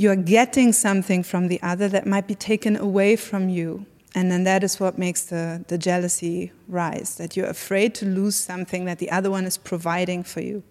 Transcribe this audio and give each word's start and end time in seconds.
you 0.00 0.10
are 0.10 0.16
getting 0.16 0.72
something 0.72 1.22
from 1.22 1.48
the 1.48 1.60
other 1.62 1.86
that 1.86 2.06
might 2.06 2.26
be 2.26 2.34
taken 2.34 2.74
away 2.74 3.16
from 3.16 3.50
you. 3.50 3.84
And 4.14 4.32
then 4.32 4.44
that 4.44 4.64
is 4.64 4.80
what 4.80 4.96
makes 4.96 5.24
the, 5.24 5.62
the 5.68 5.76
jealousy 5.76 6.52
rise 6.68 7.16
that 7.16 7.36
you're 7.36 7.50
afraid 7.50 7.94
to 7.96 8.06
lose 8.06 8.34
something 8.34 8.86
that 8.86 8.98
the 8.98 9.10
other 9.10 9.30
one 9.30 9.44
is 9.44 9.58
providing 9.58 10.22
for 10.22 10.40
you. 10.40 10.62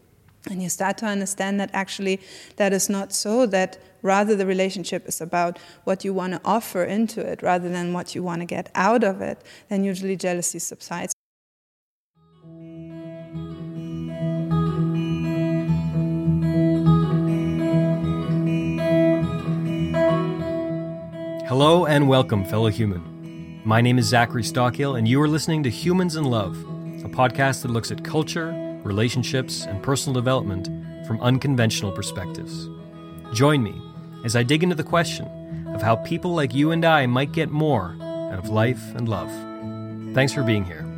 And 0.50 0.63
you 0.63 0.70
start 0.70 0.97
to 0.97 1.05
understand 1.05 1.60
that 1.60 1.70
actually 1.73 2.20
that 2.55 2.73
is 2.73 2.89
not 2.89 3.13
so, 3.13 3.46
that 3.46 3.78
rather 4.02 4.36
the 4.36 4.47
relationship 4.47 5.07
is 5.07 5.21
about 5.21 5.59
what 5.83 6.03
you 6.03 6.11
want 6.11 6.33
to 6.33 6.41
offer 6.43 6.83
into 6.83 7.21
it 7.21 7.43
rather 7.43 7.69
than 7.69 7.93
what 7.93 8.15
you 8.15 8.23
want 8.23 8.41
to 8.41 8.47
get 8.47 8.71
out 8.73 9.03
of 9.03 9.21
it, 9.21 9.43
then 9.69 9.83
usually 9.83 10.15
jealousy 10.15 10.57
subsides. 10.57 11.13
And 21.99 22.08
welcome, 22.08 22.45
fellow 22.45 22.70
human. 22.70 23.62
My 23.66 23.81
name 23.81 23.98
is 23.99 24.05
Zachary 24.05 24.41
Stockill, 24.41 24.98
and 24.98 25.05
you 25.05 25.21
are 25.21 25.27
listening 25.27 25.63
to 25.63 25.70
Humans 25.70 26.16
in 26.16 26.23
Love, 26.23 26.57
a 27.03 27.09
podcast 27.09 27.62
that 27.62 27.71
looks 27.71 27.91
at 27.91 28.05
culture, 28.05 28.53
relationships, 28.85 29.66
and 29.66 29.84
personal 29.84 30.13
development 30.13 30.67
from 31.05 31.20
unconventional 31.20 31.91
perspectives. 31.91 32.70
Join 33.34 33.62
me 33.62 33.81
as 34.23 34.38
I 34.38 34.43
dig 34.43 34.63
into 34.63 34.76
the 34.76 34.84
question 34.84 35.27
of 35.76 35.81
how 35.81 35.98
people 35.98 36.34
like 36.34 36.54
you 36.54 36.71
and 36.71 36.85
I 36.85 37.05
might 37.05 37.34
get 37.34 37.49
more 37.49 37.98
out 38.02 38.40
of 38.40 38.48
life 38.48 38.95
and 38.95 39.09
love. 39.09 39.29
Thanks 40.16 40.31
for 40.31 40.43
being 40.43 40.63
here. 40.63 40.88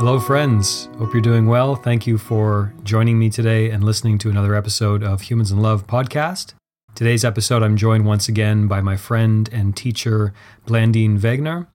Hello, 0.00 0.18
friends. 0.18 0.88
Hope 0.96 1.12
you're 1.12 1.20
doing 1.20 1.46
well. 1.46 1.76
Thank 1.76 2.06
you 2.06 2.16
for 2.16 2.72
joining 2.84 3.18
me 3.18 3.28
today 3.28 3.68
and 3.68 3.84
listening 3.84 4.16
to 4.20 4.30
another 4.30 4.54
episode 4.54 5.02
of 5.02 5.20
Humans 5.20 5.52
in 5.52 5.60
Love 5.60 5.86
podcast. 5.86 6.54
Today's 6.94 7.22
episode, 7.22 7.62
I'm 7.62 7.76
joined 7.76 8.06
once 8.06 8.26
again 8.26 8.66
by 8.66 8.80
my 8.80 8.96
friend 8.96 9.46
and 9.52 9.76
teacher, 9.76 10.32
Blandine 10.64 11.18
Wegner. 11.18 11.66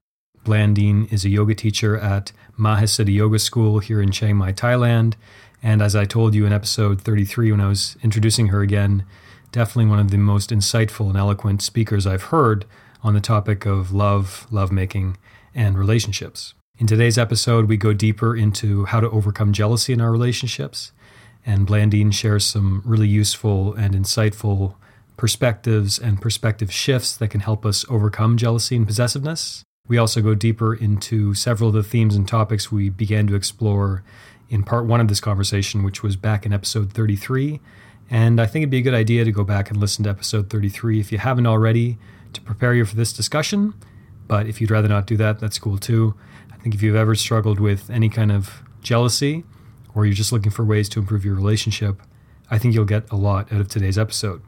Blandine 0.44 1.06
is 1.12 1.24
a 1.24 1.28
yoga 1.28 1.54
teacher 1.54 1.96
at 1.98 2.32
Mahasiddha 2.58 3.14
Yoga 3.14 3.38
School 3.38 3.78
here 3.78 4.02
in 4.02 4.10
Chiang 4.10 4.38
Mai, 4.38 4.52
Thailand. 4.52 5.14
And 5.62 5.80
as 5.80 5.94
I 5.94 6.04
told 6.04 6.34
you 6.34 6.44
in 6.46 6.52
episode 6.52 7.00
33 7.02 7.52
when 7.52 7.60
I 7.60 7.68
was 7.68 7.96
introducing 8.02 8.48
her 8.48 8.60
again, 8.60 9.04
definitely 9.52 9.88
one 9.88 10.00
of 10.00 10.10
the 10.10 10.18
most 10.18 10.50
insightful 10.50 11.06
and 11.06 11.16
eloquent 11.16 11.62
speakers 11.62 12.08
I've 12.08 12.24
heard 12.24 12.64
on 13.04 13.14
the 13.14 13.20
topic 13.20 13.66
of 13.66 13.92
love, 13.92 14.48
lovemaking, 14.50 15.16
and 15.54 15.78
relationships. 15.78 16.54
In 16.78 16.86
today's 16.86 17.16
episode, 17.16 17.68
we 17.68 17.78
go 17.78 17.94
deeper 17.94 18.36
into 18.36 18.84
how 18.84 19.00
to 19.00 19.08
overcome 19.08 19.54
jealousy 19.54 19.94
in 19.94 20.00
our 20.02 20.12
relationships. 20.12 20.92
And 21.46 21.66
Blandine 21.66 22.12
shares 22.12 22.44
some 22.44 22.82
really 22.84 23.08
useful 23.08 23.72
and 23.72 23.94
insightful 23.94 24.74
perspectives 25.16 25.98
and 25.98 26.20
perspective 26.20 26.70
shifts 26.70 27.16
that 27.16 27.28
can 27.28 27.40
help 27.40 27.64
us 27.64 27.86
overcome 27.88 28.36
jealousy 28.36 28.76
and 28.76 28.86
possessiveness. 28.86 29.62
We 29.88 29.96
also 29.96 30.20
go 30.20 30.34
deeper 30.34 30.74
into 30.74 31.32
several 31.32 31.70
of 31.70 31.74
the 31.74 31.82
themes 31.82 32.14
and 32.14 32.28
topics 32.28 32.70
we 32.70 32.90
began 32.90 33.26
to 33.28 33.36
explore 33.36 34.02
in 34.50 34.62
part 34.62 34.84
one 34.84 35.00
of 35.00 35.08
this 35.08 35.20
conversation, 35.20 35.82
which 35.82 36.02
was 36.02 36.16
back 36.16 36.44
in 36.44 36.52
episode 36.52 36.92
33. 36.92 37.58
And 38.10 38.38
I 38.38 38.44
think 38.44 38.64
it'd 38.64 38.70
be 38.70 38.78
a 38.78 38.82
good 38.82 38.92
idea 38.92 39.24
to 39.24 39.32
go 39.32 39.44
back 39.44 39.70
and 39.70 39.80
listen 39.80 40.04
to 40.04 40.10
episode 40.10 40.50
33 40.50 41.00
if 41.00 41.10
you 41.10 41.16
haven't 41.16 41.46
already 41.46 41.96
to 42.34 42.40
prepare 42.42 42.74
you 42.74 42.84
for 42.84 42.96
this 42.96 43.14
discussion. 43.14 43.72
But 44.28 44.46
if 44.46 44.60
you'd 44.60 44.70
rather 44.70 44.88
not 44.88 45.06
do 45.06 45.16
that, 45.16 45.40
that's 45.40 45.58
cool 45.58 45.78
too 45.78 46.14
think 46.66 46.74
if 46.74 46.82
you've 46.82 46.96
ever 46.96 47.14
struggled 47.14 47.60
with 47.60 47.88
any 47.90 48.08
kind 48.08 48.32
of 48.32 48.60
jealousy 48.82 49.44
or 49.94 50.04
you're 50.04 50.16
just 50.16 50.32
looking 50.32 50.50
for 50.50 50.64
ways 50.64 50.88
to 50.88 50.98
improve 50.98 51.24
your 51.24 51.36
relationship, 51.36 52.02
I 52.50 52.58
think 52.58 52.74
you'll 52.74 52.84
get 52.84 53.08
a 53.12 53.14
lot 53.14 53.52
out 53.52 53.60
of 53.60 53.68
today's 53.68 53.96
episode. 53.96 54.42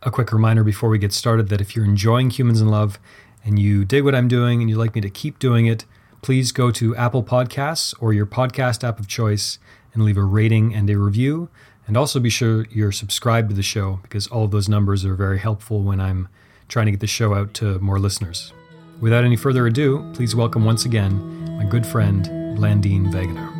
A 0.00 0.08
quick 0.08 0.32
reminder 0.32 0.62
before 0.62 0.88
we 0.88 1.00
get 1.00 1.12
started 1.12 1.48
that 1.48 1.60
if 1.60 1.74
you're 1.74 1.84
enjoying 1.84 2.30
Humans 2.30 2.60
in 2.60 2.68
Love 2.68 3.00
and 3.44 3.58
you 3.58 3.84
dig 3.84 4.04
what 4.04 4.14
I'm 4.14 4.28
doing 4.28 4.60
and 4.60 4.70
you'd 4.70 4.78
like 4.78 4.94
me 4.94 5.00
to 5.00 5.10
keep 5.10 5.40
doing 5.40 5.66
it, 5.66 5.84
please 6.22 6.52
go 6.52 6.70
to 6.70 6.94
Apple 6.94 7.24
Podcasts 7.24 7.92
or 8.00 8.12
your 8.12 8.24
podcast 8.24 8.86
app 8.86 9.00
of 9.00 9.08
choice 9.08 9.58
and 9.94 10.04
leave 10.04 10.16
a 10.16 10.22
rating 10.22 10.72
and 10.76 10.88
a 10.88 10.96
review. 10.96 11.48
And 11.88 11.96
also 11.96 12.20
be 12.20 12.30
sure 12.30 12.66
you're 12.70 12.92
subscribed 12.92 13.48
to 13.48 13.56
the 13.56 13.64
show 13.64 13.98
because 14.02 14.28
all 14.28 14.44
of 14.44 14.52
those 14.52 14.68
numbers 14.68 15.04
are 15.04 15.16
very 15.16 15.40
helpful 15.40 15.82
when 15.82 16.00
I'm 16.00 16.28
trying 16.68 16.86
to 16.86 16.92
get 16.92 17.00
the 17.00 17.08
show 17.08 17.34
out 17.34 17.52
to 17.54 17.80
more 17.80 17.98
listeners. 17.98 18.52
Without 19.00 19.24
any 19.24 19.36
further 19.36 19.66
ado, 19.66 20.08
please 20.14 20.36
welcome 20.36 20.64
once 20.64 20.84
again 20.84 21.58
my 21.58 21.64
good 21.64 21.84
friend 21.84 22.24
Blandine 22.56 23.12
Wegner. 23.12 23.50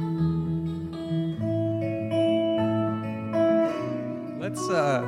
Let's 4.41 4.69
uh, 4.69 5.05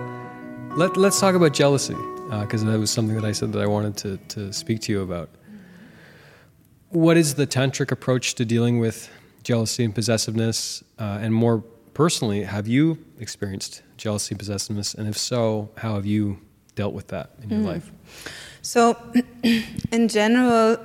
let 0.77 0.97
let's 0.97 1.21
talk 1.21 1.35
about 1.35 1.53
jealousy 1.53 1.95
because 2.41 2.65
uh, 2.65 2.71
that 2.71 2.79
was 2.79 2.91
something 2.91 3.15
that 3.15 3.25
I 3.25 3.33
said 3.33 3.53
that 3.53 3.63
I 3.63 3.67
wanted 3.67 3.97
to 3.99 4.17
to 4.29 4.53
speak 4.53 4.81
to 4.83 4.93
you 4.93 5.03
about. 5.03 5.31
What 6.91 7.17
is 7.17 7.35
the 7.35 7.47
tantric 7.47 7.93
approach 7.93 8.35
to 8.35 8.45
dealing 8.45 8.81
with 8.81 9.09
jealousy 9.45 9.85
and 9.85 9.95
possessiveness, 9.95 10.83
uh, 10.99 11.19
and 11.21 11.33
more 11.33 11.63
personally, 11.95 12.43
have 12.43 12.67
you 12.67 12.99
experienced 13.21 13.83
jealousy 13.97 14.35
and 14.35 14.39
possessiveness, 14.41 14.93
and 14.93 15.09
if 15.09 15.17
so, 15.17 15.71
how 15.79 15.95
have 15.95 16.05
you 16.05 16.39
dealt 16.75 16.95
with 16.95 17.09
that 17.09 17.31
in 17.43 17.51
your 17.51 17.61
mm. 17.61 17.67
life? 17.67 17.91
So, 18.67 18.97
in 19.93 20.09
general, 20.09 20.79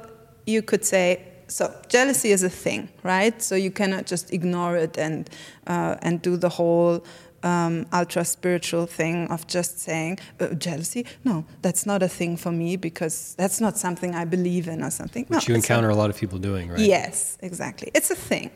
you 0.46 0.62
could 0.62 0.86
say 0.86 1.24
so 1.48 1.74
jealousy 1.90 2.32
is 2.32 2.44
a 2.44 2.50
thing, 2.50 2.90
right? 3.02 3.42
So 3.42 3.56
you 3.56 3.72
cannot 3.72 4.06
just 4.06 4.32
ignore 4.32 4.78
it 4.78 4.98
and 4.98 5.28
uh, 5.66 5.96
and 6.04 6.22
do 6.22 6.38
the 6.38 6.50
whole 6.50 7.04
um, 7.42 7.88
ultra 7.92 8.24
spiritual 8.24 8.86
thing 8.86 9.28
of 9.32 9.48
just 9.48 9.80
saying 9.80 10.20
uh, 10.40 10.54
jealousy. 10.54 11.08
No, 11.24 11.44
that's 11.64 11.88
not 11.88 12.04
a 12.04 12.08
thing 12.08 12.38
for 12.38 12.52
me 12.52 12.78
because 12.78 13.34
that's 13.36 13.60
not 13.60 13.80
something 13.80 14.14
I 14.14 14.26
believe 14.26 14.68
in 14.68 14.84
or 14.84 14.92
something. 14.92 15.26
Which 15.26 15.50
no, 15.50 15.54
you 15.54 15.56
encounter 15.56 15.90
a 15.90 15.96
lot 15.96 16.12
of 16.12 16.18
people 16.18 16.38
doing, 16.38 16.70
right? 16.70 16.80
Yes, 16.80 17.40
exactly. 17.42 17.90
It's 17.96 18.12
a 18.12 18.16
thing. 18.16 18.52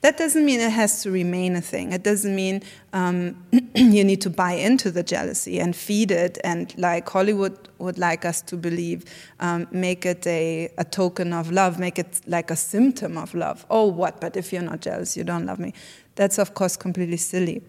That 0.00 0.16
doesn't 0.16 0.44
mean 0.44 0.60
it 0.60 0.70
has 0.70 1.02
to 1.02 1.10
remain 1.10 1.56
a 1.56 1.60
thing. 1.60 1.92
It 1.92 2.02
doesn't 2.02 2.34
mean 2.34 2.62
um, 2.92 3.42
you 3.74 4.04
need 4.04 4.20
to 4.22 4.30
buy 4.30 4.52
into 4.52 4.90
the 4.90 5.02
jealousy 5.02 5.58
and 5.58 5.74
feed 5.74 6.10
it, 6.10 6.38
and 6.44 6.76
like 6.78 7.08
Hollywood 7.08 7.68
would 7.78 7.98
like 7.98 8.24
us 8.24 8.40
to 8.42 8.56
believe, 8.56 9.04
um, 9.40 9.66
make 9.70 10.06
it 10.06 10.26
a, 10.26 10.70
a 10.78 10.84
token 10.84 11.32
of 11.32 11.50
love, 11.50 11.78
make 11.78 11.98
it 11.98 12.20
like 12.26 12.50
a 12.50 12.56
symptom 12.56 13.18
of 13.18 13.34
love. 13.34 13.66
Oh, 13.68 13.86
what? 13.86 14.20
But 14.20 14.36
if 14.36 14.52
you're 14.52 14.62
not 14.62 14.80
jealous, 14.80 15.16
you 15.16 15.24
don't 15.24 15.46
love 15.46 15.58
me. 15.58 15.74
That's, 16.14 16.38
of 16.38 16.54
course, 16.54 16.76
completely 16.76 17.18
silly. 17.18 17.62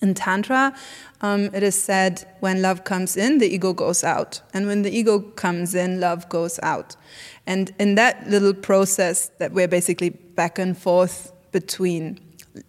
In 0.00 0.14
Tantra, 0.14 0.74
um, 1.22 1.50
it 1.52 1.62
is 1.62 1.80
said 1.80 2.24
when 2.40 2.62
love 2.62 2.84
comes 2.84 3.16
in, 3.16 3.38
the 3.38 3.52
ego 3.52 3.72
goes 3.72 4.04
out. 4.04 4.40
And 4.54 4.66
when 4.66 4.82
the 4.82 4.96
ego 4.96 5.18
comes 5.18 5.74
in, 5.74 5.98
love 5.98 6.28
goes 6.28 6.60
out. 6.62 6.94
And 7.46 7.72
in 7.78 7.96
that 7.96 8.28
little 8.28 8.54
process 8.54 9.30
that 9.38 9.52
we're 9.52 9.66
basically 9.68 10.10
back 10.10 10.58
and 10.58 10.78
forth 10.78 11.32
between 11.50 12.20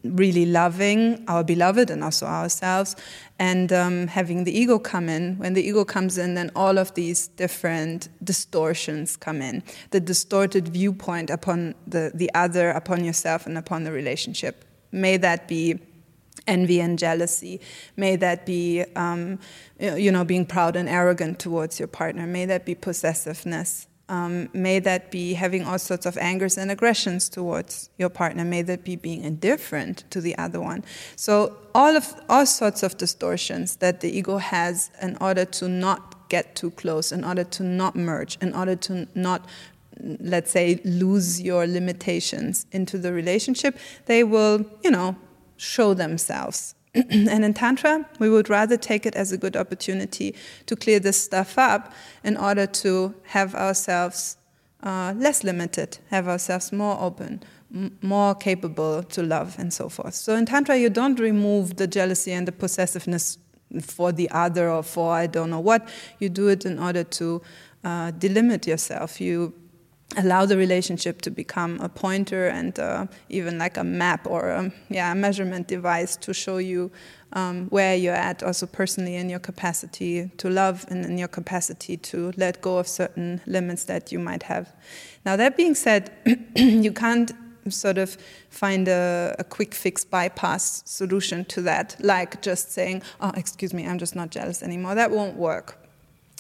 really 0.04 0.46
loving 0.46 1.24
our 1.28 1.44
beloved 1.44 1.90
and 1.90 2.04
also 2.04 2.26
ourselves 2.26 2.96
and 3.38 3.72
um, 3.72 4.08
having 4.08 4.44
the 4.44 4.58
ego 4.58 4.78
come 4.78 5.10
in 5.10 5.38
when 5.38 5.54
the 5.54 5.64
ego 5.64 5.84
comes 5.84 6.18
in 6.18 6.36
then 6.36 6.52
all 6.56 6.78
of 6.78 6.94
these 6.94 7.28
different 7.30 8.10
distortions 8.24 9.18
come 9.18 9.42
in 9.42 9.64
the 9.90 10.00
distorted 10.00 10.68
viewpoint 10.68 11.30
upon 11.30 11.74
the, 11.88 12.12
the 12.14 12.30
other 12.36 12.70
upon 12.70 13.04
yourself 13.04 13.46
and 13.46 13.58
upon 13.58 13.84
the 13.84 13.92
relationship 13.92 14.64
may 14.92 15.18
that 15.18 15.48
be 15.48 15.80
envy 16.50 16.80
and 16.82 17.00
jealousy 17.00 17.62
may 17.96 18.16
that 18.16 18.46
be 18.46 18.84
um, 18.96 19.40
you 19.80 20.12
know 20.12 20.26
being 20.26 20.46
proud 20.46 20.76
and 20.76 20.90
arrogant 20.90 21.40
towards 21.40 21.80
your 21.80 21.88
partner 21.88 22.26
may 22.28 22.46
that 22.46 22.66
be 22.66 22.76
possessiveness 22.76 23.88
um, 24.10 24.50
may 24.54 24.80
that 24.80 25.12
be 25.12 25.36
having 25.36 25.64
all 25.64 25.78
sorts 25.78 26.08
of 26.08 26.18
angers 26.18 26.58
and 26.58 26.72
aggressions 26.72 27.30
towards 27.30 27.92
your 28.00 28.10
partner. 28.10 28.44
May 28.44 28.64
that 28.64 28.84
be 28.84 28.96
being 28.96 29.24
indifferent 29.24 30.04
to 30.10 30.20
the 30.20 30.36
other 30.38 30.60
one. 30.60 30.84
So 31.16 31.56
all 31.76 31.96
of 31.96 32.16
all 32.28 32.48
sorts 32.48 32.82
of 32.82 32.98
distortions 32.98 33.76
that 33.78 34.02
the 34.02 34.10
ego 34.10 34.38
has 34.38 34.90
in 35.00 35.16
order 35.22 35.46
to 35.46 35.70
not 35.70 36.28
get 36.30 36.56
too 36.56 36.72
close, 36.72 37.12
in 37.12 37.24
order 37.24 37.44
to 37.44 37.64
not 37.64 37.96
merge, 37.96 38.38
in 38.42 38.54
order 38.54 38.76
to 38.76 39.08
not 39.14 39.48
let's 40.20 40.50
say 40.52 40.80
lose 40.86 41.42
your 41.42 41.68
limitations 41.68 42.66
into 42.72 42.98
the 42.98 43.12
relationship, 43.12 43.78
they 44.06 44.24
will, 44.24 44.66
you 44.82 44.90
know, 44.90 45.16
show 45.60 45.94
themselves 45.94 46.74
and 46.96 47.46
in 47.46 47.54
Tantra, 47.54 48.06
we 48.18 48.30
would 48.30 48.50
rather 48.50 48.76
take 48.76 49.06
it 49.06 49.16
as 49.16 49.32
a 49.32 49.38
good 49.38 49.56
opportunity 49.56 50.36
to 50.66 50.76
clear 50.76 51.00
this 51.00 51.22
stuff 51.22 51.58
up 51.58 51.94
in 52.24 52.36
order 52.36 52.66
to 52.66 53.14
have 53.26 53.54
ourselves 53.54 54.38
uh, 54.82 55.14
less 55.16 55.44
limited, 55.44 56.00
have 56.10 56.28
ourselves 56.28 56.72
more 56.72 56.98
open, 57.00 57.44
m- 57.74 57.96
more 58.02 58.34
capable 58.34 59.04
to 59.04 59.22
love, 59.22 59.56
and 59.60 59.72
so 59.72 59.88
forth. 59.88 60.16
So 60.16 60.36
in 60.36 60.48
Tantra, 60.48 60.78
you 60.78 60.90
don't 60.90 61.20
remove 61.20 61.76
the 61.76 61.86
jealousy 61.86 62.32
and 62.32 62.48
the 62.48 62.52
possessiveness 62.52 63.38
for 63.82 64.12
the 64.12 64.28
other 64.32 64.70
or 64.72 64.82
for 64.82 65.14
I 65.14 65.28
don't 65.28 65.52
know 65.52 65.60
what. 65.60 65.88
You 66.18 66.30
do 66.30 66.48
it 66.48 66.66
in 66.66 66.80
order 66.80 67.04
to 67.04 67.42
uh, 67.84 68.12
delimit 68.14 68.66
yourself. 68.66 69.22
You 69.22 69.54
allow 70.18 70.46
the 70.46 70.58
relationship 70.58 71.22
to 71.22 71.30
become 71.30 71.80
a 71.82 71.90
pointer 71.90 72.48
and 72.48 72.80
uh, 72.80 73.06
even 73.30 73.58
like 73.58 73.78
a 73.78 73.84
map 73.84 74.26
or 74.26 74.50
a, 74.50 74.72
yeah, 74.90 75.12
a 75.12 75.16
measurement 75.16 75.68
device 75.68 76.16
to 76.18 76.34
show 76.34 76.58
you 76.58 76.92
um, 77.34 77.68
where 77.70 77.96
you're 77.96 78.16
at, 78.16 78.42
also 78.42 78.66
personally 78.66 79.16
in 79.16 79.30
your 79.30 79.40
capacity 79.40 80.32
to 80.38 80.50
love 80.50 80.86
and 80.90 81.06
in 81.06 81.18
your 81.18 81.28
capacity 81.28 81.96
to 81.96 82.34
let 82.38 82.60
go 82.62 82.80
of 82.80 82.88
certain 82.88 83.40
limits 83.46 83.84
that 83.86 84.12
you 84.12 84.18
might 84.18 84.44
have. 84.44 84.74
Now, 85.26 85.36
that 85.36 85.56
being 85.56 85.76
said, 85.76 86.12
you 86.56 86.92
can't 86.92 87.32
sort 87.70 88.00
of 88.00 88.18
find 88.50 88.88
a, 88.88 89.36
a, 89.38 89.44
quick 89.44 89.76
fix 89.76 90.04
bypass 90.04 90.82
solution 90.90 91.46
to 91.46 91.62
that, 91.62 91.96
like 92.00 92.42
just 92.42 92.72
saying, 92.72 93.04
oh, 93.22 93.32
excuse 93.36 93.76
me, 93.76 93.86
I'm 93.86 94.00
just 94.00 94.16
not 94.16 94.32
jealous 94.32 94.64
anymore. 94.64 94.96
That 94.96 95.12
won't 95.12 95.36
work. 95.36 95.78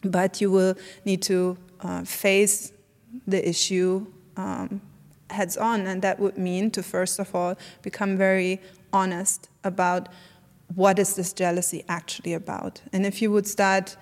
But 0.03 0.41
you 0.41 0.49
will 0.49 0.75
need 1.05 1.21
to 1.23 1.57
uh, 1.81 2.03
face 2.03 2.71
the 3.27 3.47
issue 3.47 4.05
um, 4.37 4.81
heads 5.29 5.57
on, 5.57 5.87
and 5.87 6.01
that 6.01 6.19
would 6.19 6.37
mean 6.37 6.71
to 6.71 6.83
first 6.83 7.19
of 7.19 7.33
all 7.35 7.57
become 7.81 8.17
very 8.17 8.61
honest 8.91 9.49
about 9.63 10.09
what 10.75 10.99
is 10.99 11.15
this 11.15 11.33
jealousy 11.33 11.83
actually 11.87 12.33
about. 12.33 12.81
And 12.93 13.05
if 13.05 13.21
you 13.21 13.31
would 13.31 13.47
start 13.47 13.97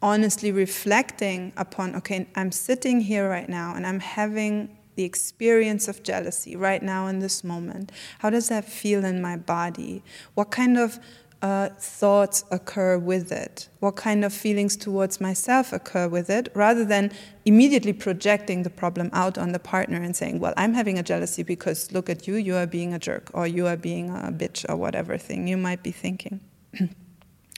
honestly 0.00 0.52
reflecting 0.52 1.52
upon, 1.56 1.94
okay, 1.96 2.26
I'm 2.34 2.52
sitting 2.52 3.00
here 3.00 3.28
right 3.28 3.48
now 3.48 3.74
and 3.74 3.86
I'm 3.86 4.00
having 4.00 4.76
the 4.94 5.04
experience 5.04 5.86
of 5.86 6.02
jealousy 6.02 6.56
right 6.56 6.82
now 6.82 7.06
in 7.06 7.20
this 7.20 7.44
moment. 7.44 7.92
How 8.18 8.30
does 8.30 8.48
that 8.48 8.64
feel 8.64 9.04
in 9.04 9.22
my 9.22 9.36
body? 9.36 10.02
What 10.34 10.50
kind 10.50 10.76
of 10.76 10.98
uh, 11.42 11.68
thoughts 11.78 12.44
occur 12.50 12.98
with 12.98 13.30
it? 13.30 13.68
What 13.80 13.96
kind 13.96 14.24
of 14.24 14.32
feelings 14.32 14.76
towards 14.76 15.20
myself 15.20 15.72
occur 15.72 16.08
with 16.08 16.30
it? 16.30 16.48
Rather 16.54 16.84
than 16.84 17.12
immediately 17.44 17.92
projecting 17.92 18.62
the 18.62 18.70
problem 18.70 19.10
out 19.12 19.38
on 19.38 19.52
the 19.52 19.58
partner 19.58 20.02
and 20.02 20.16
saying, 20.16 20.40
Well, 20.40 20.54
I'm 20.56 20.74
having 20.74 20.98
a 20.98 21.02
jealousy 21.02 21.42
because 21.42 21.92
look 21.92 22.10
at 22.10 22.26
you, 22.26 22.34
you 22.34 22.56
are 22.56 22.66
being 22.66 22.92
a 22.92 22.98
jerk, 22.98 23.30
or 23.32 23.46
you 23.46 23.66
are 23.66 23.76
being 23.76 24.10
a 24.10 24.32
bitch, 24.32 24.68
or 24.68 24.76
whatever 24.76 25.16
thing 25.16 25.46
you 25.46 25.56
might 25.56 25.82
be 25.82 25.92
thinking, 25.92 26.40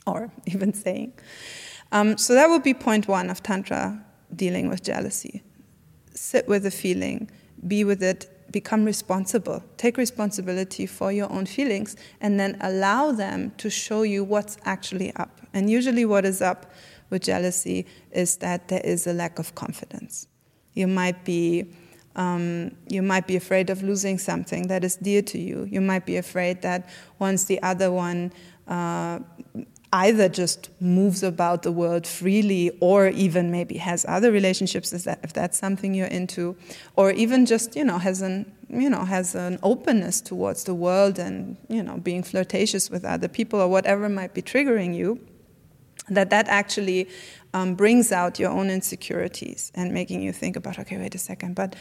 or 0.05 0.31
even 0.45 0.73
saying. 0.73 1.13
Um, 1.91 2.17
so 2.17 2.33
that 2.35 2.49
would 2.49 2.63
be 2.63 2.73
point 2.73 3.07
one 3.07 3.29
of 3.29 3.43
Tantra 3.43 4.03
dealing 4.33 4.69
with 4.69 4.83
jealousy. 4.83 5.43
Sit 6.13 6.47
with 6.47 6.63
the 6.63 6.71
feeling, 6.71 7.29
be 7.67 7.83
with 7.83 8.01
it 8.01 8.29
become 8.51 8.85
responsible. 8.85 9.63
Take 9.77 9.97
responsibility 9.97 10.85
for 10.85 11.11
your 11.11 11.31
own 11.31 11.45
feelings 11.45 11.95
and 12.19 12.39
then 12.39 12.57
allow 12.61 13.11
them 13.11 13.51
to 13.57 13.69
show 13.69 14.03
you 14.03 14.23
what's 14.23 14.57
actually 14.65 15.13
up. 15.15 15.41
And 15.53 15.69
usually, 15.69 16.05
what 16.05 16.25
is 16.25 16.41
up 16.41 16.71
with 17.09 17.23
jealousy 17.23 17.85
is 18.11 18.37
that 18.37 18.67
there 18.67 18.81
is 18.83 19.07
a 19.07 19.13
lack 19.13 19.39
of 19.39 19.55
confidence. 19.55 20.27
You 20.73 20.87
might 20.87 21.23
be. 21.25 21.73
Um, 22.13 22.75
you 22.89 23.01
might 23.01 23.25
be 23.25 23.37
afraid 23.37 23.69
of 23.69 23.83
losing 23.83 24.17
something 24.17 24.67
that 24.67 24.83
is 24.83 24.97
dear 24.97 25.21
to 25.21 25.37
you. 25.37 25.65
You 25.71 25.79
might 25.79 26.05
be 26.05 26.17
afraid 26.17 26.61
that 26.61 26.89
once 27.19 27.45
the 27.45 27.63
other 27.63 27.89
one 27.89 28.33
uh, 28.67 29.19
either 29.93 30.29
just 30.29 30.69
moves 30.79 31.21
about 31.21 31.63
the 31.63 31.71
world 31.71 32.07
freely 32.07 32.71
or 32.79 33.07
even 33.09 33.51
maybe 33.51 33.77
has 33.77 34.05
other 34.07 34.31
relationships 34.31 34.93
if 34.93 35.33
that's 35.33 35.57
something 35.57 35.93
you're 35.93 36.07
into 36.07 36.55
or 36.95 37.11
even 37.11 37.45
just 37.45 37.75
you 37.75 37.83
know 37.83 37.97
has 37.97 38.21
an 38.21 38.49
you 38.69 38.89
know 38.89 39.03
has 39.03 39.35
an 39.35 39.59
openness 39.63 40.21
towards 40.21 40.63
the 40.63 40.73
world 40.73 41.19
and 41.19 41.57
you 41.67 41.83
know 41.83 41.97
being 41.97 42.23
flirtatious 42.23 42.89
with 42.89 43.03
other 43.03 43.27
people 43.27 43.59
or 43.59 43.67
whatever 43.67 44.07
might 44.07 44.33
be 44.33 44.41
triggering 44.41 44.95
you 44.95 45.19
that 46.09 46.29
that 46.29 46.47
actually 46.47 47.07
um, 47.53 47.75
brings 47.75 48.13
out 48.13 48.39
your 48.39 48.49
own 48.49 48.69
insecurities 48.69 49.73
and 49.75 49.93
making 49.93 50.21
you 50.21 50.31
think 50.31 50.55
about 50.55 50.79
okay 50.79 50.97
wait 50.97 51.13
a 51.15 51.17
second 51.17 51.53
but 51.53 51.75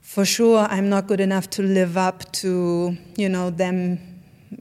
for 0.00 0.24
sure 0.24 0.66
i'm 0.68 0.88
not 0.88 1.06
good 1.06 1.20
enough 1.20 1.48
to 1.48 1.62
live 1.62 1.96
up 1.96 2.30
to 2.32 2.96
you 3.16 3.28
know 3.28 3.50
them 3.50 4.09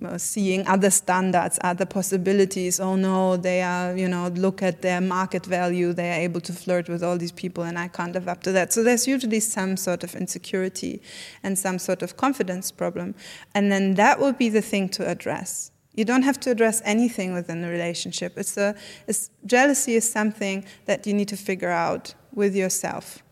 Uh, 0.05 0.19
seeing 0.19 0.67
other 0.67 0.91
standards, 0.91 1.57
other 1.63 1.85
possibilities. 1.85 2.79
Oh 2.79 2.95
no, 2.95 3.35
they 3.35 3.63
are, 3.63 3.97
you 3.97 4.07
know, 4.07 4.27
look 4.27 4.61
at 4.61 4.83
their 4.83 5.01
market 5.01 5.47
value. 5.47 5.93
They 5.93 6.11
are 6.11 6.21
able 6.21 6.41
to 6.41 6.53
flirt 6.53 6.87
with 6.87 7.03
all 7.03 7.17
these 7.17 7.31
people, 7.31 7.63
and 7.63 7.77
I 7.77 7.87
can't 7.87 8.13
live 8.13 8.27
up 8.27 8.43
to 8.43 8.51
that. 8.51 8.71
So 8.71 8.83
there's 8.83 9.07
usually 9.07 9.39
some 9.39 9.75
sort 9.77 10.03
of 10.03 10.13
insecurity 10.15 11.01
and 11.41 11.57
some 11.57 11.79
sort 11.79 12.03
of 12.03 12.17
confidence 12.17 12.71
problem. 12.71 13.15
And 13.55 13.71
then 13.71 13.95
that 13.95 14.19
would 14.19 14.37
be 14.37 14.49
the 14.49 14.61
thing 14.61 14.89
to 14.89 15.09
address. 15.09 15.71
You 15.95 16.05
don't 16.05 16.21
have 16.21 16.39
to 16.41 16.51
address 16.51 16.83
anything 16.85 17.33
within 17.33 17.61
the 17.61 17.69
relationship. 17.69 18.37
It's 18.37 18.57
a, 18.57 18.75
it's, 19.07 19.31
jealousy 19.47 19.95
is 19.95 20.09
something 20.09 20.65
that 20.85 21.07
you 21.07 21.15
need 21.15 21.29
to 21.29 21.37
figure 21.37 21.71
out 21.71 22.13
with 22.31 22.55
yourself. 22.55 23.23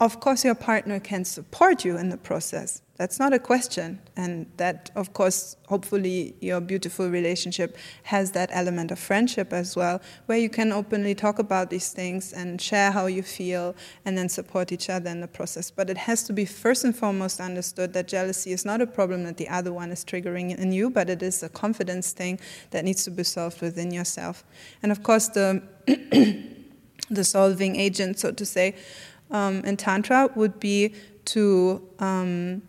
Of 0.00 0.20
course, 0.20 0.46
your 0.46 0.54
partner 0.54 0.98
can 0.98 1.26
support 1.26 1.84
you 1.84 1.98
in 1.98 2.08
the 2.08 2.16
process. 2.16 2.80
That's 2.96 3.18
not 3.18 3.34
a 3.34 3.38
question. 3.38 4.00
And 4.16 4.46
that, 4.56 4.90
of 4.96 5.12
course, 5.12 5.56
hopefully 5.66 6.34
your 6.40 6.60
beautiful 6.60 7.10
relationship 7.10 7.76
has 8.04 8.32
that 8.32 8.48
element 8.52 8.90
of 8.90 8.98
friendship 8.98 9.52
as 9.52 9.76
well, 9.76 10.00
where 10.24 10.38
you 10.38 10.48
can 10.48 10.72
openly 10.72 11.14
talk 11.14 11.38
about 11.38 11.68
these 11.68 11.92
things 11.92 12.32
and 12.32 12.60
share 12.60 12.90
how 12.90 13.04
you 13.06 13.22
feel 13.22 13.76
and 14.06 14.16
then 14.16 14.30
support 14.30 14.72
each 14.72 14.88
other 14.88 15.10
in 15.10 15.20
the 15.20 15.28
process. 15.28 15.70
But 15.70 15.90
it 15.90 15.98
has 15.98 16.22
to 16.24 16.32
be 16.32 16.46
first 16.46 16.84
and 16.84 16.96
foremost 16.96 17.38
understood 17.38 17.92
that 17.92 18.08
jealousy 18.08 18.52
is 18.52 18.64
not 18.64 18.80
a 18.80 18.86
problem 18.86 19.24
that 19.24 19.36
the 19.36 19.48
other 19.48 19.74
one 19.74 19.90
is 19.90 20.02
triggering 20.02 20.56
in 20.56 20.72
you, 20.72 20.88
but 20.88 21.10
it 21.10 21.22
is 21.22 21.42
a 21.42 21.50
confidence 21.50 22.12
thing 22.12 22.40
that 22.70 22.82
needs 22.82 23.04
to 23.04 23.10
be 23.10 23.24
solved 23.24 23.60
within 23.60 23.90
yourself. 23.90 24.42
And 24.82 24.90
of 24.90 25.02
course, 25.02 25.28
the, 25.28 25.62
the 27.10 27.24
solving 27.24 27.76
agent, 27.76 28.20
so 28.20 28.32
to 28.32 28.46
say, 28.46 28.74
um, 29.30 29.56
in 29.64 29.76
Tantra 29.76 30.30
would 30.34 30.58
be 30.60 30.94
to 31.26 31.86
um, 31.98 32.62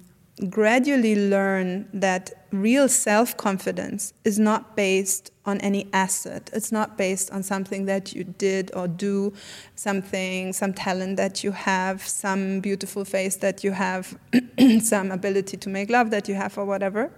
gradually 0.49 1.29
learn 1.29 1.89
that 1.93 2.31
real 2.51 2.87
self 2.87 3.35
confidence 3.37 4.13
is 4.23 4.37
not 4.37 4.75
based 4.75 5.31
on 5.45 5.59
any 5.61 5.87
asset. 5.93 6.49
It's 6.53 6.71
not 6.71 6.97
based 6.97 7.31
on 7.31 7.41
something 7.41 7.85
that 7.85 8.13
you 8.13 8.23
did 8.23 8.71
or 8.75 8.87
do, 8.87 9.33
something, 9.75 10.53
some 10.53 10.73
talent 10.73 11.17
that 11.17 11.43
you 11.43 11.51
have, 11.51 12.01
some 12.01 12.59
beautiful 12.59 13.03
face 13.03 13.37
that 13.37 13.63
you 13.63 13.71
have, 13.71 14.17
some 14.81 15.11
ability 15.11 15.57
to 15.57 15.69
make 15.69 15.89
love 15.89 16.11
that 16.11 16.27
you 16.27 16.35
have, 16.35 16.57
or 16.57 16.65
whatever. 16.65 17.11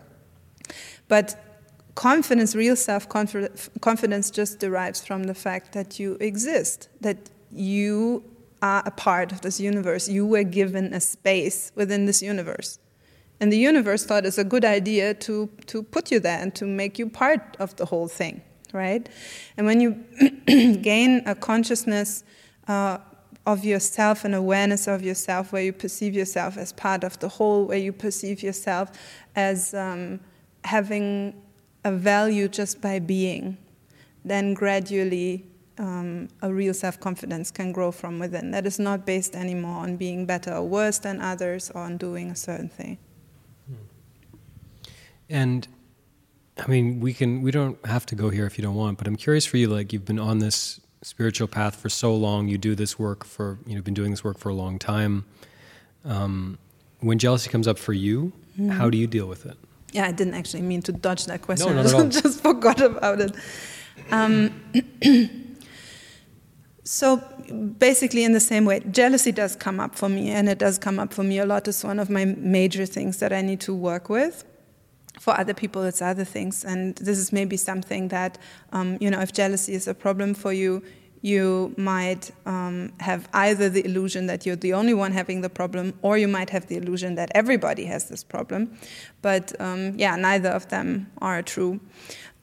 But 1.08 1.44
confidence, 1.96 2.56
real 2.56 2.76
self 2.76 3.10
confidence, 3.10 4.32
just 4.32 4.60
derives 4.60 5.06
from 5.06 5.24
the 5.24 5.34
fact 5.36 5.74
that 5.74 6.00
you 6.00 6.18
exist, 6.22 6.88
that 7.02 7.18
you 7.52 8.24
are 8.62 8.84
a 8.86 8.92
part 8.92 9.32
of 9.32 9.42
this 9.42 9.60
universe. 9.60 10.08
You 10.08 10.26
were 10.26 10.44
given 10.44 10.94
a 10.94 11.00
space 11.02 11.72
within 11.76 12.06
this 12.06 12.22
universe. 12.22 12.80
And 13.40 13.52
the 13.52 13.58
universe 13.58 14.06
thought 14.06 14.26
it's 14.26 14.38
a 14.38 14.44
good 14.44 14.66
idea 14.66 15.14
to, 15.14 15.50
to 15.68 15.84
put 15.84 16.12
you 16.12 16.20
there 16.20 16.40
and 16.40 16.54
to 16.56 16.66
make 16.66 17.00
you 17.00 17.10
part 17.10 17.56
of 17.60 17.76
the 17.78 17.86
whole 17.86 18.08
thing, 18.08 18.42
right? 18.74 19.08
And 19.56 19.66
when 19.66 19.80
you 19.80 19.92
gain 20.82 21.24
a 21.26 21.36
consciousness 21.36 22.24
uh, 22.68 22.98
of 23.46 23.64
yourself, 23.64 24.26
an 24.26 24.34
awareness 24.34 24.88
of 24.88 25.02
yourself, 25.02 25.54
where 25.54 25.64
you 25.64 25.72
perceive 25.72 26.14
yourself 26.14 26.58
as 26.58 26.74
part 26.74 27.04
of 27.04 27.18
the 27.20 27.30
whole, 27.30 27.66
where 27.66 27.78
you 27.78 27.94
perceive 27.94 28.44
yourself 28.44 28.92
as 29.36 29.74
um, 29.74 30.20
having 30.66 31.42
a 31.86 31.92
value 31.92 32.48
just 32.50 32.82
by 32.82 33.00
being, 33.00 33.58
then 34.26 34.54
gradually 34.54 35.46
um, 35.78 36.28
a 36.42 36.54
real 36.54 36.74
self 36.74 37.00
confidence 37.00 37.52
can 37.52 37.72
grow 37.72 37.92
from 37.92 38.20
within. 38.20 38.52
That 38.52 38.66
is 38.66 38.80
not 38.80 39.06
based 39.06 39.34
anymore 39.34 39.78
on 39.78 39.96
being 39.96 40.26
better 40.26 40.54
or 40.54 40.68
worse 40.68 41.00
than 41.00 41.22
others 41.22 41.72
or 41.74 41.82
on 41.82 41.98
doing 41.98 42.30
a 42.30 42.36
certain 42.36 42.68
thing. 42.68 42.98
And 45.30 45.68
I 46.58 46.68
mean, 46.68 47.00
we 47.00 47.14
can 47.14 47.42
we 47.42 47.52
don't 47.52 47.84
have 47.86 48.06
to 48.08 48.16
go 48.16 48.30
here 48.30 48.46
if 48.46 48.58
you 48.58 48.64
don't 48.64 48.76
want, 48.76 48.98
but 48.98 49.08
I'm 49.08 49.16
curious 49.16 49.46
for 49.46 49.58
you. 49.58 49.68
Like 49.68 49.94
you've 49.94 50.06
been 50.06 50.20
on 50.20 50.40
this 50.40 50.80
spiritual 51.02 51.48
path 51.48 51.76
for 51.76 51.90
so 51.90 52.14
long, 52.16 52.48
you 52.48 52.58
do 52.58 52.76
this 52.76 53.00
work 53.00 53.24
for 53.24 53.60
you 53.66 53.76
know 53.76 53.82
been 53.82 53.94
doing 53.94 54.12
this 54.12 54.24
work 54.24 54.38
for 54.38 54.50
a 54.50 54.56
long 54.56 54.80
time. 54.80 55.26
Um, 56.06 56.58
when 57.02 57.20
jealousy 57.20 57.50
comes 57.50 57.68
up 57.68 57.78
for 57.78 57.94
you, 57.94 58.34
mm-hmm. 58.54 58.70
how 58.70 58.90
do 58.90 58.98
you 58.98 59.08
deal 59.08 59.28
with 59.28 59.46
it? 59.46 59.58
Yeah, 59.92 60.06
I 60.06 60.12
didn't 60.12 60.34
actually 60.34 60.62
mean 60.62 60.82
to 60.84 60.92
dodge 60.92 61.26
that 61.26 61.42
question. 61.42 61.76
No, 61.76 61.82
I 62.00 62.08
just 62.10 62.42
forgot 62.42 62.82
about 62.82 63.22
it. 63.22 63.36
Um, 64.12 64.54
So 66.90 67.18
basically, 67.78 68.24
in 68.24 68.34
the 68.34 68.40
same 68.40 68.66
way, 68.66 68.80
jealousy 68.80 69.32
does 69.32 69.56
come 69.56 69.80
up 69.80 69.94
for 69.94 70.10
me, 70.10 70.32
and 70.32 70.50
it 70.50 70.58
does 70.58 70.80
come 70.80 70.98
up 70.98 71.14
for 71.14 71.22
me 71.24 71.38
a 71.38 71.46
lot. 71.46 71.68
It's 71.68 71.84
one 71.84 72.00
of 72.00 72.10
my 72.10 72.26
major 72.26 72.88
things 72.88 73.20
that 73.20 73.32
I 73.32 73.44
need 73.44 73.60
to 73.62 73.76
work 73.76 74.10
with. 74.10 74.44
For 75.20 75.38
other 75.38 75.54
people, 75.54 75.84
it's 75.84 76.02
other 76.02 76.24
things, 76.24 76.64
and 76.64 76.96
this 76.96 77.18
is 77.18 77.32
maybe 77.32 77.58
something 77.58 78.08
that 78.10 78.38
um, 78.72 78.98
you 79.02 79.10
know. 79.10 79.20
If 79.20 79.34
jealousy 79.34 79.74
is 79.74 79.88
a 79.88 79.94
problem 79.94 80.34
for 80.34 80.54
you, 80.54 80.82
you 81.22 81.74
might 81.78 82.32
um, 82.46 82.94
have 83.00 83.28
either 83.34 83.70
the 83.70 83.84
illusion 83.86 84.28
that 84.28 84.46
you're 84.46 84.56
the 84.56 84.74
only 84.74 84.94
one 84.94 85.12
having 85.12 85.42
the 85.42 85.50
problem, 85.50 85.94
or 86.02 86.18
you 86.18 86.28
might 86.28 86.50
have 86.50 86.68
the 86.68 86.78
illusion 86.78 87.16
that 87.16 87.30
everybody 87.36 87.86
has 87.86 88.10
this 88.10 88.24
problem. 88.24 88.78
But 89.22 89.60
um, 89.60 89.94
yeah, 89.98 90.16
neither 90.16 90.50
of 90.50 90.70
them 90.70 91.12
are 91.22 91.42
true. 91.42 91.80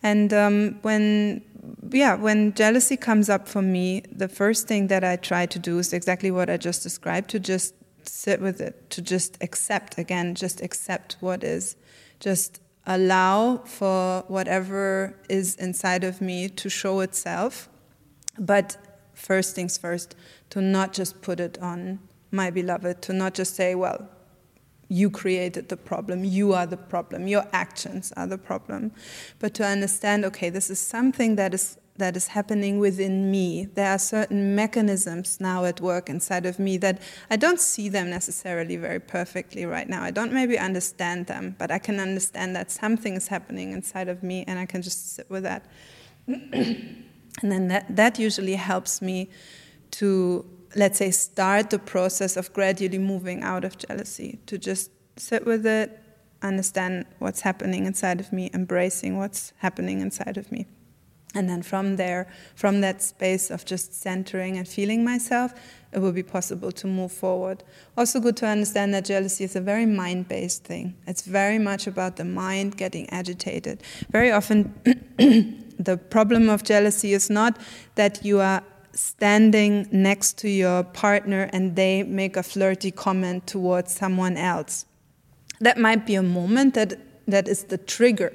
And 0.03 0.33
um, 0.33 0.79
when 0.83 1.43
yeah, 1.91 2.15
when 2.15 2.53
jealousy 2.55 2.97
comes 2.97 3.29
up 3.29 3.49
for 3.49 3.63
me, 3.63 4.03
the 4.13 4.29
first 4.29 4.69
thing 4.69 4.89
that 4.89 5.03
I 5.03 5.17
try 5.17 5.47
to 5.47 5.59
do 5.59 5.79
is 5.79 5.93
exactly 5.93 6.31
what 6.31 6.51
I 6.51 6.57
just 6.57 6.83
described 6.83 7.31
to 7.31 7.41
just 7.41 7.75
sit 8.03 8.41
with 8.41 8.61
it, 8.61 8.91
to 8.91 9.03
just 9.03 9.37
accept 9.41 9.99
again, 9.99 10.35
just 10.35 10.61
accept 10.61 11.17
what 11.21 11.43
is, 11.43 11.77
just 12.21 12.61
allow 12.87 13.59
for 13.59 14.25
whatever 14.29 15.19
is 15.29 15.57
inside 15.57 16.05
of 16.05 16.21
me 16.21 16.49
to 16.49 16.69
show 16.69 17.01
itself. 17.01 17.69
But 18.39 18.77
first 19.15 19.55
things 19.55 19.77
first, 19.77 20.15
to 20.51 20.61
not 20.61 20.93
just 20.93 21.23
put 21.23 21.41
it 21.41 21.59
on 21.59 21.99
my 22.31 22.51
beloved, 22.51 23.03
to 23.03 23.13
not 23.13 23.35
just 23.35 23.57
say, 23.57 23.75
well, 23.75 24.09
you 24.89 25.11
created 25.11 25.69
the 25.69 25.77
problem, 25.77 26.25
you 26.25 26.53
are 26.53 26.67
the 26.67 26.77
problem, 26.77 27.27
your 27.27 27.45
actions 27.53 28.13
are 28.17 28.27
the 28.27 28.39
problem, 28.39 28.93
but 29.41 29.53
to 29.55 29.65
understand, 29.65 30.25
okay, 30.25 30.49
this 30.49 30.71
is 30.71 30.79
something 30.79 31.35
that 31.37 31.55
is 31.55 31.77
that 31.99 32.17
is 32.17 32.29
happening 32.29 32.79
within 32.79 33.31
me. 33.31 33.67
There 33.75 33.91
are 33.91 33.99
certain 33.99 34.55
mechanisms 34.55 35.41
now 35.41 35.65
at 35.65 35.81
work 35.81 36.09
inside 36.09 36.47
of 36.47 36.59
me 36.59 36.77
that 36.79 37.01
I 37.31 37.37
don't 37.37 37.61
see 37.61 37.89
them 37.89 38.11
necessarily 38.11 38.77
very 38.77 39.01
perfectly 39.01 39.65
right 39.65 39.89
now. 39.89 40.03
I 40.03 40.11
don't 40.11 40.33
maybe 40.33 40.59
understand 40.59 41.27
them, 41.27 41.57
but 41.59 41.71
I 41.71 41.79
can 41.79 42.01
understand 42.01 42.55
that 42.57 42.71
something 42.71 43.15
is 43.15 43.29
happening 43.29 43.73
inside 43.73 44.09
of 44.09 44.23
me 44.23 44.45
and 44.47 44.59
I 44.59 44.67
can 44.67 44.83
just 44.83 45.15
sit 45.15 45.31
with 45.31 45.43
that. 45.43 45.65
and 46.27 47.05
then 47.43 47.69
that, 47.69 47.95
that 47.95 48.19
usually 48.19 48.55
helps 48.55 49.03
me 49.03 49.31
to 49.93 50.45
let's 50.77 50.99
say, 50.99 51.11
start 51.11 51.71
the 51.71 51.79
process 51.79 52.37
of 52.37 52.53
gradually 52.53 52.99
moving 52.99 53.43
out 53.43 53.65
of 53.65 53.79
jealousy, 53.79 54.39
to 54.47 54.59
just 54.59 54.91
sit 55.17 55.47
with 55.47 55.67
it, 55.67 55.99
understand 56.43 57.07
what's 57.19 57.41
happening 57.41 57.87
inside 57.87 58.21
of 58.21 58.33
me, 58.33 58.51
embracing 58.53 59.17
what's 59.17 59.53
happening 59.59 60.01
inside 60.01 60.37
of 60.37 60.53
me. 60.53 60.67
And 61.35 61.51
then 61.51 61.63
from 61.63 61.97
there, 61.97 62.29
from 62.55 62.81
that 62.81 63.03
space 63.03 63.51
of 63.51 63.65
just 63.65 63.95
centering 63.95 64.57
and 64.57 64.67
feeling 64.67 65.05
myself, 65.05 65.53
it 65.93 65.99
will 65.99 66.13
be 66.13 66.23
possible 66.23 66.73
to 66.73 66.87
move 66.87 67.13
forward. 67.13 67.63
Also, 67.97 68.21
good 68.21 68.37
to 68.39 68.47
understand 68.47 68.95
that 68.95 69.05
jealousy 69.05 69.45
is 69.45 69.57
a 69.57 69.61
very 69.61 69.87
mind 69.87 70.29
based 70.29 70.65
thing. 70.65 70.95
It's 71.07 71.23
very 71.23 71.59
much 71.59 71.87
about 71.87 72.17
the 72.17 72.25
mind 72.25 72.77
getting 72.77 73.09
agitated. 73.11 73.83
Very 74.11 74.31
often, 74.31 74.75
the 75.79 75.97
problem 75.97 76.49
of 76.49 76.63
jealousy 76.63 77.13
is 77.13 77.29
not 77.29 77.59
that 77.97 78.25
you 78.25 78.41
are 78.41 78.63
standing 78.93 79.87
next 79.93 80.39
to 80.39 80.49
your 80.49 80.83
partner 80.83 81.51
and 81.53 81.77
they 81.77 82.03
make 82.03 82.37
a 82.37 82.43
flirty 82.43 82.91
comment 82.91 83.47
towards 83.47 83.93
someone 83.93 84.37
else. 84.37 84.87
That 85.61 85.79
might 85.79 86.07
be 86.07 86.15
a 86.15 86.23
moment 86.23 86.75
that, 86.75 86.95
that 87.27 87.49
is 87.49 87.65
the 87.65 87.79
trigger. 87.79 88.33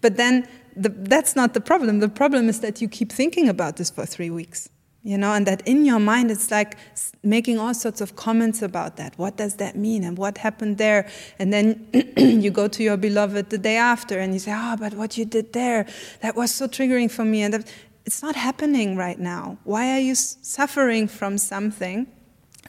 But 0.00 0.16
then 0.16 0.48
the, 0.76 0.88
that's 0.88 1.36
not 1.36 1.54
the 1.54 1.60
problem. 1.60 2.00
The 2.00 2.08
problem 2.08 2.48
is 2.48 2.60
that 2.60 2.80
you 2.80 2.88
keep 2.88 3.12
thinking 3.12 3.48
about 3.48 3.76
this 3.76 3.90
for 3.90 4.06
three 4.06 4.30
weeks, 4.30 4.68
you 5.02 5.18
know, 5.18 5.32
and 5.32 5.46
that 5.46 5.66
in 5.66 5.84
your 5.84 5.98
mind 5.98 6.30
it's 6.30 6.50
like 6.50 6.76
making 7.22 7.58
all 7.58 7.74
sorts 7.74 8.00
of 8.00 8.16
comments 8.16 8.62
about 8.62 8.96
that. 8.96 9.16
What 9.18 9.36
does 9.36 9.56
that 9.56 9.76
mean? 9.76 10.04
And 10.04 10.18
what 10.18 10.38
happened 10.38 10.78
there? 10.78 11.08
And 11.38 11.52
then 11.52 11.86
you 12.16 12.50
go 12.50 12.68
to 12.68 12.82
your 12.82 12.96
beloved 12.96 13.50
the 13.50 13.58
day 13.58 13.76
after 13.76 14.18
and 14.18 14.32
you 14.32 14.38
say, 14.38 14.52
oh, 14.54 14.76
but 14.78 14.94
what 14.94 15.16
you 15.16 15.24
did 15.24 15.52
there, 15.52 15.86
that 16.20 16.36
was 16.36 16.52
so 16.52 16.66
triggering 16.68 17.10
for 17.10 17.24
me. 17.24 17.42
And 17.42 17.64
it's 18.04 18.22
not 18.22 18.36
happening 18.36 18.96
right 18.96 19.18
now. 19.18 19.58
Why 19.64 19.92
are 19.92 20.00
you 20.00 20.14
suffering 20.14 21.08
from 21.08 21.38
something 21.38 22.06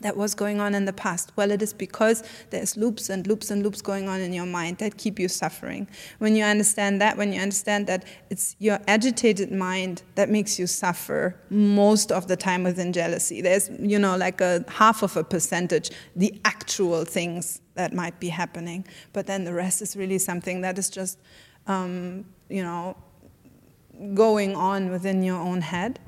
that 0.02 0.18
was 0.18 0.36
going 0.36 0.60
on 0.60 0.75
in 0.75 0.86
the 0.86 0.94
past? 0.94 1.32
Well, 1.36 1.52
it 1.52 1.62
is 1.62 1.74
because 1.74 2.24
there's 2.50 2.75
loops 2.75 3.10
and 3.10 3.25
loops 3.28 3.52
and 3.52 3.64
loops 3.64 3.82
going 3.82 4.08
on 4.08 4.20
in 4.20 4.34
your 4.34 4.46
mind 4.46 4.78
that 4.80 4.98
keep 4.98 5.20
you 5.20 5.28
suffering. 5.28 5.88
When 6.20 6.36
you 6.36 6.44
understand 6.44 7.02
that, 7.02 7.18
when 7.18 7.32
you 7.32 7.40
understand 7.42 7.88
that 7.88 8.06
it's 8.30 8.56
your 8.60 8.80
agitated 8.88 9.52
mind 9.52 10.04
that 10.16 10.30
makes 10.30 10.60
you 10.60 10.68
suffer 10.68 11.40
most 11.50 12.12
of 12.12 12.28
the 12.28 12.36
time 12.36 12.64
within 12.64 12.92
jealousy, 12.92 13.42
there's, 13.42 13.70
you 13.80 14.00
know, 14.00 14.18
like 14.18 14.42
a 14.42 14.66
half 14.68 15.02
of 15.02 15.16
a 15.16 15.24
percentage, 15.24 15.92
the 16.16 16.40
actual 16.44 17.06
things 17.06 17.62
that 17.75 17.94
might 17.94 18.20
be 18.20 18.30
happening. 18.30 18.86
But 19.14 19.28
then 19.28 19.44
the 19.44 19.54
rest 19.54 19.82
is 19.82 19.96
really 19.96 20.18
something 20.18 20.62
that 20.62 20.78
is 20.78 20.90
just, 20.90 21.20
um, 21.68 22.25
you 22.50 22.64
know, 22.64 22.98
going 24.14 24.56
on 24.56 24.90
within 24.92 25.24
your 25.24 25.40
own 25.40 25.62
head. 25.62 26.00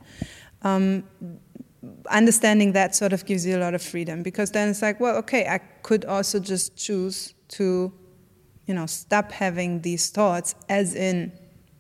Um, 0.64 1.04
understanding 2.10 2.74
that 2.74 2.96
sort 2.96 3.14
of 3.14 3.26
gives 3.26 3.46
you 3.46 3.58
a 3.58 3.60
lot 3.60 3.74
of 3.74 3.82
freedom 3.82 4.24
because 4.24 4.52
then 4.52 4.70
it's 4.70 4.82
like, 4.82 5.00
well, 5.00 5.16
okay, 5.18 5.48
I 5.48 5.60
could 5.84 6.06
also 6.06 6.40
just 6.40 6.76
choose 6.76 7.34
to, 7.50 7.94
you 8.66 8.74
know, 8.74 8.86
stop 8.86 9.32
having 9.32 9.82
these 9.82 10.10
thoughts, 10.10 10.56
as 10.70 10.96
in 10.96 11.32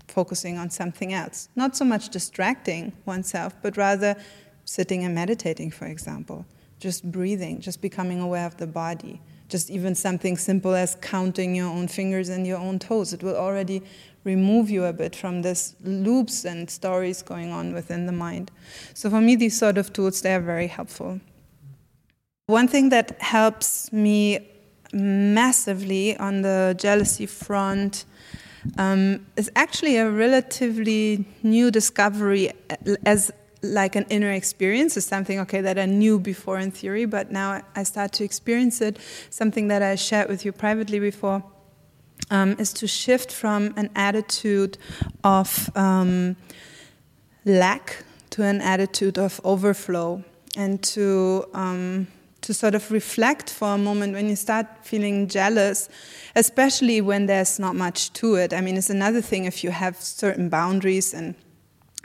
focusing 0.07 0.57
on 0.57 0.69
something 0.69 1.13
else. 1.13 1.49
Not 1.55 1.75
so 1.75 1.85
much 1.85 2.09
distracting 2.09 2.93
oneself, 3.05 3.53
but 3.61 3.77
rather 3.77 4.15
sitting 4.65 5.03
and 5.03 5.15
meditating, 5.15 5.71
for 5.71 5.85
example, 5.85 6.45
just 6.79 7.09
breathing, 7.11 7.59
just 7.59 7.81
becoming 7.81 8.19
aware 8.19 8.45
of 8.45 8.57
the 8.57 8.67
body. 8.67 9.21
Just 9.49 9.69
even 9.69 9.95
something 9.95 10.37
simple 10.37 10.75
as 10.75 10.97
counting 11.01 11.55
your 11.55 11.69
own 11.69 11.87
fingers 11.87 12.27
and 12.27 12.45
your 12.45 12.57
own 12.57 12.79
toes. 12.79 13.13
It 13.13 13.23
will 13.23 13.37
already 13.37 13.81
remove 14.27 14.69
you 14.69 14.83
a 14.83 14.93
bit 14.93 15.15
from 15.15 15.41
this 15.41 15.75
loops 15.83 16.45
and 16.45 16.69
stories 16.69 17.23
going 17.23 17.51
on 17.51 17.73
within 17.73 18.05
the 18.05 18.11
mind. 18.11 18.51
So 18.93 19.09
for 19.09 19.21
me, 19.21 19.35
these 19.35 19.57
sort 19.57 19.77
of 19.77 19.91
tools, 19.93 20.21
they 20.21 20.35
are 20.35 20.45
very 20.55 20.67
helpful. 20.67 21.19
One 22.47 22.67
thing 22.67 22.89
that 22.89 23.19
helps 23.21 23.91
me 23.91 24.39
massively 24.93 26.15
on 26.17 26.43
the 26.43 26.75
jealousy 26.77 27.25
front 27.25 28.05
um, 28.77 29.25
is 29.35 29.49
actually 29.55 29.97
a 29.97 30.09
relatively 30.09 31.25
new 31.43 31.71
discovery 31.71 32.51
as 33.05 33.31
like 33.63 33.95
an 33.95 34.05
inner 34.09 34.31
experience 34.31 34.95
is 34.97 35.05
something 35.05 35.39
okay 35.39 35.61
that 35.61 35.79
I 35.79 35.85
knew 35.85 36.19
before 36.19 36.59
in 36.59 36.71
theory, 36.71 37.05
but 37.05 37.31
now 37.31 37.63
I 37.75 37.83
start 37.83 38.11
to 38.13 38.23
experience 38.23 38.81
it. 38.81 38.97
Something 39.29 39.67
that 39.69 39.81
I 39.81 39.95
shared 39.95 40.29
with 40.29 40.45
you 40.45 40.51
privately 40.51 40.99
before 40.99 41.43
um, 42.29 42.55
is 42.59 42.73
to 42.73 42.87
shift 42.87 43.31
from 43.31 43.73
an 43.77 43.89
attitude 43.95 44.77
of 45.23 45.69
um, 45.75 46.35
lack 47.45 48.03
to 48.31 48.43
an 48.43 48.61
attitude 48.61 49.17
of 49.17 49.39
overflow 49.43 50.23
and 50.55 50.83
to 50.83 51.45
um, 51.53 52.07
to 52.41 52.53
sort 52.53 52.75
of 52.75 52.91
reflect 52.91 53.49
for 53.49 53.73
a 53.73 53.77
moment 53.77 54.13
when 54.13 54.29
you 54.29 54.35
start 54.35 54.67
feeling 54.83 55.27
jealous, 55.27 55.89
especially 56.35 57.01
when 57.01 57.25
there's 57.25 57.59
not 57.59 57.75
much 57.75 58.13
to 58.13 58.35
it. 58.35 58.53
I 58.53 58.61
mean, 58.61 58.77
it's 58.77 58.89
another 58.89 59.21
thing 59.21 59.45
if 59.45 59.63
you 59.63 59.71
have 59.71 59.99
certain 59.99 60.47
boundaries 60.47 61.13
and 61.13 61.35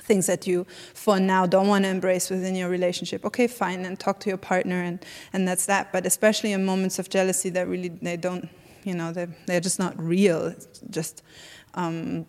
things 0.00 0.26
that 0.26 0.47
you 0.47 0.66
for 0.95 1.21
now 1.21 1.47
don't 1.47 1.69
want 1.69 1.85
to 1.85 1.90
embrace 1.90 2.28
within 2.28 2.57
your 2.57 2.69
relationship 2.69 3.25
okay 3.25 3.47
fine 3.47 3.85
and 3.85 4.00
talk 4.00 4.19
to 4.19 4.28
your 4.28 4.37
partner 4.37 4.83
and 4.83 4.99
and 5.33 5.47
that's 5.47 5.66
that 5.66 5.92
but 5.92 6.04
especially 6.04 6.52
in 6.52 6.64
moments 6.64 6.99
of 6.99 7.09
jealousy 7.09 7.50
that 7.50 7.69
really 7.69 7.88
they 7.88 8.16
don't 8.16 8.49
you 8.85 8.95
know, 8.95 9.12
they're, 9.12 9.35
they're 9.47 9.61
just 9.61 9.79
not 9.79 9.99
real. 10.01 10.47
It's 10.47 10.81
just 10.91 11.23
um, 11.75 12.27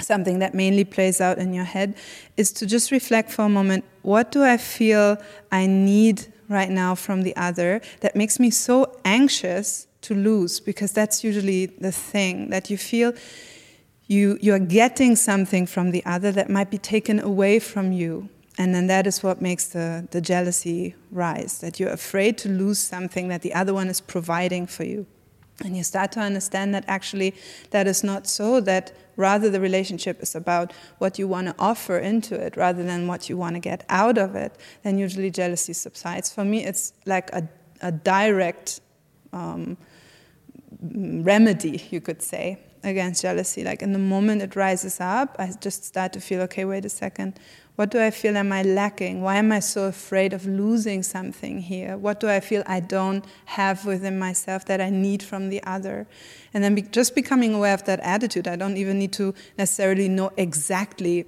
something 0.00 0.38
that 0.40 0.54
mainly 0.54 0.84
plays 0.84 1.20
out 1.20 1.38
in 1.38 1.54
your 1.54 1.64
head, 1.64 1.96
is 2.36 2.52
to 2.52 2.66
just 2.66 2.90
reflect 2.90 3.30
for 3.30 3.42
a 3.42 3.48
moment 3.48 3.84
what 4.02 4.30
do 4.30 4.42
I 4.44 4.56
feel 4.56 5.18
I 5.50 5.66
need 5.66 6.32
right 6.48 6.70
now 6.70 6.94
from 6.94 7.22
the 7.22 7.34
other 7.36 7.80
that 8.00 8.14
makes 8.14 8.38
me 8.38 8.50
so 8.50 8.98
anxious 9.04 9.86
to 10.02 10.14
lose? 10.14 10.60
Because 10.60 10.92
that's 10.92 11.24
usually 11.24 11.66
the 11.66 11.92
thing 11.92 12.50
that 12.50 12.70
you 12.70 12.76
feel 12.76 13.14
you, 14.06 14.38
you're 14.40 14.58
getting 14.58 15.16
something 15.16 15.66
from 15.66 15.90
the 15.90 16.04
other 16.04 16.30
that 16.32 16.50
might 16.50 16.70
be 16.70 16.78
taken 16.78 17.18
away 17.20 17.58
from 17.58 17.92
you. 17.92 18.28
And 18.58 18.74
then 18.74 18.86
that 18.86 19.06
is 19.06 19.22
what 19.22 19.40
makes 19.42 19.68
the, 19.68 20.06
the 20.10 20.20
jealousy 20.20 20.94
rise 21.10 21.58
that 21.58 21.80
you're 21.80 21.90
afraid 21.90 22.38
to 22.38 22.48
lose 22.48 22.78
something 22.78 23.28
that 23.28 23.42
the 23.42 23.54
other 23.54 23.74
one 23.74 23.88
is 23.88 24.00
providing 24.00 24.66
for 24.66 24.84
you. 24.84 25.06
And 25.62 25.76
you 25.76 25.84
start 25.84 26.10
to 26.12 26.20
understand 26.20 26.74
that 26.74 26.84
actually 26.88 27.34
that 27.70 27.86
is 27.86 28.02
not 28.02 28.26
so, 28.26 28.60
that 28.60 28.92
rather 29.16 29.48
the 29.50 29.60
relationship 29.60 30.20
is 30.22 30.34
about 30.34 30.72
what 30.98 31.18
you 31.18 31.28
want 31.28 31.46
to 31.46 31.54
offer 31.58 31.98
into 31.98 32.34
it 32.34 32.56
rather 32.56 32.82
than 32.82 33.06
what 33.06 33.28
you 33.28 33.36
want 33.36 33.54
to 33.54 33.60
get 33.60 33.84
out 33.88 34.18
of 34.18 34.34
it, 34.34 34.56
then 34.82 34.98
usually 34.98 35.30
jealousy 35.30 35.72
subsides. 35.72 36.32
For 36.32 36.44
me, 36.44 36.64
it's 36.64 36.92
like 37.06 37.30
a, 37.32 37.48
a 37.80 37.92
direct 37.92 38.80
um, 39.32 39.76
remedy, 40.80 41.84
you 41.90 42.00
could 42.00 42.22
say, 42.22 42.58
against 42.82 43.22
jealousy. 43.22 43.62
Like 43.64 43.82
in 43.82 43.92
the 43.92 43.98
moment 43.98 44.42
it 44.42 44.56
rises 44.56 45.00
up, 45.00 45.36
I 45.38 45.52
just 45.60 45.84
start 45.84 46.12
to 46.14 46.20
feel 46.20 46.40
okay, 46.42 46.64
wait 46.64 46.84
a 46.84 46.88
second, 46.88 47.38
what 47.76 47.90
do 47.90 48.00
I 48.00 48.10
feel 48.10 48.36
am 48.36 48.52
I 48.52 48.62
lacking? 48.62 49.22
Why 49.22 49.36
am 49.36 49.50
I 49.50 49.58
so 49.58 49.84
afraid 49.84 50.32
of 50.32 50.46
losing 50.46 51.02
something 51.02 51.60
here? 51.60 51.96
What 51.96 52.20
do 52.20 52.28
I 52.28 52.38
feel 52.38 52.62
I 52.66 52.78
don't 52.78 53.24
have 53.46 53.84
within 53.84 54.16
myself 54.16 54.64
that 54.66 54.80
I 54.80 54.90
need 54.90 55.24
from 55.24 55.48
the 55.48 55.62
other? 55.64 56.06
And 56.52 56.62
then 56.62 56.76
be, 56.76 56.82
just 56.82 57.16
becoming 57.16 57.52
aware 57.52 57.74
of 57.74 57.84
that 57.84 57.98
attitude. 58.00 58.46
I 58.46 58.54
don't 58.54 58.76
even 58.76 59.00
need 59.00 59.12
to 59.14 59.34
necessarily 59.58 60.08
know 60.08 60.30
exactly 60.36 61.26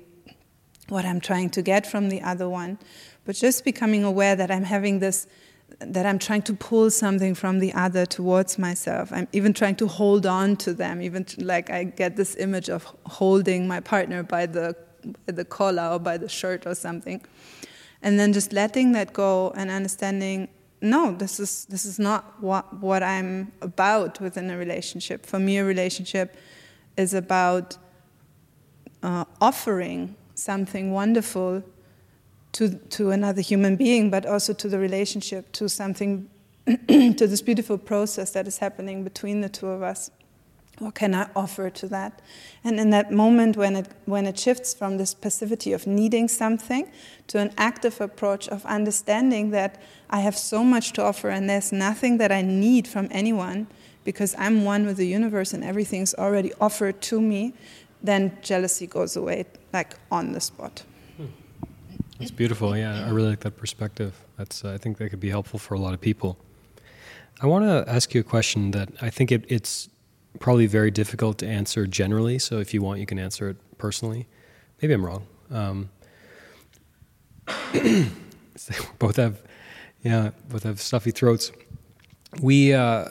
what 0.88 1.04
I'm 1.04 1.20
trying 1.20 1.50
to 1.50 1.62
get 1.62 1.84
from 1.84 2.10
the 2.10 2.22
other 2.22 2.48
one, 2.48 2.78
but 3.24 3.34
just 3.34 3.64
becoming 3.64 4.04
aware 4.04 4.36
that 4.36 4.50
I'm 4.50 4.64
having 4.64 5.00
this 5.00 5.26
that 5.80 6.06
I'm 6.06 6.18
trying 6.18 6.42
to 6.42 6.54
pull 6.54 6.90
something 6.90 7.34
from 7.34 7.58
the 7.58 7.72
other 7.74 8.06
towards 8.06 8.56
myself. 8.56 9.12
I'm 9.12 9.26
even 9.32 9.52
trying 9.52 9.74
to 9.76 9.88
hold 9.88 10.24
on 10.24 10.56
to 10.58 10.72
them. 10.72 11.02
Even 11.02 11.26
like 11.38 11.70
I 11.70 11.84
get 11.84 12.16
this 12.16 12.36
image 12.36 12.70
of 12.70 12.86
holding 13.04 13.66
my 13.66 13.80
partner 13.80 14.22
by 14.22 14.46
the 14.46 14.76
by 15.26 15.32
the 15.32 15.44
collar 15.44 15.88
or 15.92 15.98
by 15.98 16.16
the 16.16 16.28
shirt 16.28 16.66
or 16.66 16.74
something. 16.74 17.20
And 18.02 18.18
then 18.18 18.32
just 18.32 18.52
letting 18.52 18.92
that 18.92 19.12
go 19.12 19.52
and 19.56 19.70
understanding 19.70 20.48
no, 20.80 21.12
this 21.12 21.40
is 21.40 21.64
this 21.66 21.84
is 21.84 21.98
not 21.98 22.40
what 22.40 22.72
what 22.80 23.02
I'm 23.02 23.52
about 23.62 24.20
within 24.20 24.50
a 24.50 24.58
relationship. 24.58 25.24
For 25.24 25.38
me, 25.38 25.58
a 25.58 25.64
relationship 25.64 26.36
is 26.96 27.14
about 27.14 27.76
uh, 29.02 29.24
offering 29.40 30.16
something 30.34 30.92
wonderful 30.92 31.62
to 32.52 32.68
to 32.68 33.10
another 33.10 33.40
human 33.40 33.76
being, 33.76 34.10
but 34.10 34.26
also 34.26 34.52
to 34.52 34.68
the 34.68 34.78
relationship, 34.78 35.50
to 35.52 35.68
something, 35.68 36.28
to 36.66 37.26
this 37.26 37.40
beautiful 37.40 37.78
process 37.78 38.32
that 38.32 38.46
is 38.46 38.58
happening 38.58 39.02
between 39.02 39.40
the 39.40 39.48
two 39.48 39.68
of 39.68 39.82
us 39.82 40.10
what 40.78 40.94
can 40.94 41.14
I 41.14 41.28
offer 41.34 41.70
to 41.70 41.88
that? 41.88 42.20
And 42.62 42.78
in 42.78 42.90
that 42.90 43.10
moment, 43.10 43.56
when 43.56 43.76
it, 43.76 43.88
when 44.04 44.26
it 44.26 44.38
shifts 44.38 44.74
from 44.74 44.98
this 44.98 45.14
passivity 45.14 45.72
of 45.72 45.86
needing 45.86 46.28
something 46.28 46.90
to 47.28 47.38
an 47.38 47.52
active 47.56 48.00
approach 48.00 48.48
of 48.48 48.64
understanding 48.66 49.50
that 49.50 49.80
I 50.10 50.20
have 50.20 50.36
so 50.36 50.62
much 50.62 50.92
to 50.94 51.02
offer 51.02 51.30
and 51.30 51.48
there's 51.48 51.72
nothing 51.72 52.18
that 52.18 52.30
I 52.30 52.42
need 52.42 52.86
from 52.86 53.08
anyone 53.10 53.66
because 54.04 54.34
I'm 54.38 54.64
one 54.64 54.86
with 54.86 54.98
the 54.98 55.06
universe 55.06 55.52
and 55.52 55.64
everything's 55.64 56.14
already 56.14 56.52
offered 56.60 57.00
to 57.02 57.20
me, 57.20 57.54
then 58.02 58.36
jealousy 58.42 58.86
goes 58.86 59.16
away, 59.16 59.46
like 59.72 59.96
on 60.10 60.32
the 60.32 60.40
spot. 60.40 60.84
It's 62.20 62.30
beautiful. 62.30 62.76
Yeah, 62.76 63.06
I 63.06 63.10
really 63.10 63.30
like 63.30 63.40
that 63.40 63.56
perspective. 63.56 64.14
That's 64.38 64.64
uh, 64.64 64.72
I 64.72 64.78
think 64.78 64.96
that 64.98 65.10
could 65.10 65.20
be 65.20 65.28
helpful 65.28 65.58
for 65.58 65.74
a 65.74 65.78
lot 65.78 65.92
of 65.92 66.00
people. 66.00 66.38
I 67.42 67.46
want 67.46 67.66
to 67.66 67.92
ask 67.92 68.14
you 68.14 68.20
a 68.20 68.24
question 68.24 68.70
that 68.70 68.88
I 69.02 69.10
think 69.10 69.30
it, 69.30 69.44
it's 69.48 69.90
probably 70.40 70.66
very 70.66 70.90
difficult 70.90 71.38
to 71.38 71.46
answer 71.46 71.86
generally. 71.86 72.38
So 72.38 72.58
if 72.58 72.74
you 72.74 72.82
want, 72.82 73.00
you 73.00 73.06
can 73.06 73.18
answer 73.18 73.48
it 73.48 73.56
personally. 73.78 74.26
Maybe 74.80 74.94
I'm 74.94 75.04
wrong. 75.04 75.26
Um, 75.50 75.90
both 78.98 79.16
have, 79.16 79.42
yeah, 80.02 80.30
both 80.48 80.64
have 80.64 80.80
stuffy 80.80 81.10
throats. 81.10 81.52
We, 82.40 82.72
uh, 82.72 83.06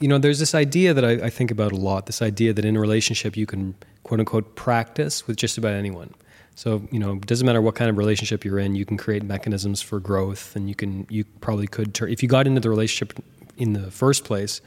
you 0.00 0.08
know, 0.08 0.18
there's 0.18 0.38
this 0.38 0.54
idea 0.54 0.94
that 0.94 1.04
I, 1.04 1.12
I, 1.26 1.30
think 1.30 1.50
about 1.50 1.72
a 1.72 1.76
lot. 1.76 2.06
This 2.06 2.22
idea 2.22 2.52
that 2.52 2.64
in 2.64 2.76
a 2.76 2.80
relationship 2.80 3.36
you 3.36 3.46
can 3.46 3.74
quote 4.02 4.20
unquote 4.20 4.56
practice 4.56 5.26
with 5.26 5.36
just 5.36 5.58
about 5.58 5.72
anyone. 5.72 6.14
So 6.54 6.86
you 6.90 6.98
know, 6.98 7.16
doesn't 7.16 7.46
matter 7.46 7.62
what 7.62 7.74
kind 7.74 7.90
of 7.90 7.96
relationship 7.96 8.44
you're 8.44 8.58
in. 8.58 8.74
You 8.74 8.84
can 8.84 8.96
create 8.96 9.22
mechanisms 9.22 9.80
for 9.80 10.00
growth, 10.00 10.56
and 10.56 10.68
you 10.68 10.74
can, 10.74 11.06
you 11.08 11.24
probably 11.40 11.66
could 11.66 11.94
turn. 11.94 12.10
If 12.10 12.22
you 12.22 12.28
got 12.28 12.46
into 12.46 12.60
the 12.60 12.70
relationship 12.70 13.18
in 13.56 13.72
the 13.72 13.90
first 13.90 14.24
place, 14.24 14.60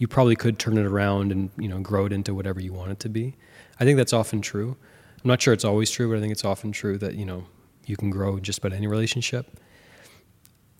you 0.00 0.08
probably 0.08 0.34
could 0.34 0.58
turn 0.58 0.78
it 0.78 0.86
around 0.86 1.30
and 1.30 1.50
you 1.58 1.68
know 1.68 1.78
grow 1.78 2.06
it 2.06 2.12
into 2.12 2.34
whatever 2.34 2.58
you 2.58 2.72
want 2.72 2.90
it 2.90 2.98
to 3.00 3.08
be. 3.08 3.36
I 3.78 3.84
think 3.84 3.98
that's 3.98 4.14
often 4.14 4.40
true. 4.40 4.76
I'm 5.22 5.28
not 5.28 5.40
sure 5.42 5.52
it's 5.52 5.64
always 5.64 5.90
true, 5.90 6.08
but 6.08 6.16
I 6.16 6.20
think 6.20 6.32
it's 6.32 6.44
often 6.44 6.72
true 6.72 6.96
that 6.98 7.14
you 7.14 7.26
know 7.26 7.44
you 7.86 7.96
can 7.96 8.10
grow 8.10 8.40
just 8.40 8.58
about 8.58 8.72
any 8.72 8.86
relationship. 8.86 9.60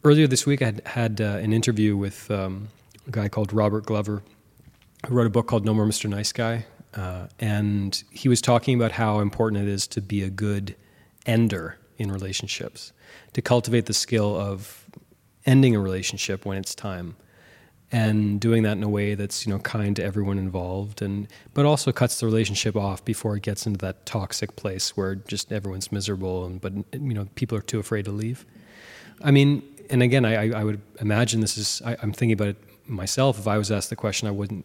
Earlier 0.02 0.26
this 0.26 0.46
week, 0.46 0.62
I 0.62 0.66
had 0.66 0.86
had 0.86 1.20
uh, 1.20 1.24
an 1.24 1.52
interview 1.52 1.98
with 1.98 2.30
um, 2.30 2.68
a 3.06 3.10
guy 3.10 3.28
called 3.28 3.52
Robert 3.52 3.84
Glover, 3.84 4.22
who 5.06 5.14
wrote 5.14 5.26
a 5.26 5.30
book 5.30 5.46
called 5.46 5.66
No 5.66 5.74
More 5.74 5.84
Mr. 5.86 6.08
Nice 6.08 6.32
Guy, 6.32 6.64
uh, 6.94 7.26
and 7.38 8.02
he 8.10 8.30
was 8.30 8.40
talking 8.40 8.74
about 8.74 8.92
how 8.92 9.20
important 9.20 9.62
it 9.62 9.68
is 9.68 9.86
to 9.88 10.00
be 10.00 10.22
a 10.22 10.30
good 10.30 10.76
ender 11.26 11.76
in 11.98 12.10
relationships, 12.10 12.94
to 13.34 13.42
cultivate 13.42 13.84
the 13.84 13.92
skill 13.92 14.34
of 14.34 14.86
ending 15.44 15.76
a 15.76 15.80
relationship 15.80 16.46
when 16.46 16.56
it's 16.56 16.74
time 16.74 17.16
and 17.92 18.40
doing 18.40 18.62
that 18.62 18.76
in 18.76 18.82
a 18.82 18.88
way 18.88 19.14
that's 19.14 19.46
you 19.46 19.52
know 19.52 19.58
kind 19.60 19.96
to 19.96 20.04
everyone 20.04 20.38
involved 20.38 21.02
and 21.02 21.26
but 21.54 21.64
also 21.64 21.90
cuts 21.90 22.20
the 22.20 22.26
relationship 22.26 22.76
off 22.76 23.04
before 23.04 23.36
it 23.36 23.42
gets 23.42 23.66
into 23.66 23.78
that 23.78 24.06
toxic 24.06 24.54
place 24.56 24.96
where 24.96 25.16
just 25.16 25.52
everyone's 25.52 25.90
miserable 25.90 26.44
and 26.44 26.60
but 26.60 26.72
you 26.92 27.14
know 27.14 27.26
people 27.34 27.56
are 27.58 27.62
too 27.62 27.78
afraid 27.78 28.04
to 28.04 28.12
leave. 28.12 28.46
I 29.22 29.30
mean 29.30 29.62
and 29.90 30.02
again 30.02 30.24
i, 30.24 30.50
I 30.50 30.64
would 30.64 30.80
imagine 31.00 31.40
this 31.40 31.58
is 31.58 31.82
I, 31.84 31.96
i'm 32.02 32.12
thinking 32.12 32.32
about 32.32 32.48
it 32.48 32.56
myself. 32.86 33.38
If 33.38 33.48
i 33.48 33.58
was 33.58 33.70
asked 33.70 33.90
the 33.90 33.96
question 33.96 34.28
i 34.28 34.30
wouldn't 34.30 34.64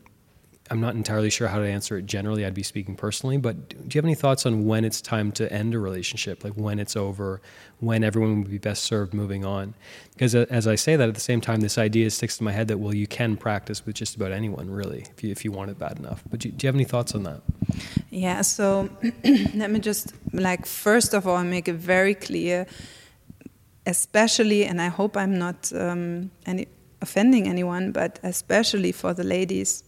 I'm 0.72 0.82
not 0.82 0.96
entirely 0.96 1.30
sure 1.30 1.48
how 1.48 1.60
to 1.60 1.68
answer 1.68 1.96
it 1.98 2.08
generally. 2.08 2.44
I'd 2.44 2.56
be 2.56 2.64
speaking 2.64 2.96
personally, 2.96 3.38
but 3.38 3.70
do 3.70 3.76
you 3.78 4.00
have 4.00 4.06
any 4.06 4.16
thoughts 4.16 4.48
on 4.48 4.66
when 4.66 4.84
it's 4.84 5.00
time 5.00 5.32
to 5.34 5.52
end 5.54 5.76
a 5.76 5.80
relationship? 5.80 6.44
Like 6.44 6.54
when 6.54 6.80
it's 6.80 6.96
over, 6.96 7.40
when 7.80 8.04
everyone 8.04 8.42
would 8.42 8.50
be 8.50 8.58
best 8.58 8.84
served 8.84 9.14
moving 9.14 9.46
on? 9.46 9.76
Because 10.14 10.34
as 10.34 10.68
I 10.68 10.74
say 10.74 10.96
that, 10.96 11.08
at 11.08 11.14
the 11.14 11.22
same 11.22 11.40
time, 11.40 11.62
this 11.62 11.78
idea 11.78 12.10
sticks 12.10 12.38
to 12.38 12.44
my 12.44 12.52
head 12.52 12.68
that 12.70 12.80
well, 12.80 12.96
you 12.96 13.06
can 13.06 13.38
practice 13.38 13.86
with 13.86 13.96
just 13.96 14.16
about 14.16 14.32
anyone, 14.32 14.72
really, 14.72 15.06
if 15.16 15.24
you 15.24 15.32
if 15.32 15.46
you 15.46 15.52
want 15.52 15.70
it 15.70 15.78
bad 15.78 16.00
enough. 16.00 16.24
But 16.32 16.40
do 16.40 16.48
you, 16.48 16.54
do 16.54 16.66
you 16.66 16.68
have 16.68 16.76
any 16.76 16.86
thoughts 16.86 17.14
on 17.14 17.24
that? 17.24 17.42
Yeah. 18.10 18.42
So 18.42 18.90
let 19.54 19.70
me 19.70 19.80
just 19.80 20.14
like 20.34 20.66
first 20.66 21.14
of 21.14 21.28
all 21.28 21.44
make 21.44 21.68
it 21.68 21.76
very 21.76 22.16
clear, 22.16 22.66
especially, 23.86 24.66
and 24.66 24.82
I 24.82 24.88
hope 24.88 25.16
I'm 25.16 25.38
not 25.38 25.72
um, 25.76 26.32
any 26.48 26.68
offending 27.02 27.48
anyone, 27.48 27.92
but 27.92 28.20
especially 28.24 28.92
for 28.92 29.14
the 29.14 29.24
ladies 29.24 29.84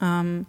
um, 0.00 0.46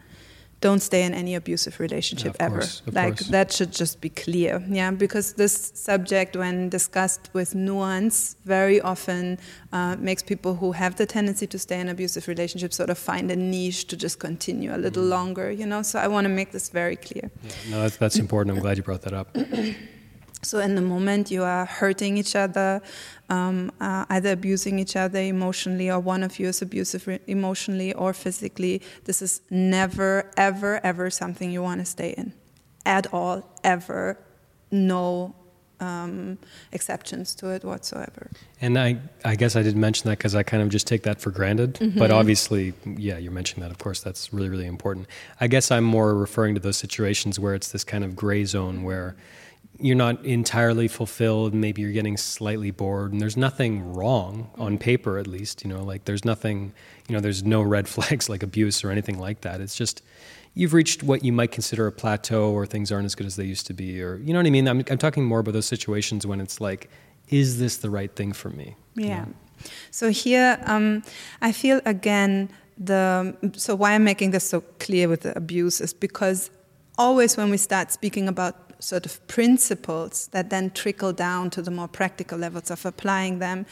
don't 0.59 0.79
stay 0.79 1.03
in 1.03 1.13
any 1.13 1.35
abusive 1.35 1.79
relationship 1.79 2.35
yeah, 2.39 2.45
ever. 2.45 2.59
Course, 2.59 2.81
like 2.87 3.17
course. 3.17 3.27
that 3.29 3.51
should 3.51 3.71
just 3.71 4.01
be 4.01 4.09
clear. 4.09 4.63
Yeah, 4.67 4.89
because 4.91 5.33
this 5.33 5.71
subject, 5.75 6.35
when 6.35 6.69
discussed 6.69 7.29
with 7.33 7.53
nuance, 7.53 8.35
very 8.45 8.81
often 8.81 9.37
uh, 9.71 9.95
makes 9.99 10.23
people 10.23 10.55
who 10.55 10.71
have 10.71 10.95
the 10.95 11.05
tendency 11.05 11.45
to 11.47 11.59
stay 11.59 11.79
in 11.79 11.89
abusive 11.89 12.27
relationships 12.27 12.75
sort 12.75 12.89
of 12.89 12.97
find 12.97 13.29
a 13.29 13.35
niche 13.35 13.85
to 13.87 13.97
just 13.97 14.19
continue 14.19 14.75
a 14.75 14.79
little 14.79 15.03
mm. 15.03 15.09
longer. 15.09 15.51
You 15.51 15.67
know, 15.67 15.83
so 15.83 15.99
I 15.99 16.07
want 16.07 16.25
to 16.25 16.29
make 16.29 16.51
this 16.51 16.69
very 16.69 16.95
clear. 16.95 17.29
Yeah, 17.43 17.51
no, 17.69 17.81
that's, 17.81 17.97
that's 17.97 18.17
important. 18.17 18.57
I'm 18.57 18.61
glad 18.61 18.77
you 18.77 18.83
brought 18.83 19.03
that 19.03 19.13
up. 19.13 19.35
So, 20.43 20.59
in 20.59 20.75
the 20.75 20.81
moment 20.81 21.31
you 21.31 21.43
are 21.43 21.65
hurting 21.65 22.17
each 22.17 22.35
other, 22.35 22.81
um, 23.29 23.71
uh, 23.79 24.05
either 24.09 24.31
abusing 24.31 24.79
each 24.79 24.95
other 24.95 25.19
emotionally, 25.19 25.89
or 25.89 25.99
one 25.99 26.23
of 26.23 26.39
you 26.39 26.47
is 26.47 26.61
abusive 26.61 27.07
re- 27.07 27.19
emotionally 27.27 27.93
or 27.93 28.13
physically, 28.13 28.81
this 29.05 29.21
is 29.21 29.41
never, 29.49 30.31
ever, 30.37 30.79
ever 30.83 31.09
something 31.09 31.51
you 31.51 31.63
want 31.63 31.81
to 31.81 31.85
stay 31.85 32.13
in 32.17 32.33
at 32.85 33.13
all, 33.13 33.43
ever. 33.63 34.19
No 34.71 35.35
um, 35.79 36.37
exceptions 36.71 37.35
to 37.35 37.49
it 37.49 37.63
whatsoever. 37.63 38.29
And 38.61 38.77
I, 38.77 38.97
I 39.23 39.35
guess 39.35 39.55
I 39.55 39.63
didn't 39.63 39.81
mention 39.81 40.09
that 40.09 40.17
because 40.17 40.35
I 40.35 40.43
kind 40.43 40.63
of 40.63 40.69
just 40.69 40.87
take 40.87 41.03
that 41.03 41.21
for 41.21 41.31
granted. 41.31 41.75
Mm-hmm. 41.75 41.99
But 41.99 42.11
obviously, 42.11 42.73
yeah, 42.85 43.17
you're 43.17 43.31
mentioning 43.31 43.61
that. 43.61 43.71
Of 43.71 43.77
course, 43.77 44.01
that's 44.01 44.33
really, 44.33 44.49
really 44.49 44.65
important. 44.65 45.07
I 45.39 45.47
guess 45.47 45.71
I'm 45.71 45.83
more 45.83 46.15
referring 46.15 46.55
to 46.55 46.61
those 46.61 46.77
situations 46.77 47.39
where 47.39 47.53
it's 47.53 47.71
this 47.71 47.83
kind 47.83 48.03
of 48.03 48.15
gray 48.15 48.45
zone 48.45 48.83
where 48.83 49.15
you're 49.79 49.95
not 49.95 50.25
entirely 50.25 50.87
fulfilled 50.87 51.53
maybe 51.53 51.83
you're 51.83 51.91
getting 51.91 52.17
slightly 52.17 52.71
bored 52.71 53.11
and 53.11 53.21
there's 53.21 53.37
nothing 53.37 53.93
wrong 53.93 54.49
on 54.55 54.77
paper 54.77 55.19
at 55.19 55.27
least 55.27 55.63
you 55.63 55.69
know 55.69 55.83
like 55.83 56.05
there's 56.05 56.25
nothing 56.25 56.73
you 57.07 57.15
know 57.15 57.21
there's 57.21 57.43
no 57.43 57.61
red 57.61 57.87
flags 57.95 58.29
like 58.29 58.43
abuse 58.43 58.83
or 58.83 58.91
anything 58.91 59.17
like 59.19 59.41
that. 59.41 59.61
It's 59.61 59.75
just 59.75 60.01
you've 60.53 60.73
reached 60.73 61.03
what 61.03 61.23
you 61.23 61.31
might 61.31 61.51
consider 61.51 61.87
a 61.87 61.91
plateau 61.91 62.51
or 62.51 62.65
things 62.65 62.91
aren't 62.91 63.05
as 63.05 63.15
good 63.15 63.27
as 63.27 63.35
they 63.35 63.45
used 63.45 63.67
to 63.67 63.73
be 63.73 64.01
or 64.01 64.17
you 64.17 64.33
know 64.33 64.39
what 64.39 64.47
i 64.47 64.49
mean? 64.49 64.67
I'm, 64.67 64.83
I'm 64.89 64.97
talking 64.97 65.25
more 65.25 65.39
about 65.39 65.53
those 65.53 65.67
situations 65.67 66.25
when 66.25 66.41
it's 66.41 66.59
like 66.59 66.89
is 67.29 67.59
this 67.59 67.77
the 67.77 67.89
right 67.89 68.13
thing 68.15 68.31
for 68.31 68.49
me? 68.49 68.75
Yeah. 68.95 69.05
you 69.05 69.11
know? 69.11 69.33
so 69.91 70.09
here 70.11 70.59
um, 70.65 71.03
i 71.41 71.51
feel 71.51 71.81
again 71.85 72.49
the 72.77 73.35
so 73.55 73.75
why 73.75 73.93
i'm 73.93 74.03
making 74.03 74.31
this 74.31 74.47
so 74.47 74.61
clear 74.79 75.07
with 75.09 75.21
the 75.21 75.35
abuse 75.35 75.81
is 75.81 75.93
because 75.93 76.51
always 76.97 77.35
when 77.37 77.49
we 77.49 77.57
start 77.57 77.91
speaking 77.91 78.27
about 78.27 78.66
sort 78.79 79.05
of 79.05 79.25
principles 79.27 80.27
that 80.27 80.49
then 80.49 80.71
trickle 80.71 81.13
down 81.13 81.49
to 81.51 81.61
the 81.61 81.71
more 81.71 81.87
practical 81.87 82.37
levels 82.37 82.71
of 82.71 82.85
applying 82.85 83.39
them. 83.39 83.65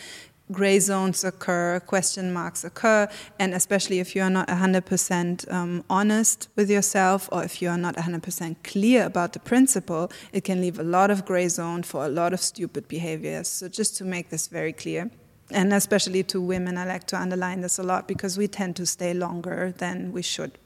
Gray 0.51 0.79
zones 0.79 1.23
occur, 1.23 1.79
question 1.79 2.31
marks 2.31 2.63
occur, 2.63 3.07
and 3.39 3.55
especially 3.55 3.99
if 3.99 4.15
you 4.15 4.21
are 4.21 4.29
not 4.29 4.47
100% 4.47 5.51
um, 5.51 5.83
honest 5.89 6.49
with 6.55 6.69
yourself 6.69 7.27
or 7.31 7.43
if 7.43 7.63
you 7.63 7.69
are 7.69 7.79
not 7.79 7.95
100% 7.95 8.55
clear 8.63 9.05
about 9.05 9.33
the 9.33 9.39
principle, 9.39 10.11
it 10.31 10.43
can 10.43 10.61
leave 10.61 10.77
a 10.77 10.83
lot 10.83 11.09
of 11.09 11.25
gray 11.25 11.47
zone 11.47 11.81
for 11.81 12.05
a 12.05 12.09
lot 12.09 12.31
of 12.31 12.39
stupid 12.39 12.87
behaviors. 12.87 13.47
So, 13.47 13.67
just 13.67 13.97
to 13.97 14.05
make 14.05 14.29
this 14.29 14.47
very 14.47 14.71
clear 14.71 15.09
and 15.51 15.73
especially 15.73 16.23
to 16.23 16.41
women, 16.41 16.77
I 16.77 16.85
like 16.85 17.05
to 17.07 17.17
underline 17.17 17.61
this 17.61 17.77
a 17.77 17.83
lot 17.83 18.07
because 18.07 18.37
we 18.37 18.47
tend 18.47 18.75
to 18.77 18.85
stay 18.85 19.13
longer 19.13 19.73
than 19.77 20.11
we 20.11 20.21
should. 20.21 20.57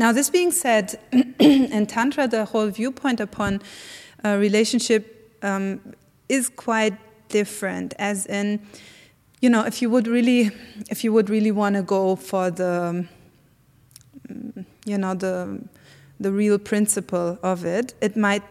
Now, 0.00 0.12
this 0.12 0.30
being 0.30 0.50
said, 0.50 0.98
in 1.38 1.84
Tantra, 1.84 2.26
the 2.26 2.46
whole 2.46 2.68
viewpoint 2.68 3.20
upon 3.20 3.60
a 4.24 4.38
relationship 4.38 5.36
um, 5.42 5.94
is 6.26 6.48
quite 6.48 6.94
different, 7.28 7.92
as 7.98 8.24
in, 8.24 8.62
you 9.42 9.50
know, 9.50 9.62
if 9.66 9.82
you 9.82 9.90
would 9.90 10.06
really, 10.06 10.52
if 10.88 11.04
you 11.04 11.12
would 11.12 11.28
really 11.28 11.50
want 11.50 11.76
to 11.76 11.82
go 11.82 12.16
for 12.16 12.50
the, 12.50 13.06
you 14.86 14.96
know, 14.96 15.12
the, 15.12 15.68
the 16.18 16.32
real 16.32 16.58
principle 16.58 17.38
of 17.42 17.66
it, 17.66 17.92
it 18.00 18.16
might 18.16 18.42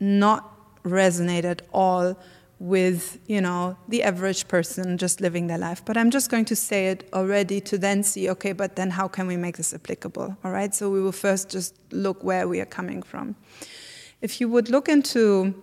not 0.00 0.82
resonate 0.82 1.44
at 1.44 1.62
all 1.72 2.14
with 2.58 3.18
you 3.26 3.40
know 3.40 3.76
the 3.88 4.02
average 4.02 4.46
person 4.48 4.96
just 4.96 5.20
living 5.20 5.46
their 5.46 5.58
life. 5.58 5.84
But 5.84 5.96
i'm 5.96 6.10
just 6.10 6.30
going 6.30 6.44
to 6.46 6.56
say 6.56 6.88
it 6.88 7.08
already 7.12 7.60
to 7.62 7.78
then 7.78 8.02
see 8.02 8.30
okay 8.30 8.52
but 8.52 8.76
then 8.76 8.90
how 8.90 9.08
can 9.08 9.26
we 9.26 9.36
make 9.36 9.56
this 9.56 9.74
applicable? 9.74 10.36
All 10.44 10.50
right? 10.50 10.74
So 10.74 10.90
we 10.90 11.00
will 11.00 11.12
first 11.12 11.50
just 11.50 11.74
look 11.90 12.22
where 12.22 12.48
we 12.48 12.60
are 12.60 12.66
coming 12.66 13.02
from. 13.02 13.36
If 14.20 14.40
you 14.40 14.48
would 14.48 14.70
look 14.70 14.88
into 14.88 15.54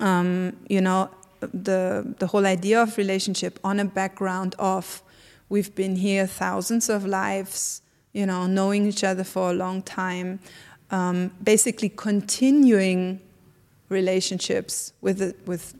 um, 0.00 0.56
you 0.68 0.80
know 0.80 1.10
the 1.40 2.14
the 2.18 2.26
whole 2.26 2.46
idea 2.46 2.82
of 2.82 2.96
relationship 2.96 3.58
on 3.64 3.80
a 3.80 3.84
background 3.84 4.54
of 4.58 5.02
we've 5.48 5.74
been 5.74 5.96
here 5.96 6.26
thousands 6.26 6.88
of 6.88 7.06
lives, 7.06 7.82
you 8.12 8.26
know, 8.26 8.46
knowing 8.46 8.86
each 8.86 9.04
other 9.04 9.24
for 9.24 9.50
a 9.50 9.54
long 9.54 9.82
time, 9.82 10.40
um, 10.90 11.30
basically 11.42 11.88
continuing 11.88 13.20
relationships 13.88 14.92
with 15.00 15.34
with 15.46 15.74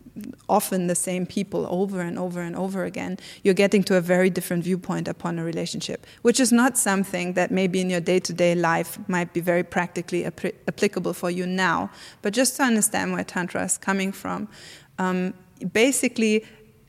often 0.48 0.86
the 0.86 0.94
same 0.94 1.26
people 1.26 1.66
over 1.70 2.00
and 2.00 2.18
over 2.18 2.40
and 2.40 2.56
over 2.56 2.84
again, 2.84 3.18
you're 3.42 3.54
getting 3.54 3.82
to 3.84 3.96
a 3.96 4.00
very 4.00 4.30
different 4.30 4.64
viewpoint 4.64 5.08
upon 5.08 5.38
a 5.38 5.44
relationship, 5.44 6.06
which 6.22 6.40
is 6.40 6.52
not 6.52 6.76
something 6.78 7.34
that 7.34 7.50
maybe 7.50 7.80
in 7.80 7.90
your 7.90 8.00
day 8.00 8.20
to 8.20 8.32
day 8.32 8.54
life 8.54 8.98
might 9.08 9.32
be 9.32 9.40
very 9.40 9.62
practically 9.62 10.24
ap- 10.24 10.54
applicable 10.66 11.12
for 11.12 11.30
you 11.30 11.46
now. 11.46 11.90
But 12.22 12.32
just 12.32 12.56
to 12.56 12.62
understand 12.62 13.12
where 13.12 13.24
Tantra 13.24 13.64
is 13.64 13.78
coming 13.78 14.12
from, 14.12 14.48
um, 14.98 15.34
basically, 15.72 16.44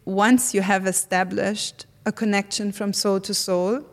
once 0.06 0.54
you 0.54 0.62
have 0.62 0.88
established 0.88 1.86
a 2.06 2.12
connection 2.12 2.72
from 2.72 2.94
soul 2.94 3.20
to 3.22 3.34
soul, 3.34 3.84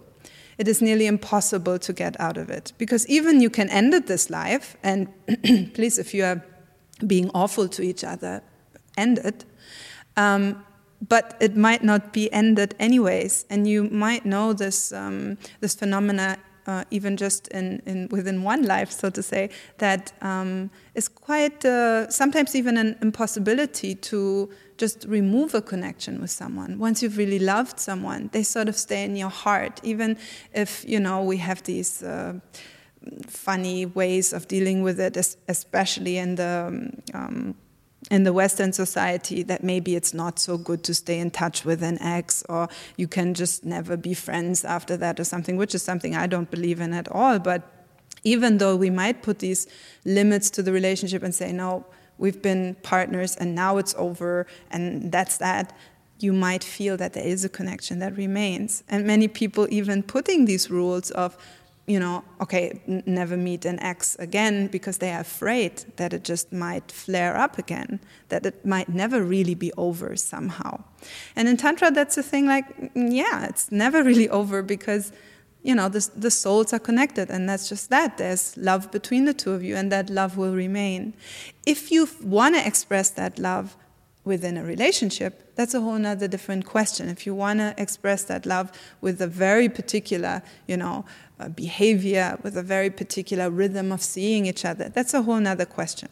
it 0.58 0.68
is 0.68 0.80
nearly 0.80 1.06
impossible 1.06 1.78
to 1.78 1.92
get 1.92 2.18
out 2.18 2.38
of 2.38 2.48
it. 2.50 2.72
Because 2.78 3.06
even 3.08 3.40
you 3.40 3.50
can 3.50 3.68
end 3.68 3.92
it 3.92 4.06
this 4.06 4.30
life, 4.30 4.76
and 4.82 5.08
please, 5.74 5.98
if 5.98 6.14
you 6.14 6.24
are 6.24 6.42
being 7.06 7.30
awful 7.34 7.68
to 7.68 7.82
each 7.82 8.04
other, 8.04 8.42
ended. 8.96 9.44
Um, 10.16 10.64
but 11.08 11.36
it 11.40 11.56
might 11.56 11.84
not 11.84 12.12
be 12.12 12.32
ended 12.32 12.74
anyways, 12.78 13.44
and 13.50 13.68
you 13.68 13.84
might 13.90 14.24
know 14.24 14.54
this 14.54 14.92
um, 14.92 15.36
this 15.60 15.74
phenomena 15.74 16.38
uh, 16.66 16.84
even 16.90 17.16
just 17.16 17.48
in, 17.48 17.80
in 17.86 18.08
within 18.10 18.42
one 18.42 18.64
life, 18.64 18.90
so 18.90 19.10
to 19.10 19.22
say, 19.22 19.50
that 19.78 20.12
um, 20.22 20.70
is 20.94 21.08
quite 21.08 21.64
uh, 21.64 22.08
sometimes 22.10 22.54
even 22.54 22.76
an 22.76 22.96
impossibility 23.00 23.94
to 23.94 24.50
just 24.76 25.04
remove 25.08 25.54
a 25.54 25.62
connection 25.62 26.20
with 26.20 26.30
someone. 26.30 26.78
Once 26.78 27.02
you've 27.02 27.16
really 27.16 27.38
loved 27.38 27.78
someone, 27.78 28.28
they 28.32 28.42
sort 28.42 28.68
of 28.68 28.76
stay 28.76 29.04
in 29.04 29.16
your 29.16 29.30
heart, 29.30 29.80
even 29.82 30.18
if 30.52 30.84
you 30.86 31.00
know 31.00 31.22
we 31.22 31.36
have 31.36 31.62
these. 31.64 32.02
Uh, 32.02 32.34
funny 33.28 33.86
ways 33.86 34.32
of 34.32 34.48
dealing 34.48 34.82
with 34.82 34.98
it, 34.98 35.16
especially 35.46 36.16
in 36.16 36.34
the 36.34 36.90
um, 37.14 37.54
in 38.10 38.22
the 38.22 38.32
Western 38.32 38.72
society 38.72 39.42
that 39.42 39.64
maybe 39.64 39.96
it's 39.96 40.14
not 40.14 40.38
so 40.38 40.56
good 40.56 40.84
to 40.84 40.94
stay 40.94 41.18
in 41.18 41.30
touch 41.30 41.64
with 41.64 41.82
an 41.82 42.00
ex 42.00 42.44
or 42.48 42.68
you 42.96 43.08
can 43.08 43.34
just 43.34 43.64
never 43.64 43.96
be 43.96 44.14
friends 44.14 44.64
after 44.64 44.96
that 44.96 45.18
or 45.18 45.24
something, 45.24 45.56
which 45.56 45.74
is 45.74 45.82
something 45.82 46.14
I 46.14 46.26
don't 46.26 46.50
believe 46.50 46.80
in 46.80 46.92
at 46.92 47.10
all. 47.10 47.38
But 47.38 47.62
even 48.22 48.58
though 48.58 48.76
we 48.76 48.90
might 48.90 49.22
put 49.22 49.40
these 49.40 49.66
limits 50.04 50.50
to 50.50 50.62
the 50.62 50.72
relationship 50.72 51.22
and 51.22 51.34
say, 51.34 51.52
no, 51.52 51.84
we've 52.18 52.40
been 52.40 52.76
partners 52.82 53.36
and 53.36 53.54
now 53.54 53.76
it's 53.76 53.94
over 53.98 54.46
and 54.70 55.10
that's 55.10 55.38
that, 55.38 55.76
you 56.18 56.32
might 56.32 56.64
feel 56.64 56.96
that 56.96 57.12
there 57.12 57.26
is 57.26 57.44
a 57.44 57.48
connection 57.48 57.98
that 57.98 58.16
remains. 58.16 58.82
And 58.88 59.06
many 59.06 59.28
people 59.28 59.66
even 59.70 60.02
putting 60.02 60.46
these 60.46 60.70
rules 60.70 61.10
of 61.10 61.36
you 61.86 62.00
know, 62.00 62.24
okay, 62.40 62.80
never 63.06 63.36
meet 63.36 63.64
an 63.64 63.78
ex 63.80 64.16
again 64.16 64.66
because 64.66 64.98
they 64.98 65.12
are 65.12 65.20
afraid 65.20 65.84
that 65.96 66.12
it 66.12 66.24
just 66.24 66.52
might 66.52 66.90
flare 66.90 67.36
up 67.36 67.58
again, 67.58 68.00
that 68.28 68.44
it 68.44 68.66
might 68.66 68.88
never 68.88 69.22
really 69.22 69.54
be 69.54 69.72
over 69.76 70.16
somehow. 70.16 70.82
And 71.36 71.46
in 71.48 71.56
Tantra, 71.56 71.92
that's 71.92 72.18
a 72.18 72.24
thing 72.24 72.46
like, 72.46 72.66
yeah, 72.94 73.46
it's 73.46 73.70
never 73.70 74.02
really 74.10 74.28
over 74.28 74.62
because, 74.62 75.12
you 75.62 75.76
know, 75.76 75.88
the, 75.88 76.08
the 76.16 76.30
souls 76.30 76.72
are 76.72 76.80
connected, 76.80 77.30
and 77.30 77.48
that's 77.48 77.68
just 77.68 77.88
that. 77.90 78.18
There's 78.18 78.56
love 78.56 78.90
between 78.90 79.24
the 79.24 79.34
two 79.34 79.52
of 79.52 79.62
you, 79.62 79.76
and 79.76 79.92
that 79.92 80.10
love 80.10 80.36
will 80.36 80.54
remain. 80.54 81.14
If 81.66 81.92
you 81.92 82.08
want 82.20 82.56
to 82.56 82.66
express 82.66 83.10
that 83.10 83.38
love, 83.38 83.76
within 84.26 84.56
a 84.56 84.64
relationship, 84.64 85.54
that's 85.54 85.72
a 85.72 85.80
whole 85.80 86.04
other 86.04 86.26
different 86.26 86.66
question. 86.66 87.08
If 87.08 87.26
you 87.26 87.34
want 87.34 87.60
to 87.60 87.74
express 87.78 88.24
that 88.24 88.44
love 88.44 88.72
with 89.00 89.22
a 89.22 89.26
very 89.28 89.68
particular, 89.68 90.42
you 90.66 90.76
know, 90.76 91.04
uh, 91.38 91.48
behavior, 91.48 92.38
with 92.42 92.56
a 92.56 92.62
very 92.62 92.90
particular 92.90 93.50
rhythm 93.50 93.92
of 93.92 94.02
seeing 94.02 94.46
each 94.46 94.64
other, 94.64 94.88
that's 94.88 95.14
a 95.14 95.22
whole 95.22 95.46
other 95.46 95.66
question. 95.66 96.08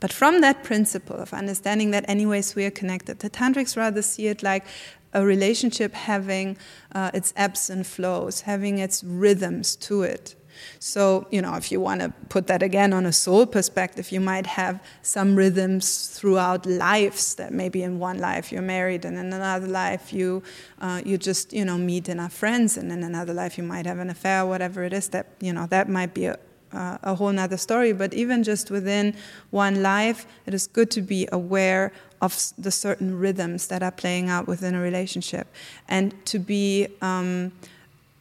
But 0.00 0.12
from 0.12 0.40
that 0.40 0.64
principle 0.64 1.16
of 1.16 1.34
understanding 1.34 1.90
that, 1.90 2.08
anyways, 2.08 2.54
we 2.54 2.64
are 2.64 2.70
connected, 2.70 3.18
the 3.18 3.30
tantrics 3.30 3.76
rather 3.76 4.02
see 4.02 4.28
it 4.28 4.42
like 4.42 4.64
a 5.12 5.24
relationship 5.24 5.92
having 5.92 6.56
uh, 6.94 7.10
its 7.12 7.32
ebbs 7.36 7.68
and 7.68 7.86
flows, 7.86 8.42
having 8.42 8.78
its 8.78 9.04
rhythms 9.04 9.76
to 9.76 10.02
it. 10.02 10.34
So, 10.78 11.26
you 11.30 11.42
know, 11.42 11.54
if 11.54 11.70
you 11.72 11.80
want 11.80 12.00
to 12.00 12.12
put 12.28 12.46
that 12.46 12.62
again 12.62 12.92
on 12.92 13.06
a 13.06 13.12
soul 13.12 13.46
perspective, 13.46 14.12
you 14.12 14.20
might 14.20 14.46
have 14.46 14.82
some 15.02 15.36
rhythms 15.36 16.08
throughout 16.08 16.66
lives 16.66 17.34
that 17.36 17.52
maybe 17.52 17.82
in 17.82 17.98
one 17.98 18.18
life 18.18 18.52
you're 18.52 18.62
married 18.62 19.04
and 19.04 19.18
in 19.18 19.32
another 19.32 19.66
life 19.66 20.12
you, 20.12 20.42
uh, 20.80 21.00
you 21.04 21.18
just, 21.18 21.52
you 21.52 21.64
know, 21.64 21.78
meet 21.78 22.08
and 22.08 22.20
are 22.20 22.28
friends 22.28 22.76
and 22.76 22.90
in 22.92 23.02
another 23.02 23.34
life 23.34 23.58
you 23.58 23.64
might 23.64 23.86
have 23.86 23.98
an 23.98 24.10
affair, 24.10 24.46
whatever 24.46 24.84
it 24.84 24.92
is 24.92 25.08
that, 25.08 25.26
you 25.40 25.52
know, 25.52 25.66
that 25.66 25.88
might 25.88 26.14
be 26.14 26.26
a, 26.26 26.38
uh, 26.72 26.98
a 27.02 27.14
whole 27.14 27.32
nother 27.32 27.56
story. 27.56 27.92
But 27.92 28.14
even 28.14 28.42
just 28.42 28.70
within 28.70 29.14
one 29.50 29.82
life, 29.82 30.26
it 30.46 30.54
is 30.54 30.66
good 30.66 30.90
to 30.92 31.02
be 31.02 31.28
aware 31.32 31.92
of 32.20 32.52
the 32.58 32.70
certain 32.70 33.18
rhythms 33.18 33.68
that 33.68 33.82
are 33.82 33.90
playing 33.90 34.28
out 34.28 34.46
within 34.46 34.74
a 34.74 34.80
relationship 34.80 35.46
and 35.88 36.14
to 36.26 36.38
be 36.38 36.86
um, 37.00 37.52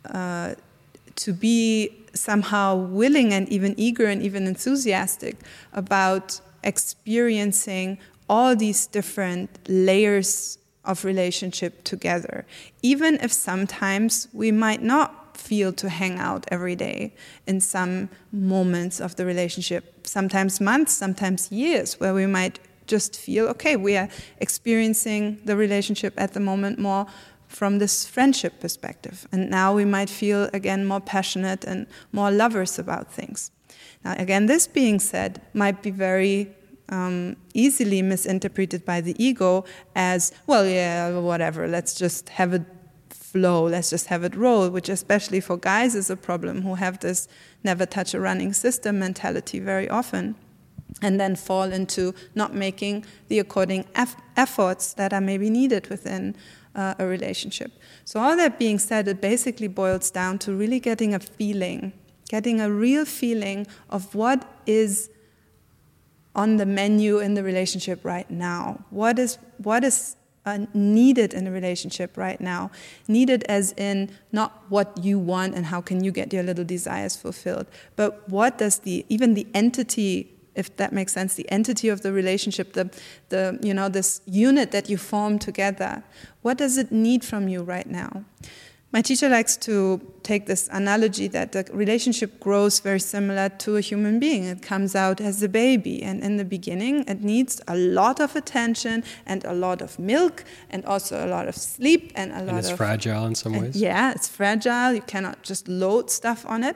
uh, 0.06 0.56
to 1.16 1.34
be 1.34 1.92
somehow 2.14 2.76
willing 2.76 3.34
and 3.34 3.48
even 3.50 3.74
eager 3.78 4.06
and 4.06 4.22
even 4.22 4.48
enthusiastic 4.48 5.38
about 5.74 6.40
experiencing 6.64 7.98
all 8.30 8.56
these 8.56 8.88
different 8.88 9.50
layers 9.68 10.58
of 10.86 11.06
relationship 11.06 11.84
together, 11.84 12.46
even 12.82 13.16
if 13.22 13.32
sometimes 13.32 14.28
we 14.34 14.52
might 14.52 14.82
not 14.82 15.38
feel 15.38 15.72
to 15.74 15.90
hang 15.90 16.20
out 16.20 16.46
every 16.50 16.76
day 16.76 17.14
in 17.48 17.60
some 17.60 18.10
moments 18.32 19.00
of 19.00 19.16
the 19.16 19.26
relationship, 19.26 20.06
sometimes 20.06 20.60
months, 20.60 20.94
sometimes 20.94 21.52
years, 21.52 22.00
where 22.00 22.14
we 22.14 22.26
might 22.26 22.60
just 22.88 23.16
feel 23.16 23.48
okay, 23.48 23.76
we 23.76 23.96
are 23.96 24.10
experiencing 24.40 25.40
the 25.46 25.56
relationship 25.56 26.14
at 26.18 26.34
the 26.34 26.40
moment 26.40 26.80
more 26.80 27.06
from 27.50 27.80
this 27.80 28.08
friendship 28.08 28.60
perspective. 28.62 29.28
And 29.32 29.50
now 29.50 29.74
we 29.74 29.84
might 29.84 30.10
feel 30.10 30.50
again 30.54 30.86
more 30.86 31.02
passionate 31.02 31.66
and 31.66 31.88
more 32.14 32.32
lovers 32.32 32.80
about 32.80 33.12
things. 33.12 33.52
Now, 34.06 34.16
again, 34.18 34.46
this 34.46 34.68
being 34.68 35.00
said, 35.00 35.42
might 35.54 35.82
be 35.82 35.92
very 35.92 36.56
um, 36.90 37.36
easily 37.54 38.02
misinterpreted 38.02 38.86
by 38.86 39.02
the 39.02 39.16
ego 39.24 39.66
as, 39.96 40.32
well, 40.48 40.66
yeah, 40.66 41.18
whatever, 41.18 41.68
let's 41.68 41.96
just 41.96 42.30
have 42.30 42.54
it 42.54 42.64
flow, 43.10 43.64
let's 43.66 43.90
just 43.90 44.08
have 44.08 44.24
it 44.24 44.36
roll, 44.36 44.70
which, 44.70 44.88
especially 44.88 45.40
for 45.40 45.58
guys, 45.58 45.96
is 45.96 46.10
a 46.10 46.16
problem 46.16 46.62
who 46.62 46.76
have 46.76 47.00
this 47.00 47.28
never 47.64 47.86
touch 47.86 48.14
a 48.14 48.20
running 48.20 48.54
system 48.54 49.00
mentality 49.00 49.60
very 49.60 49.90
often. 49.90 50.36
And 51.02 51.20
then 51.20 51.36
fall 51.36 51.72
into 51.72 52.16
not 52.34 52.54
making 52.54 53.06
the 53.28 53.40
according 53.40 53.86
efforts 54.36 54.94
that 54.94 55.14
are 55.14 55.22
maybe 55.22 55.50
needed 55.50 55.88
within 55.88 56.36
uh, 56.76 56.96
a 57.00 57.06
relationship. 57.06 57.72
So, 58.06 58.20
all 58.20 58.36
that 58.38 58.60
being 58.60 58.80
said, 58.80 59.08
it 59.08 59.22
basically 59.22 59.68
boils 59.68 60.12
down 60.12 60.40
to 60.40 60.54
really 60.54 60.80
getting 60.80 61.14
a 61.14 61.20
feeling, 61.20 61.94
getting 62.30 62.62
a 62.62 62.72
real 62.72 63.06
feeling 63.06 63.68
of 63.90 64.14
what 64.16 64.48
is 64.66 65.10
on 66.36 66.58
the 66.58 66.66
menu 66.66 67.20
in 67.20 67.34
the 67.34 67.44
relationship 67.44 68.06
right 68.06 68.30
now. 68.30 68.86
What 68.92 69.20
is, 69.20 69.38
what 69.58 69.84
is 69.84 70.16
uh, 70.46 70.60
needed 70.74 71.34
in 71.34 71.48
a 71.48 71.52
relationship 71.52 72.18
right 72.18 72.40
now? 72.40 72.72
Needed 73.08 73.44
as 73.50 73.74
in 73.74 74.12
not 74.32 74.64
what 74.70 75.04
you 75.04 75.20
want 75.20 75.56
and 75.56 75.66
how 75.66 75.82
can 75.82 76.04
you 76.04 76.12
get 76.12 76.32
your 76.32 76.44
little 76.44 76.64
desires 76.64 77.18
fulfilled, 77.18 77.68
but 77.96 78.30
what 78.30 78.58
does 78.58 78.80
the, 78.80 79.06
even 79.10 79.34
the 79.34 79.48
entity 79.54 80.39
if 80.60 80.76
that 80.78 80.92
makes 80.92 81.14
sense, 81.14 81.36
the 81.36 81.50
entity 81.50 81.88
of 81.90 82.02
the 82.02 82.12
relationship, 82.12 82.74
the, 82.74 82.92
the, 83.30 83.58
you 83.64 83.74
know, 83.74 83.88
this 83.90 84.22
unit 84.26 84.72
that 84.72 84.90
you 84.90 84.98
form 84.98 85.40
together, 85.40 86.04
what 86.42 86.58
does 86.58 86.78
it 86.78 86.92
need 86.92 87.24
from 87.24 87.48
you 87.48 87.64
right 87.64 87.88
now? 87.88 88.26
My 88.92 89.04
teacher 89.04 89.30
likes 89.30 89.56
to 89.58 90.02
take 90.24 90.48
this 90.48 90.68
analogy 90.72 91.28
that 91.28 91.52
the 91.52 91.64
relationship 91.72 92.40
grows 92.40 92.80
very 92.80 93.00
similar 93.00 93.48
to 93.50 93.78
a 93.78 93.82
human 93.82 94.20
being. 94.20 94.46
It 94.46 94.64
comes 94.64 94.96
out 94.96 95.22
as 95.22 95.44
a 95.44 95.48
baby, 95.48 96.02
and 96.02 96.24
in 96.24 96.38
the 96.38 96.46
beginning, 96.46 97.04
it 97.08 97.22
needs 97.22 97.62
a 97.68 97.78
lot 97.78 98.20
of 98.20 98.36
attention 98.36 99.04
and 99.28 99.46
a 99.46 99.54
lot 99.54 99.84
of 99.84 100.00
milk, 100.00 100.44
and 100.72 100.84
also 100.86 101.24
a 101.24 101.30
lot 101.30 101.48
of 101.48 101.56
sleep 101.56 102.12
and 102.16 102.32
a 102.32 102.40
lot 102.40 102.50
and 102.50 102.58
it's 102.58 102.72
of. 102.72 102.78
fragile 102.78 103.28
in 103.28 103.36
some 103.36 103.54
ways. 103.54 103.76
Yeah, 103.76 104.12
it's 104.12 104.28
fragile. 104.28 104.94
You 104.94 105.02
cannot 105.02 105.44
just 105.44 105.68
load 105.68 106.10
stuff 106.10 106.44
on 106.48 106.64
it 106.64 106.76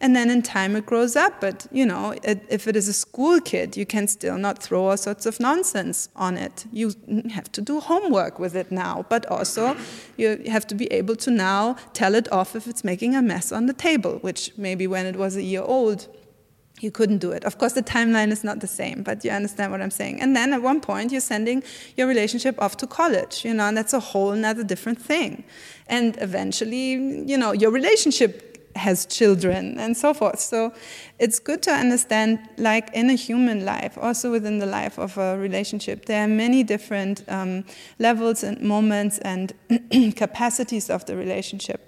and 0.00 0.16
then 0.16 0.30
in 0.30 0.42
time 0.42 0.76
it 0.76 0.86
grows 0.86 1.16
up. 1.16 1.40
But 1.40 1.66
you 1.70 1.84
know, 1.84 2.14
it, 2.22 2.44
if 2.48 2.66
it 2.66 2.76
is 2.76 2.88
a 2.88 2.92
school 2.92 3.40
kid, 3.40 3.76
you 3.76 3.86
can 3.86 4.08
still 4.08 4.38
not 4.38 4.62
throw 4.62 4.86
all 4.86 4.96
sorts 4.96 5.26
of 5.26 5.38
nonsense 5.40 6.08
on 6.16 6.36
it. 6.36 6.66
You 6.72 6.92
have 7.30 7.50
to 7.52 7.60
do 7.60 7.80
homework 7.80 8.38
with 8.38 8.54
it 8.56 8.70
now, 8.70 9.04
but 9.08 9.26
also 9.26 9.76
you 10.16 10.42
have 10.46 10.66
to 10.68 10.74
be 10.74 10.86
able 10.86 11.16
to 11.16 11.30
now 11.30 11.76
tell 11.92 12.14
it 12.14 12.30
off 12.32 12.56
if 12.56 12.66
it's 12.66 12.84
making 12.84 13.14
a 13.14 13.22
mess 13.22 13.52
on 13.52 13.66
the 13.66 13.74
table, 13.74 14.18
which 14.22 14.52
maybe 14.56 14.86
when 14.86 15.06
it 15.06 15.16
was 15.16 15.36
a 15.36 15.42
year 15.42 15.62
old 15.62 16.08
you 16.82 16.90
couldn't 16.90 17.18
do 17.18 17.30
it. 17.30 17.44
Of 17.44 17.58
course, 17.58 17.74
the 17.74 17.82
timeline 17.82 18.30
is 18.30 18.42
not 18.42 18.60
the 18.60 18.66
same, 18.66 19.02
but 19.02 19.24
you 19.24 19.30
understand 19.30 19.70
what 19.70 19.82
I'm 19.82 19.90
saying. 19.90 20.20
And 20.20 20.34
then 20.34 20.52
at 20.52 20.62
one 20.62 20.80
point, 20.80 21.12
you're 21.12 21.20
sending 21.20 21.62
your 21.96 22.06
relationship 22.06 22.60
off 22.60 22.76
to 22.78 22.86
college, 22.86 23.44
you 23.44 23.52
know, 23.52 23.64
and 23.64 23.76
that's 23.76 23.92
a 23.92 24.00
whole 24.00 24.32
another 24.32 24.64
different 24.64 25.00
thing. 25.00 25.44
And 25.88 26.16
eventually, 26.20 26.92
you 26.92 27.36
know, 27.36 27.52
your 27.52 27.70
relationship 27.70 28.49
has 28.76 29.06
children 29.06 29.78
and 29.78 29.96
so 29.96 30.14
forth. 30.14 30.40
So 30.40 30.72
it's 31.18 31.38
good 31.38 31.62
to 31.64 31.72
understand, 31.72 32.38
like 32.56 32.90
in 32.94 33.10
a 33.10 33.14
human 33.14 33.64
life, 33.64 33.98
also 34.00 34.30
within 34.30 34.58
the 34.58 34.66
life 34.66 34.98
of 34.98 35.18
a 35.18 35.36
relationship, 35.38 36.06
there 36.06 36.24
are 36.24 36.28
many 36.28 36.62
different 36.62 37.24
um, 37.28 37.64
levels 37.98 38.42
and 38.42 38.60
moments 38.60 39.18
and 39.18 39.52
capacities 40.16 40.90
of 40.90 41.04
the 41.06 41.16
relationship. 41.16 41.86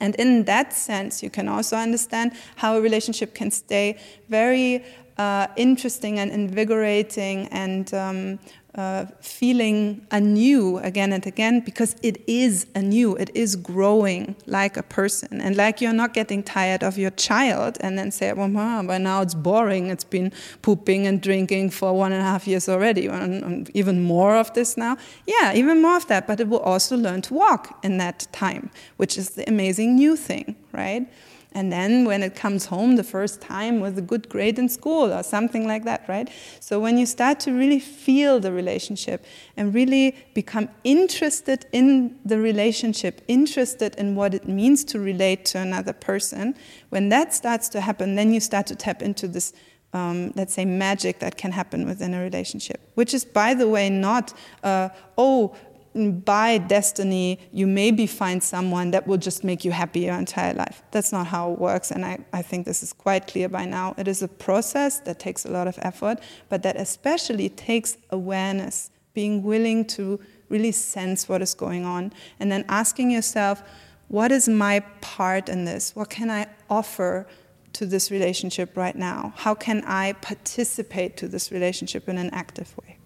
And 0.00 0.14
in 0.14 0.44
that 0.44 0.72
sense, 0.72 1.22
you 1.22 1.30
can 1.30 1.48
also 1.48 1.76
understand 1.76 2.32
how 2.56 2.76
a 2.76 2.80
relationship 2.80 3.34
can 3.34 3.50
stay 3.50 3.98
very 4.28 4.84
uh, 5.18 5.46
interesting 5.56 6.18
and 6.18 6.30
invigorating 6.30 7.46
and 7.48 7.92
um, 7.92 8.38
uh, 8.74 9.06
feeling 9.20 10.06
anew 10.12 10.78
again 10.78 11.12
and 11.12 11.26
again 11.26 11.60
because 11.60 11.96
it 12.02 12.22
is 12.28 12.66
anew, 12.74 13.16
it 13.16 13.30
is 13.34 13.56
growing 13.56 14.36
like 14.46 14.76
a 14.76 14.82
person. 14.82 15.40
And 15.40 15.56
like 15.56 15.80
you're 15.80 15.92
not 15.92 16.14
getting 16.14 16.42
tired 16.42 16.84
of 16.84 16.96
your 16.96 17.10
child 17.10 17.78
and 17.80 17.98
then 17.98 18.12
say, 18.12 18.32
well, 18.32 18.48
mom, 18.48 18.86
by 18.86 18.98
now 18.98 19.22
it's 19.22 19.34
boring, 19.34 19.88
it's 19.88 20.04
been 20.04 20.32
pooping 20.62 21.06
and 21.06 21.20
drinking 21.20 21.70
for 21.70 21.92
one 21.92 22.12
and 22.12 22.22
a 22.22 22.24
half 22.24 22.46
years 22.46 22.68
already, 22.68 23.06
and 23.06 23.70
even 23.74 24.02
more 24.02 24.36
of 24.36 24.52
this 24.54 24.76
now. 24.76 24.96
Yeah, 25.26 25.52
even 25.54 25.82
more 25.82 25.96
of 25.96 26.06
that, 26.06 26.26
but 26.26 26.38
it 26.38 26.48
will 26.48 26.60
also 26.60 26.96
learn 26.96 27.22
to 27.22 27.34
walk 27.34 27.78
in 27.82 27.98
that 27.98 28.28
time, 28.32 28.70
which 28.98 29.18
is 29.18 29.30
the 29.30 29.48
amazing 29.48 29.96
new 29.96 30.16
thing, 30.16 30.54
right? 30.72 31.08
And 31.52 31.72
then 31.72 32.04
when 32.04 32.22
it 32.22 32.36
comes 32.36 32.66
home 32.66 32.96
the 32.96 33.04
first 33.04 33.40
time 33.40 33.80
with 33.80 33.98
a 33.98 34.02
good 34.02 34.28
grade 34.28 34.58
in 34.58 34.68
school 34.68 35.12
or 35.12 35.22
something 35.22 35.66
like 35.66 35.84
that, 35.84 36.04
right? 36.08 36.30
So 36.60 36.78
when 36.78 36.96
you 36.96 37.06
start 37.06 37.40
to 37.40 37.52
really 37.52 37.80
feel 37.80 38.38
the 38.38 38.52
relationship 38.52 39.24
and 39.56 39.74
really 39.74 40.16
become 40.32 40.68
interested 40.84 41.66
in 41.72 42.18
the 42.24 42.38
relationship, 42.38 43.22
interested 43.26 43.96
in 43.96 44.14
what 44.14 44.32
it 44.32 44.46
means 44.46 44.84
to 44.84 45.00
relate 45.00 45.44
to 45.46 45.58
another 45.58 45.92
person, 45.92 46.54
when 46.90 47.08
that 47.08 47.34
starts 47.34 47.68
to 47.70 47.80
happen, 47.80 48.14
then 48.14 48.32
you 48.32 48.40
start 48.40 48.66
to 48.68 48.76
tap 48.76 49.02
into 49.02 49.26
this 49.26 49.52
um, 49.92 50.32
let's 50.36 50.54
say, 50.54 50.64
magic 50.64 51.18
that 51.18 51.36
can 51.36 51.50
happen 51.50 51.84
within 51.84 52.14
a 52.14 52.22
relationship, 52.22 52.80
which 52.94 53.12
is, 53.12 53.24
by 53.24 53.54
the 53.54 53.68
way, 53.68 53.90
not, 53.90 54.32
uh, 54.62 54.88
oh, 55.18 55.56
by 55.94 56.58
destiny, 56.58 57.38
you 57.52 57.66
maybe 57.66 58.06
find 58.06 58.42
someone 58.42 58.92
that 58.92 59.06
will 59.06 59.16
just 59.16 59.42
make 59.42 59.64
you 59.64 59.72
happy 59.72 60.00
your 60.00 60.14
entire 60.14 60.54
life. 60.54 60.82
That's 60.92 61.10
not 61.10 61.26
how 61.26 61.52
it 61.52 61.58
works, 61.58 61.90
and 61.90 62.04
I, 62.04 62.18
I 62.32 62.42
think 62.42 62.64
this 62.64 62.82
is 62.82 62.92
quite 62.92 63.26
clear 63.26 63.48
by 63.48 63.64
now. 63.64 63.94
It 63.98 64.06
is 64.06 64.22
a 64.22 64.28
process 64.28 65.00
that 65.00 65.18
takes 65.18 65.44
a 65.44 65.50
lot 65.50 65.66
of 65.66 65.78
effort, 65.82 66.20
but 66.48 66.62
that 66.62 66.76
especially 66.76 67.48
takes 67.48 67.96
awareness, 68.10 68.90
being 69.14 69.42
willing 69.42 69.84
to 69.86 70.20
really 70.48 70.72
sense 70.72 71.28
what 71.28 71.42
is 71.42 71.54
going 71.54 71.84
on, 71.84 72.12
and 72.38 72.52
then 72.52 72.64
asking 72.68 73.10
yourself, 73.10 73.62
what 74.06 74.30
is 74.30 74.48
my 74.48 74.80
part 75.00 75.48
in 75.48 75.64
this? 75.64 75.96
What 75.96 76.10
can 76.10 76.30
I 76.30 76.46
offer 76.68 77.26
to 77.72 77.86
this 77.86 78.10
relationship 78.10 78.76
right 78.76 78.96
now? 78.96 79.32
How 79.36 79.54
can 79.54 79.82
I 79.86 80.12
participate 80.14 81.16
to 81.18 81.28
this 81.28 81.50
relationship 81.50 82.08
in 82.08 82.18
an 82.18 82.30
active 82.30 82.76
way? 82.78 82.98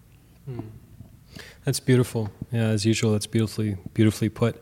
Hmm. 0.45 0.59
That's 1.65 1.79
beautiful. 1.79 2.29
Yeah, 2.51 2.67
as 2.67 2.85
usual, 2.85 3.13
that's 3.13 3.25
beautifully 3.25 3.75
beautifully 3.95 4.29
put. 4.29 4.61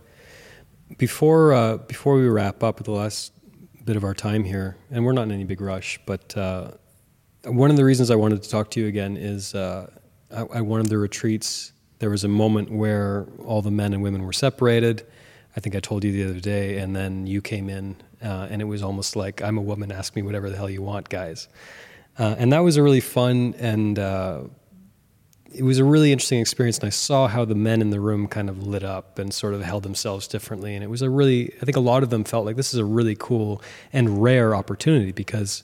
Before 0.97 1.53
uh, 1.53 1.77
before 1.77 2.15
we 2.15 2.29
wrap 2.29 2.63
up 2.63 2.81
the 2.81 2.91
last 2.91 3.33
bit 3.83 3.97
of 3.97 4.05
our 4.05 4.13
time 4.13 4.45
here, 4.45 4.77
and 4.89 5.05
we're 5.05 5.11
not 5.11 5.23
in 5.23 5.31
any 5.33 5.43
big 5.43 5.59
rush, 5.59 5.99
but 6.05 6.35
uh, 6.37 6.71
one 7.43 7.69
of 7.69 7.75
the 7.75 7.83
reasons 7.83 8.09
I 8.09 8.15
wanted 8.15 8.41
to 8.41 8.49
talk 8.49 8.71
to 8.71 8.79
you 8.79 8.87
again 8.87 9.17
is 9.17 9.53
uh, 9.53 9.91
at 10.31 10.65
one 10.65 10.79
of 10.79 10.87
the 10.87 10.97
retreats 10.97 11.73
there 11.99 12.09
was 12.09 12.23
a 12.23 12.29
moment 12.29 12.71
where 12.71 13.27
all 13.43 13.61
the 13.61 13.71
men 13.71 13.93
and 13.93 14.01
women 14.01 14.23
were 14.23 14.33
separated. 14.33 15.05
I 15.57 15.59
think 15.59 15.75
I 15.75 15.81
told 15.81 16.05
you 16.05 16.11
the 16.13 16.23
other 16.23 16.39
day, 16.39 16.77
and 16.77 16.95
then 16.95 17.27
you 17.27 17.41
came 17.41 17.69
in, 17.69 17.97
uh, 18.23 18.47
and 18.49 18.61
it 18.61 18.65
was 18.65 18.81
almost 18.81 19.17
like 19.17 19.41
I'm 19.41 19.57
a 19.57 19.61
woman, 19.61 19.91
ask 19.91 20.15
me 20.15 20.21
whatever 20.21 20.49
the 20.49 20.55
hell 20.55 20.69
you 20.69 20.81
want, 20.81 21.09
guys. 21.09 21.49
Uh, 22.17 22.35
and 22.37 22.53
that 22.53 22.59
was 22.59 22.77
a 22.77 22.83
really 22.83 23.01
fun 23.01 23.55
and 23.57 23.99
uh, 23.99 24.43
it 25.53 25.63
was 25.63 25.77
a 25.77 25.83
really 25.83 26.11
interesting 26.11 26.39
experience, 26.39 26.77
and 26.79 26.87
I 26.87 26.89
saw 26.89 27.27
how 27.27 27.45
the 27.45 27.55
men 27.55 27.81
in 27.81 27.91
the 27.91 27.99
room 27.99 28.27
kind 28.27 28.49
of 28.49 28.65
lit 28.65 28.83
up 28.83 29.19
and 29.19 29.33
sort 29.33 29.53
of 29.53 29.61
held 29.61 29.83
themselves 29.83 30.27
differently. 30.27 30.73
And 30.75 30.83
it 30.83 30.89
was 30.89 31.01
a 31.01 31.09
really, 31.09 31.53
I 31.61 31.65
think 31.65 31.77
a 31.77 31.81
lot 31.81 32.03
of 32.03 32.09
them 32.09 32.23
felt 32.23 32.45
like 32.45 32.55
this 32.55 32.73
is 32.73 32.79
a 32.79 32.85
really 32.85 33.15
cool 33.15 33.61
and 33.91 34.21
rare 34.21 34.55
opportunity 34.55 35.11
because, 35.11 35.63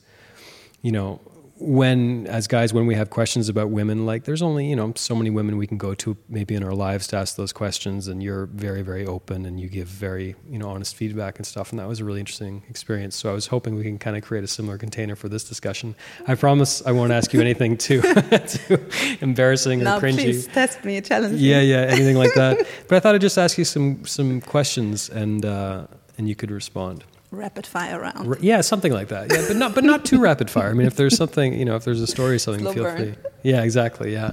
you 0.82 0.92
know, 0.92 1.20
when 1.60 2.26
as 2.28 2.48
guys 2.48 2.74
when 2.74 2.86
we 2.86 2.96
have 2.96 3.10
questions 3.10 3.50
about 3.50 3.70
women 3.70 4.06
like 4.06 4.24
there's 4.24 4.42
only 4.42 4.66
you 4.66 4.76
know 4.76 4.94
so 4.96 5.14
many 5.14 5.30
women 5.30 5.58
we 5.58 5.68
can 5.68 5.78
go 5.78 5.94
to 5.94 6.16
maybe 6.30 6.56
in 6.56 6.64
our 6.64 6.74
lives 6.74 7.06
to 7.06 7.18
ask 7.18 7.36
those 7.36 7.52
questions 7.52 8.08
and 8.08 8.24
you're 8.24 8.46
very 8.46 8.82
very 8.82 9.06
open 9.06 9.46
and 9.46 9.60
you 9.60 9.68
give 9.68 9.88
very 9.88 10.36
you 10.50 10.58
know 10.58 10.70
honest 10.70 10.96
feedback 10.96 11.38
and 11.38 11.46
stuff 11.46 11.72
and 11.72 11.80
that 11.80 11.88
was 11.88 12.00
a 12.00 12.06
really 12.06 12.22
interesting 12.22 12.64
experience. 12.70 13.16
So 13.16 13.30
i 13.30 13.34
was 13.34 13.48
hoping 13.48 13.76
we 13.76 13.84
can 13.84 14.00
kind 14.00 14.16
of 14.16 14.24
create 14.24 14.44
a 14.44 14.48
similar 14.48 14.78
container 14.78 15.16
for 15.18 15.28
this 15.28 15.44
discussion. 15.44 15.96
I 16.28 16.36
promise 16.36 16.82
i 16.86 16.92
won't 16.94 17.12
ask 17.12 17.34
you 17.34 17.42
anything 17.42 17.78
too, 17.78 18.02
too 18.48 18.86
embarrassing 19.20 19.82
or 19.82 19.86
no, 19.86 20.00
cringy. 20.00 20.24
please 20.24 20.48
test 20.48 20.86
me 20.86 21.02
challenge 21.02 21.42
yeah 21.42 21.60
yeah 21.60 21.82
anything 21.90 22.16
like 22.16 22.34
that. 22.36 22.66
But 22.88 22.96
i 22.96 23.00
thought 23.02 23.16
i'd 23.16 23.22
just 23.22 23.38
ask 23.38 23.58
you 23.58 23.66
some 23.66 24.06
some 24.06 24.40
questions 24.42 25.10
and 25.10 25.46
uh, 25.46 25.88
and 26.18 26.30
you 26.30 26.36
could 26.36 26.52
respond 26.52 27.04
rapid 27.32 27.66
fire 27.66 28.00
round. 28.00 28.38
Yeah, 28.42 28.62
something 28.62 28.92
like 28.92 29.10
that. 29.10 29.32
Yeah, 29.32 29.46
but 29.48 29.56
not 29.56 29.76
but 29.76 29.84
not 29.84 30.06
too 30.06 30.20
rapid 30.30 30.50
fire. 30.50 30.70
I 30.70 30.74
mean, 30.74 30.88
if 30.88 30.96
there's 30.96 31.16
something, 31.16 31.54
you 31.54 31.66
know, 31.66 31.76
if 31.76 31.84
there's 31.86 32.02
a 32.02 32.08
story, 32.08 32.40
something, 32.40 32.64
Slow 32.64 32.74
feel 32.74 32.84
burn. 32.84 32.98
free. 32.98 33.16
Yeah, 33.44 33.64
exactly. 33.64 34.14
Yeah. 34.14 34.32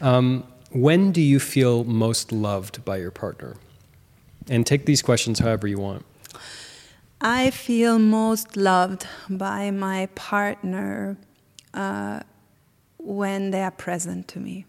Um, 0.00 0.44
when 0.70 1.12
do 1.12 1.20
you 1.20 1.38
feel 1.38 1.84
most 1.84 2.32
loved 2.32 2.84
by 2.84 2.96
your 2.96 3.10
partner? 3.12 3.56
And 4.48 4.66
take 4.66 4.84
these 4.84 5.00
questions 5.00 5.38
however 5.38 5.66
you 5.66 5.78
want. 5.78 6.04
I 7.20 7.50
feel 7.50 7.98
most 7.98 8.56
loved 8.56 9.06
by 9.30 9.70
my 9.70 10.06
partner 10.14 11.16
uh, 11.72 12.20
when 12.98 13.50
they 13.50 13.62
are 13.62 13.70
present 13.70 14.28
to 14.28 14.40
me, 14.40 14.66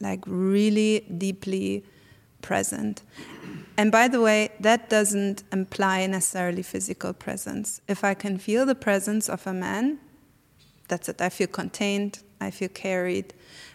like 0.00 0.20
really 0.26 1.00
deeply 1.00 1.84
present. 2.40 3.02
And 3.78 3.92
by 3.92 4.08
the 4.08 4.20
way, 4.20 4.50
that 4.58 4.90
doesn't 4.90 5.44
imply 5.52 6.04
necessarily 6.08 6.62
physical 6.62 7.12
presence. 7.12 7.80
If 7.86 8.02
I 8.02 8.12
can 8.12 8.36
feel 8.36 8.66
the 8.66 8.74
presence 8.74 9.28
of 9.28 9.46
a 9.46 9.54
man, 9.54 10.00
that's 10.88 11.08
it. 11.08 11.20
I 11.20 11.28
feel 11.28 11.46
contained, 11.46 12.18
I 12.40 12.50
feel 12.50 12.70
carried. 12.70 13.34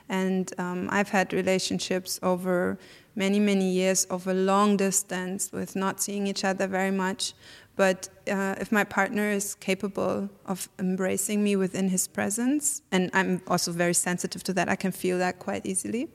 And 0.09 0.51
um, 0.59 0.89
I've 0.91 1.07
had 1.07 1.31
relationships 1.31 2.19
over 2.21 2.77
many, 3.15 3.39
many 3.39 3.71
years, 3.71 4.05
over 4.09 4.33
long 4.33 4.75
distance, 4.75 5.53
with 5.53 5.73
not 5.73 6.01
seeing 6.01 6.27
each 6.27 6.43
other 6.43 6.67
very 6.67 6.91
much. 6.91 7.33
But 7.77 8.09
uh, 8.29 8.55
if 8.59 8.73
my 8.73 8.83
partner 8.83 9.29
is 9.29 9.55
capable 9.55 10.29
of 10.45 10.67
embracing 10.79 11.41
me 11.41 11.55
within 11.55 11.87
his 11.87 12.09
presence, 12.09 12.81
and 12.91 13.09
I'm 13.13 13.41
also 13.47 13.71
very 13.71 13.93
sensitive 13.93 14.43
to 14.43 14.53
that, 14.53 14.67
I 14.67 14.75
can 14.75 14.91
feel 14.91 15.17
that 15.19 15.39
quite 15.39 15.65
easily, 15.65 16.09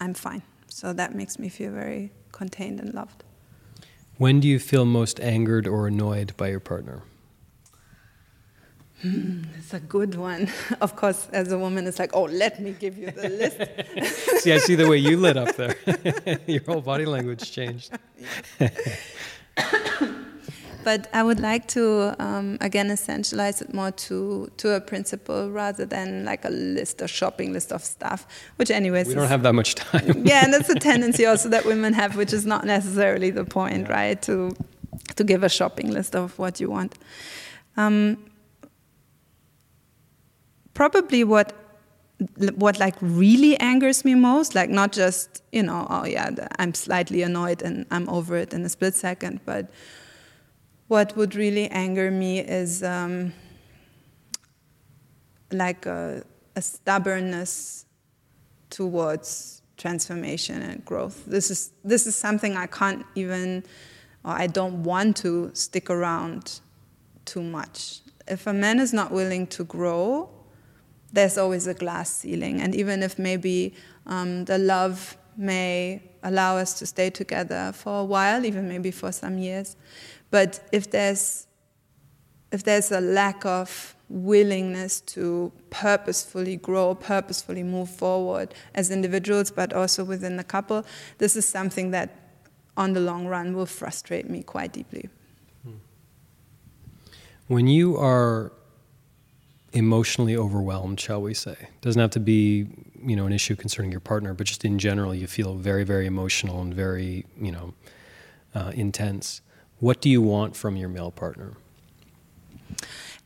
I'm 0.00 0.14
fine. 0.14 0.42
So 0.68 0.92
that 0.92 1.16
makes 1.16 1.36
me 1.36 1.48
feel 1.48 1.72
very 1.72 2.12
contained 2.32 2.80
and 2.80 2.94
loved. 2.94 3.24
When 4.18 4.40
do 4.40 4.48
you 4.48 4.58
feel 4.58 4.84
most 4.84 5.18
angered 5.20 5.66
or 5.66 5.86
annoyed 5.86 6.36
by 6.36 6.48
your 6.48 6.60
partner? 6.60 7.02
Hmm, 9.02 9.44
it's 9.58 9.72
a 9.72 9.80
good 9.80 10.14
one. 10.14 10.50
Of 10.80 10.94
course, 10.94 11.26
as 11.32 11.52
a 11.52 11.58
woman, 11.58 11.86
it's 11.86 11.98
like, 11.98 12.10
oh, 12.14 12.24
let 12.24 12.60
me 12.60 12.72
give 12.72 12.98
you 12.98 13.10
the 13.10 13.28
list. 13.30 14.42
see, 14.42 14.52
I 14.52 14.58
see 14.58 14.74
the 14.74 14.88
way 14.88 14.98
you 14.98 15.16
lit 15.16 15.36
up 15.36 15.56
there. 15.56 15.76
your 16.46 16.62
whole 16.64 16.82
body 16.82 17.06
language 17.06 17.50
changed. 17.50 17.92
But 20.84 21.08
I 21.12 21.22
would 21.22 21.40
like 21.40 21.66
to 21.68 22.14
um, 22.18 22.58
again 22.60 22.88
essentialize 22.88 23.62
it 23.62 23.74
more 23.74 23.90
to 23.90 24.50
to 24.56 24.76
a 24.76 24.80
principle 24.80 25.50
rather 25.50 25.86
than 25.86 26.24
like 26.24 26.44
a 26.44 26.50
list, 26.50 27.02
a 27.02 27.08
shopping 27.08 27.52
list 27.52 27.72
of 27.72 27.82
stuff. 27.84 28.26
Which, 28.56 28.70
anyways, 28.70 29.08
we 29.08 29.14
don't 29.14 29.28
have 29.28 29.42
that 29.42 29.54
much 29.54 29.74
time. 29.74 30.22
yeah, 30.24 30.44
and 30.44 30.52
that's 30.52 30.70
a 30.70 30.74
tendency 30.90 31.26
also 31.26 31.48
that 31.50 31.64
women 31.64 31.92
have, 31.92 32.16
which 32.16 32.32
is 32.32 32.46
not 32.46 32.64
necessarily 32.64 33.30
the 33.30 33.44
point, 33.44 33.86
yeah. 33.86 33.92
right? 33.92 34.22
To 34.22 34.54
to 35.16 35.24
give 35.24 35.42
a 35.42 35.48
shopping 35.48 35.90
list 35.90 36.14
of 36.14 36.38
what 36.38 36.60
you 36.60 36.70
want. 36.70 36.98
Um, 37.76 38.18
probably 40.74 41.24
what 41.24 41.52
what 42.54 42.78
like 42.78 42.96
really 43.00 43.58
angers 43.60 44.04
me 44.04 44.14
most 44.14 44.54
like 44.54 44.68
not 44.68 44.92
just 44.92 45.42
you 45.52 45.62
know 45.62 45.86
oh 45.88 46.04
yeah 46.04 46.30
i'm 46.58 46.74
slightly 46.74 47.22
annoyed 47.22 47.62
and 47.62 47.86
i'm 47.90 48.06
over 48.10 48.36
it 48.36 48.52
in 48.52 48.62
a 48.64 48.68
split 48.68 48.94
second 48.94 49.40
but 49.46 49.70
what 50.90 51.16
would 51.16 51.36
really 51.36 51.68
anger 51.68 52.10
me 52.10 52.40
is 52.40 52.82
um, 52.82 53.32
like 55.52 55.86
a, 55.86 56.24
a, 56.56 56.60
stubbornness 56.60 57.86
towards 58.70 59.62
transformation 59.76 60.60
and 60.62 60.84
growth. 60.84 61.24
This 61.26 61.48
is 61.48 61.70
this 61.84 62.08
is 62.08 62.16
something 62.16 62.56
I 62.56 62.66
can't 62.66 63.06
even, 63.14 63.62
or 64.24 64.32
I 64.32 64.48
don't 64.48 64.82
want 64.82 65.16
to 65.18 65.52
stick 65.54 65.90
around 65.90 66.58
too 67.24 67.42
much. 67.42 68.00
if 68.26 68.48
a 68.48 68.52
man 68.52 68.80
is 68.80 68.92
not 68.92 69.12
willing 69.12 69.46
to 69.46 69.64
grow, 69.64 70.28
there's 71.12 71.38
always 71.38 71.68
a 71.68 71.74
glass 71.74 72.10
ceiling. 72.12 72.60
And 72.60 72.74
even 72.74 73.04
if 73.04 73.16
maybe 73.16 73.74
um, 74.06 74.44
the 74.44 74.58
love 74.58 75.16
may 75.36 76.02
allow 76.24 76.56
us 76.56 76.74
to 76.80 76.86
stay 76.86 77.10
together 77.10 77.72
for 77.74 78.00
a 78.00 78.04
while, 78.04 78.44
even 78.44 78.68
maybe 78.68 78.90
for 78.90 79.12
some 79.12 79.38
years, 79.38 79.76
but 80.30 80.60
if 80.72 80.90
there's 80.90 81.46
if 82.52 82.64
there's 82.64 82.90
a 82.90 83.00
lack 83.00 83.44
of 83.46 83.94
willingness 84.08 85.00
to 85.02 85.52
purposefully 85.70 86.56
grow, 86.56 86.96
purposefully 86.96 87.62
move 87.62 87.88
forward 87.88 88.52
as 88.74 88.90
individuals, 88.90 89.52
but 89.52 89.72
also 89.72 90.02
within 90.02 90.36
the 90.36 90.42
couple, 90.42 90.84
this 91.18 91.36
is 91.36 91.48
something 91.48 91.92
that 91.92 92.10
on 92.76 92.92
the 92.92 92.98
long 92.98 93.26
run 93.26 93.54
will 93.54 93.66
frustrate 93.66 94.28
me 94.28 94.42
quite 94.42 94.72
deeply. 94.72 95.08
When 97.46 97.66
you 97.66 97.96
are 97.96 98.52
emotionally 99.72 100.36
overwhelmed, 100.36 101.00
shall 101.00 101.22
we 101.22 101.34
say, 101.34 101.56
doesn't 101.80 102.00
have 102.00 102.10
to 102.12 102.20
be 102.20 102.68
you 103.02 103.16
know 103.16 103.26
an 103.26 103.32
issue 103.32 103.56
concerning 103.56 103.90
your 103.90 104.00
partner, 104.00 104.34
but 104.34 104.46
just 104.46 104.64
in 104.64 104.78
general, 104.78 105.14
you 105.14 105.26
feel 105.26 105.54
very 105.54 105.84
very 105.84 106.06
emotional 106.06 106.60
and 106.60 106.74
very 106.74 107.26
you 107.40 107.52
know 107.52 107.74
uh, 108.54 108.72
intense. 108.74 109.40
What 109.80 110.00
do 110.00 110.08
you 110.08 110.22
want 110.22 110.56
from 110.56 110.76
your 110.76 110.88
male 110.88 111.10
partner? 111.10 111.54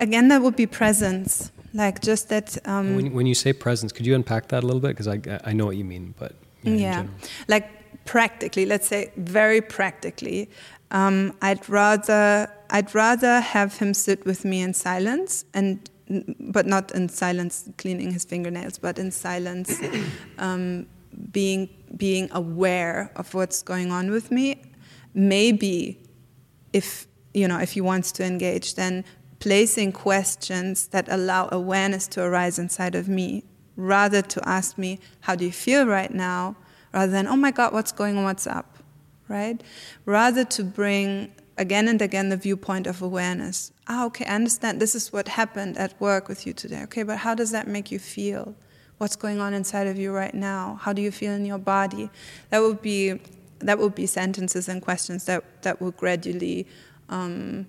Again, 0.01 0.29
that 0.29 0.43
would 0.43 0.57
be 0.57 0.67
presence, 0.67 1.53
like 1.73 2.01
just 2.01 2.29
that. 2.29 2.57
Um, 2.67 2.97
when, 2.97 3.13
when, 3.13 3.27
you 3.27 3.35
say 3.35 3.53
presence, 3.53 3.93
could 3.93 4.07
you 4.07 4.15
unpack 4.15 4.49
that 4.49 4.63
a 4.63 4.67
little 4.67 4.81
bit? 4.81 4.89
Because 4.89 5.09
I, 5.09 5.21
I 5.45 5.53
know 5.53 5.67
what 5.67 5.77
you 5.77 5.85
mean, 5.85 6.15
but 6.19 6.35
you 6.63 6.73
know, 6.73 6.79
yeah, 6.79 7.07
like 7.49 8.05
practically, 8.05 8.67
let's 8.67 8.89
say 8.89 9.13
very 9.17 9.61
practically, 9.61 10.49
um, 10.91 11.37
I'd 11.43 11.69
rather 11.69 12.51
I'd 12.71 12.95
rather 12.95 13.41
have 13.41 13.79
him 13.79 13.95
sit 13.95 14.25
with 14.25 14.45
me 14.45 14.61
in 14.63 14.75
silence 14.75 15.45
and 15.55 15.91
but 16.39 16.67
not 16.67 16.93
in 16.93 17.09
silence 17.09 17.69
cleaning 17.79 18.13
his 18.13 18.25
fingernails, 18.25 18.79
but 18.79 18.99
in 18.99 19.11
silence 19.11 19.81
um, 20.39 20.87
being 21.33 21.69
being 21.97 22.29
aware 22.33 23.13
of 23.17 23.33
what's 23.35 23.63
going 23.63 23.91
on 23.93 24.11
with 24.11 24.31
me. 24.31 24.61
Maybe 25.15 26.04
if 26.75 27.07
you 27.33 27.49
know 27.49 27.59
if 27.59 27.73
he 27.73 27.81
wants 27.81 28.13
to 28.13 28.25
engage, 28.25 28.75
then 28.75 29.05
placing 29.39 29.93
questions 29.93 30.89
that 30.89 31.07
allow 31.09 31.49
awareness 31.53 32.07
to 32.09 32.23
arise 32.23 32.59
inside 32.59 32.95
of 32.95 33.09
me, 33.09 33.45
rather 33.77 34.21
to 34.21 34.47
ask 34.49 34.77
me, 34.77 35.01
How 35.21 35.35
do 35.35 35.45
you 35.47 35.53
feel 35.53 35.87
right 35.87 36.13
now? 36.13 36.57
rather 36.93 37.11
than, 37.11 37.27
Oh 37.27 37.37
my 37.37 37.51
God, 37.51 37.73
what's 37.73 37.93
going 37.93 38.17
on? 38.17 38.25
What's 38.25 38.47
up? 38.47 38.79
Right? 39.29 39.63
Rather 40.05 40.45
to 40.45 40.63
bring 40.63 41.33
again 41.57 41.89
and 41.89 42.01
again 42.03 42.29
the 42.29 42.37
viewpoint 42.37 42.87
of 42.87 43.03
awareness. 43.03 43.73
Ah, 43.87 44.05
okay, 44.07 44.25
I 44.25 44.35
understand 44.35 44.81
this 44.81 44.95
is 44.95 45.13
what 45.13 45.29
happened 45.29 45.77
at 45.79 45.99
work 46.01 46.29
with 46.29 46.47
you 46.47 46.53
today. 46.53 46.83
Okay, 46.85 47.03
but 47.03 47.19
how 47.19 47.35
does 47.35 47.51
that 47.51 47.67
make 47.69 47.91
you 47.91 47.99
feel? 47.99 48.55
What's 48.99 49.17
going 49.17 49.41
on 49.41 49.55
inside 49.55 49.87
of 49.87 49.99
you 49.99 50.13
right 50.13 50.35
now? 50.35 50.79
How 50.81 50.93
do 50.93 51.03
you 51.03 51.11
feel 51.11 51.33
in 51.33 51.45
your 51.45 51.59
body? 51.59 52.11
That 52.51 52.61
would 52.61 52.81
be 52.81 53.21
that 53.67 53.79
would 53.79 53.95
be 53.95 54.07
sentences 54.07 54.69
and 54.69 54.83
questions 54.83 55.25
that 55.25 55.63
that 55.63 55.81
would 55.81 55.97
gradually 55.97 56.67
um, 57.09 57.67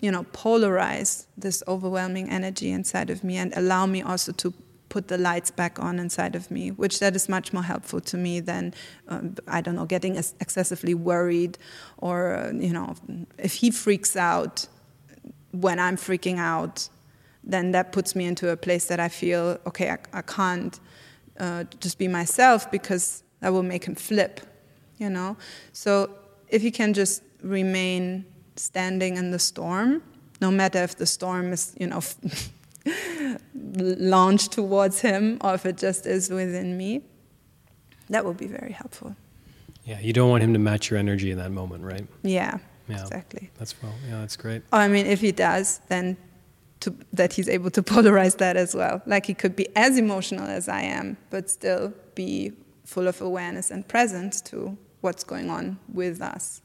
you 0.00 0.10
know, 0.10 0.24
polarize 0.32 1.26
this 1.36 1.62
overwhelming 1.68 2.30
energy 2.30 2.70
inside 2.70 3.10
of 3.10 3.22
me 3.22 3.36
and 3.36 3.52
allow 3.56 3.86
me 3.86 4.02
also 4.02 4.32
to 4.32 4.54
put 4.88 5.08
the 5.08 5.18
lights 5.18 5.50
back 5.50 5.78
on 5.78 5.98
inside 5.98 6.34
of 6.34 6.50
me, 6.50 6.70
which 6.70 6.98
that 6.98 7.14
is 7.14 7.28
much 7.28 7.52
more 7.52 7.62
helpful 7.62 8.00
to 8.00 8.16
me 8.16 8.40
than, 8.40 8.74
um, 9.08 9.36
I 9.46 9.60
don't 9.60 9.76
know, 9.76 9.84
getting 9.84 10.16
excessively 10.16 10.94
worried 10.94 11.58
or, 11.98 12.34
uh, 12.34 12.52
you 12.52 12.72
know, 12.72 12.96
if 13.38 13.54
he 13.54 13.70
freaks 13.70 14.16
out 14.16 14.66
when 15.52 15.78
I'm 15.78 15.96
freaking 15.96 16.38
out, 16.38 16.88
then 17.44 17.70
that 17.72 17.92
puts 17.92 18.16
me 18.16 18.24
into 18.24 18.48
a 18.50 18.56
place 18.56 18.86
that 18.86 18.98
I 18.98 19.08
feel, 19.08 19.58
okay, 19.66 19.90
I, 19.90 19.98
I 20.12 20.22
can't 20.22 20.78
uh, 21.38 21.64
just 21.78 21.98
be 21.98 22.08
myself 22.08 22.70
because 22.70 23.22
that 23.40 23.52
will 23.52 23.62
make 23.62 23.84
him 23.84 23.94
flip, 23.94 24.40
you 25.00 25.10
know? 25.10 25.36
So 25.72 26.10
if 26.48 26.62
you 26.62 26.70
can 26.70 26.94
just 26.94 27.22
remain 27.42 28.24
standing 28.56 29.16
in 29.16 29.30
the 29.30 29.38
storm, 29.38 30.02
no 30.40 30.50
matter 30.50 30.82
if 30.82 30.96
the 30.96 31.06
storm 31.06 31.52
is, 31.52 31.74
you 31.80 31.86
know, 31.86 32.02
launched 33.54 34.52
towards 34.52 35.00
him 35.00 35.38
or 35.40 35.54
if 35.54 35.66
it 35.66 35.76
just 35.76 36.06
is 36.06 36.30
within 36.30 36.76
me, 36.76 37.02
that 38.08 38.24
would 38.24 38.36
be 38.36 38.46
very 38.46 38.72
helpful. 38.72 39.16
Yeah, 39.84 40.00
you 40.00 40.12
don't 40.12 40.30
want 40.30 40.42
him 40.42 40.52
to 40.52 40.58
match 40.58 40.90
your 40.90 40.98
energy 40.98 41.30
in 41.30 41.38
that 41.38 41.50
moment, 41.50 41.84
right? 41.84 42.06
Yeah, 42.22 42.58
yeah. 42.88 43.00
exactly. 43.00 43.50
That's 43.58 43.80
well, 43.82 43.94
yeah, 44.08 44.20
that's 44.20 44.36
great. 44.36 44.62
I 44.72 44.88
mean, 44.88 45.06
if 45.06 45.20
he 45.20 45.32
does, 45.32 45.80
then 45.88 46.16
to, 46.80 46.94
that 47.12 47.32
he's 47.32 47.48
able 47.48 47.70
to 47.70 47.82
polarize 47.94 48.36
that 48.38 48.56
as 48.56 48.74
well. 48.74 49.02
Like 49.06 49.26
he 49.26 49.34
could 49.34 49.56
be 49.56 49.68
as 49.76 49.96
emotional 49.96 50.46
as 50.46 50.68
I 50.68 50.82
am, 50.82 51.16
but 51.30 51.48
still 51.48 51.92
be 52.14 52.52
full 52.84 53.06
of 53.06 53.20
awareness 53.20 53.70
and 53.70 53.86
presence 53.86 54.40
to 54.42 54.76
what's 55.00 55.24
going 55.24 55.50
on 55.50 55.78
with 55.92 56.20
us. 56.20 56.62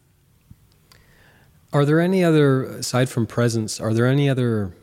Are 1.73 1.85
there 1.85 1.99
any 1.99 2.23
other, 2.23 2.63
aside 2.63 3.09
from 3.09 3.27
presence, 3.27 3.81
are 3.81 3.93
there 3.93 4.07
any 4.07 4.29
other 4.29 4.73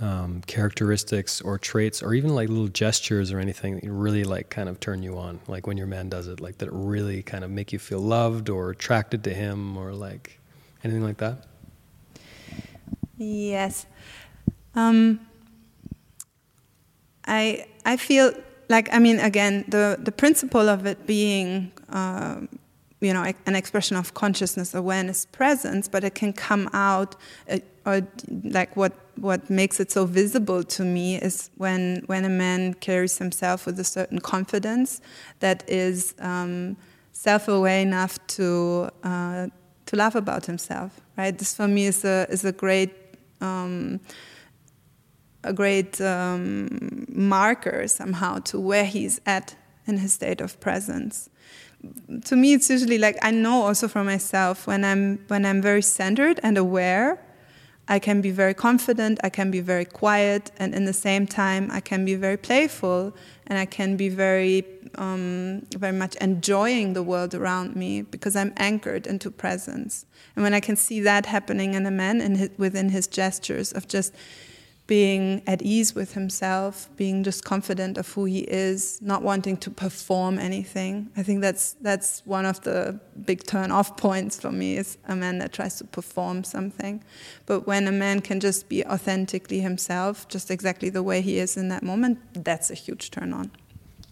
um, 0.00 0.42
characteristics 0.46 1.40
or 1.40 1.58
traits 1.58 2.02
or 2.02 2.14
even 2.14 2.34
like 2.34 2.48
little 2.48 2.68
gestures 2.68 3.30
or 3.30 3.38
anything 3.38 3.74
that 3.74 3.90
really 3.90 4.24
like 4.24 4.48
kind 4.48 4.68
of 4.68 4.80
turn 4.80 5.02
you 5.02 5.18
on? 5.18 5.40
Like 5.48 5.66
when 5.66 5.76
your 5.76 5.86
man 5.86 6.08
does 6.08 6.26
it, 6.26 6.40
like 6.40 6.58
that 6.58 6.70
really 6.72 7.22
kind 7.22 7.44
of 7.44 7.50
make 7.50 7.72
you 7.72 7.78
feel 7.78 8.00
loved 8.00 8.48
or 8.48 8.70
attracted 8.70 9.22
to 9.24 9.34
him 9.34 9.76
or 9.76 9.92
like 9.92 10.40
anything 10.82 11.04
like 11.04 11.18
that? 11.18 11.46
Yes. 13.18 13.86
Um, 14.74 15.20
I, 17.26 17.66
I 17.84 17.96
feel 17.96 18.32
like, 18.68 18.88
I 18.92 18.98
mean, 18.98 19.20
again, 19.20 19.64
the, 19.68 19.98
the 20.00 20.12
principle 20.12 20.68
of 20.68 20.86
it 20.86 21.06
being 21.06 21.70
um, 21.90 22.48
you 23.04 23.12
know, 23.12 23.24
an 23.46 23.54
expression 23.54 23.96
of 23.96 24.14
consciousness, 24.14 24.74
awareness, 24.74 25.26
presence, 25.26 25.88
but 25.88 26.04
it 26.04 26.14
can 26.14 26.32
come 26.32 26.68
out, 26.72 27.16
uh, 27.50 27.58
or 27.86 28.00
like 28.44 28.76
what 28.76 28.92
what 29.16 29.48
makes 29.50 29.78
it 29.78 29.92
so 29.92 30.06
visible 30.06 30.64
to 30.64 30.82
me 30.84 31.16
is 31.16 31.50
when 31.56 32.02
when 32.06 32.24
a 32.24 32.28
man 32.28 32.74
carries 32.74 33.18
himself 33.18 33.66
with 33.66 33.78
a 33.78 33.84
certain 33.84 34.18
confidence 34.18 35.00
that 35.40 35.62
is 35.68 36.14
um, 36.18 36.76
self-aware 37.12 37.80
enough 37.80 38.18
to 38.26 38.88
uh, 39.04 39.46
to 39.86 39.96
laugh 39.96 40.14
about 40.14 40.46
himself. 40.46 41.00
Right. 41.16 41.36
This 41.36 41.54
for 41.54 41.68
me 41.68 41.86
is 41.86 42.04
a 42.04 42.26
is 42.30 42.44
a 42.44 42.52
great. 42.52 42.92
Um, 43.40 44.00
a 45.46 45.52
great 45.52 46.00
um, 46.00 47.04
marker 47.10 47.86
somehow 47.86 48.38
to 48.38 48.58
where 48.58 48.86
he's 48.86 49.20
at 49.26 49.54
in 49.86 49.98
his 49.98 50.14
state 50.14 50.40
of 50.40 50.58
presence 50.58 51.28
to 52.24 52.36
me 52.36 52.54
it's 52.54 52.70
usually 52.70 52.98
like 52.98 53.16
i 53.22 53.30
know 53.30 53.62
also 53.62 53.88
for 53.88 54.04
myself 54.04 54.66
when 54.66 54.84
i'm 54.84 55.18
when 55.28 55.44
i'm 55.44 55.60
very 55.60 55.82
centered 55.82 56.40
and 56.42 56.56
aware 56.58 57.20
i 57.88 57.98
can 57.98 58.20
be 58.20 58.30
very 58.30 58.54
confident 58.54 59.18
i 59.22 59.28
can 59.28 59.50
be 59.50 59.60
very 59.60 59.84
quiet 59.84 60.50
and 60.58 60.74
in 60.74 60.84
the 60.84 60.92
same 60.92 61.26
time 61.26 61.70
i 61.70 61.80
can 61.80 62.04
be 62.04 62.14
very 62.14 62.36
playful 62.36 63.14
and 63.46 63.58
i 63.58 63.64
can 63.64 63.96
be 63.96 64.08
very 64.08 64.64
um, 64.96 65.66
very 65.76 65.92
much 65.92 66.14
enjoying 66.16 66.92
the 66.92 67.02
world 67.02 67.34
around 67.34 67.74
me 67.74 68.02
because 68.02 68.36
i'm 68.36 68.52
anchored 68.56 69.06
into 69.06 69.30
presence. 69.30 70.06
And 70.36 70.42
when 70.42 70.54
i 70.54 70.60
can 70.60 70.76
see 70.76 71.00
that 71.00 71.26
happening 71.26 71.74
in 71.74 71.86
a 71.86 71.90
man 71.90 72.20
his, 72.36 72.50
within 72.58 72.90
his 72.90 73.06
gestures 73.06 73.72
of 73.72 73.88
just 73.88 74.14
being 74.86 75.42
at 75.46 75.62
ease 75.62 75.94
with 75.94 76.12
himself, 76.12 76.90
being 76.96 77.24
just 77.24 77.44
confident 77.44 77.96
of 77.96 78.12
who 78.12 78.26
he 78.26 78.40
is, 78.40 79.00
not 79.00 79.22
wanting 79.22 79.56
to 79.56 79.70
perform 79.70 80.38
anything. 80.38 81.10
I 81.16 81.22
think 81.22 81.40
that's 81.40 81.74
that's 81.80 82.22
one 82.26 82.44
of 82.44 82.60
the 82.62 83.00
big 83.24 83.44
turn-off 83.44 83.96
points 83.96 84.38
for 84.38 84.52
me 84.52 84.76
is 84.76 84.98
a 85.08 85.16
man 85.16 85.38
that 85.38 85.52
tries 85.52 85.76
to 85.76 85.84
perform 85.84 86.44
something. 86.44 87.02
But 87.46 87.66
when 87.66 87.88
a 87.88 87.92
man 87.92 88.20
can 88.20 88.40
just 88.40 88.68
be 88.68 88.84
authentically 88.84 89.60
himself, 89.60 90.28
just 90.28 90.50
exactly 90.50 90.90
the 90.90 91.02
way 91.02 91.22
he 91.22 91.38
is 91.38 91.56
in 91.56 91.68
that 91.70 91.82
moment, 91.82 92.18
that's 92.44 92.70
a 92.70 92.74
huge 92.74 93.10
turn 93.10 93.32
on. 93.32 93.50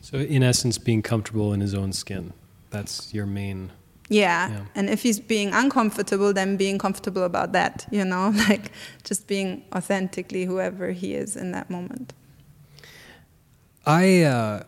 So 0.00 0.16
in 0.18 0.42
essence 0.42 0.78
being 0.78 1.02
comfortable 1.02 1.52
in 1.52 1.60
his 1.60 1.74
own 1.74 1.92
skin. 1.92 2.32
That's 2.70 3.12
your 3.12 3.26
main 3.26 3.72
yeah. 4.12 4.50
yeah. 4.50 4.64
And 4.74 4.90
if 4.90 5.02
he's 5.02 5.20
being 5.20 5.52
uncomfortable, 5.52 6.32
then 6.32 6.56
being 6.56 6.78
comfortable 6.78 7.24
about 7.24 7.52
that, 7.52 7.86
you 7.90 8.04
know, 8.04 8.32
like 8.48 8.72
just 9.04 9.26
being 9.26 9.64
authentically 9.74 10.44
whoever 10.44 10.92
he 10.92 11.14
is 11.14 11.36
in 11.36 11.52
that 11.52 11.70
moment. 11.70 12.12
I, 13.84 14.22
uh, 14.22 14.62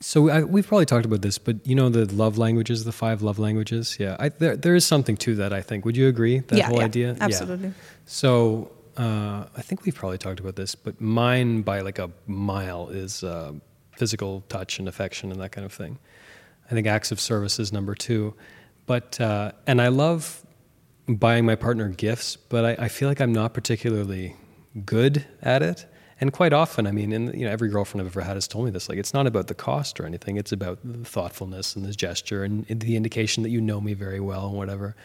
so 0.00 0.30
I, 0.30 0.44
we've 0.44 0.66
probably 0.66 0.86
talked 0.86 1.04
about 1.04 1.20
this, 1.20 1.36
but 1.36 1.66
you 1.66 1.74
know 1.74 1.90
the 1.90 2.06
love 2.14 2.38
languages, 2.38 2.84
the 2.84 2.92
five 2.92 3.20
love 3.20 3.38
languages. 3.38 3.98
Yeah, 4.00 4.16
I, 4.18 4.30
there 4.30 4.56
there 4.56 4.74
is 4.74 4.86
something 4.86 5.16
to 5.18 5.34
that. 5.36 5.52
I 5.52 5.60
think. 5.60 5.84
Would 5.84 5.96
you 5.96 6.08
agree? 6.08 6.38
That 6.38 6.56
yeah, 6.56 6.68
whole 6.68 6.78
yeah, 6.78 6.84
idea. 6.84 7.16
Absolutely. 7.20 7.68
Yeah. 7.68 7.74
So 8.06 8.72
uh, 8.96 9.44
I 9.56 9.62
think 9.62 9.84
we've 9.84 9.94
probably 9.94 10.18
talked 10.18 10.40
about 10.40 10.56
this, 10.56 10.74
but 10.74 11.00
mine 11.00 11.62
by 11.62 11.80
like 11.80 11.98
a 11.98 12.10
mile 12.26 12.88
is 12.88 13.22
uh, 13.22 13.52
physical 13.92 14.42
touch 14.48 14.78
and 14.78 14.88
affection 14.88 15.30
and 15.30 15.40
that 15.40 15.52
kind 15.52 15.66
of 15.66 15.72
thing. 15.72 15.98
I 16.70 16.74
think 16.74 16.86
acts 16.86 17.12
of 17.12 17.20
service 17.20 17.58
is 17.58 17.72
number 17.72 17.94
two. 17.94 18.34
But 18.90 19.20
uh, 19.20 19.52
and 19.68 19.80
I 19.80 19.86
love 19.86 20.44
buying 21.06 21.46
my 21.46 21.54
partner 21.54 21.88
gifts, 21.90 22.34
but 22.34 22.64
I, 22.64 22.86
I, 22.86 22.88
feel 22.88 23.08
like 23.08 23.20
I'm 23.20 23.32
not 23.32 23.54
particularly 23.54 24.34
good 24.84 25.24
at 25.42 25.62
it. 25.62 25.86
And 26.20 26.32
quite 26.32 26.52
often, 26.52 26.88
I 26.88 26.90
mean, 26.90 27.12
and 27.12 27.32
you 27.32 27.46
know, 27.46 27.52
every 27.52 27.68
girlfriend 27.68 28.00
I've 28.04 28.12
ever 28.12 28.22
had 28.22 28.34
has 28.34 28.48
told 28.48 28.64
me 28.64 28.72
this. 28.72 28.88
Like, 28.88 28.98
it's 28.98 29.14
not 29.14 29.28
about 29.28 29.46
the 29.46 29.54
cost 29.54 30.00
or 30.00 30.06
anything. 30.06 30.38
It's 30.38 30.50
about 30.50 30.80
the 30.82 31.04
thoughtfulness 31.04 31.76
and 31.76 31.84
the 31.84 31.92
gesture 31.92 32.42
and 32.42 32.66
the 32.66 32.96
indication 32.96 33.44
that 33.44 33.50
you 33.50 33.60
know 33.60 33.80
me 33.80 33.94
very 33.94 34.18
well 34.18 34.48
and 34.48 34.56
whatever. 34.56 34.96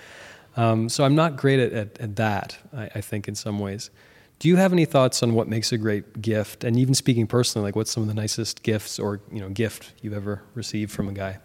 Um, 0.57 0.89
so 0.89 1.03
I'm 1.03 1.13
not 1.13 1.35
great 1.35 1.59
at, 1.59 1.71
at, 1.71 1.99
at 1.99 2.15
that. 2.15 2.57
I, 2.75 2.89
I, 2.95 3.01
think 3.01 3.27
in 3.27 3.35
some 3.35 3.59
ways. 3.59 3.91
Do 4.39 4.47
you 4.47 4.55
have 4.55 4.73
any 4.73 4.85
thoughts 4.85 5.21
on 5.21 5.35
what 5.35 5.47
makes 5.47 5.71
a 5.71 5.77
great 5.77 6.23
gift? 6.23 6.63
And 6.63 6.79
even 6.79 6.95
speaking 6.95 7.27
personally, 7.27 7.67
like 7.67 7.75
what's 7.75 7.91
some 7.91 8.01
of 8.01 8.09
the 8.09 8.15
nicest 8.15 8.63
gifts 8.63 8.97
or 8.97 9.21
you 9.31 9.41
know 9.41 9.49
gift 9.49 9.91
you've 10.01 10.15
ever 10.15 10.41
received 10.55 10.91
from 10.91 11.07
a 11.07 11.13
guy? 11.13 11.37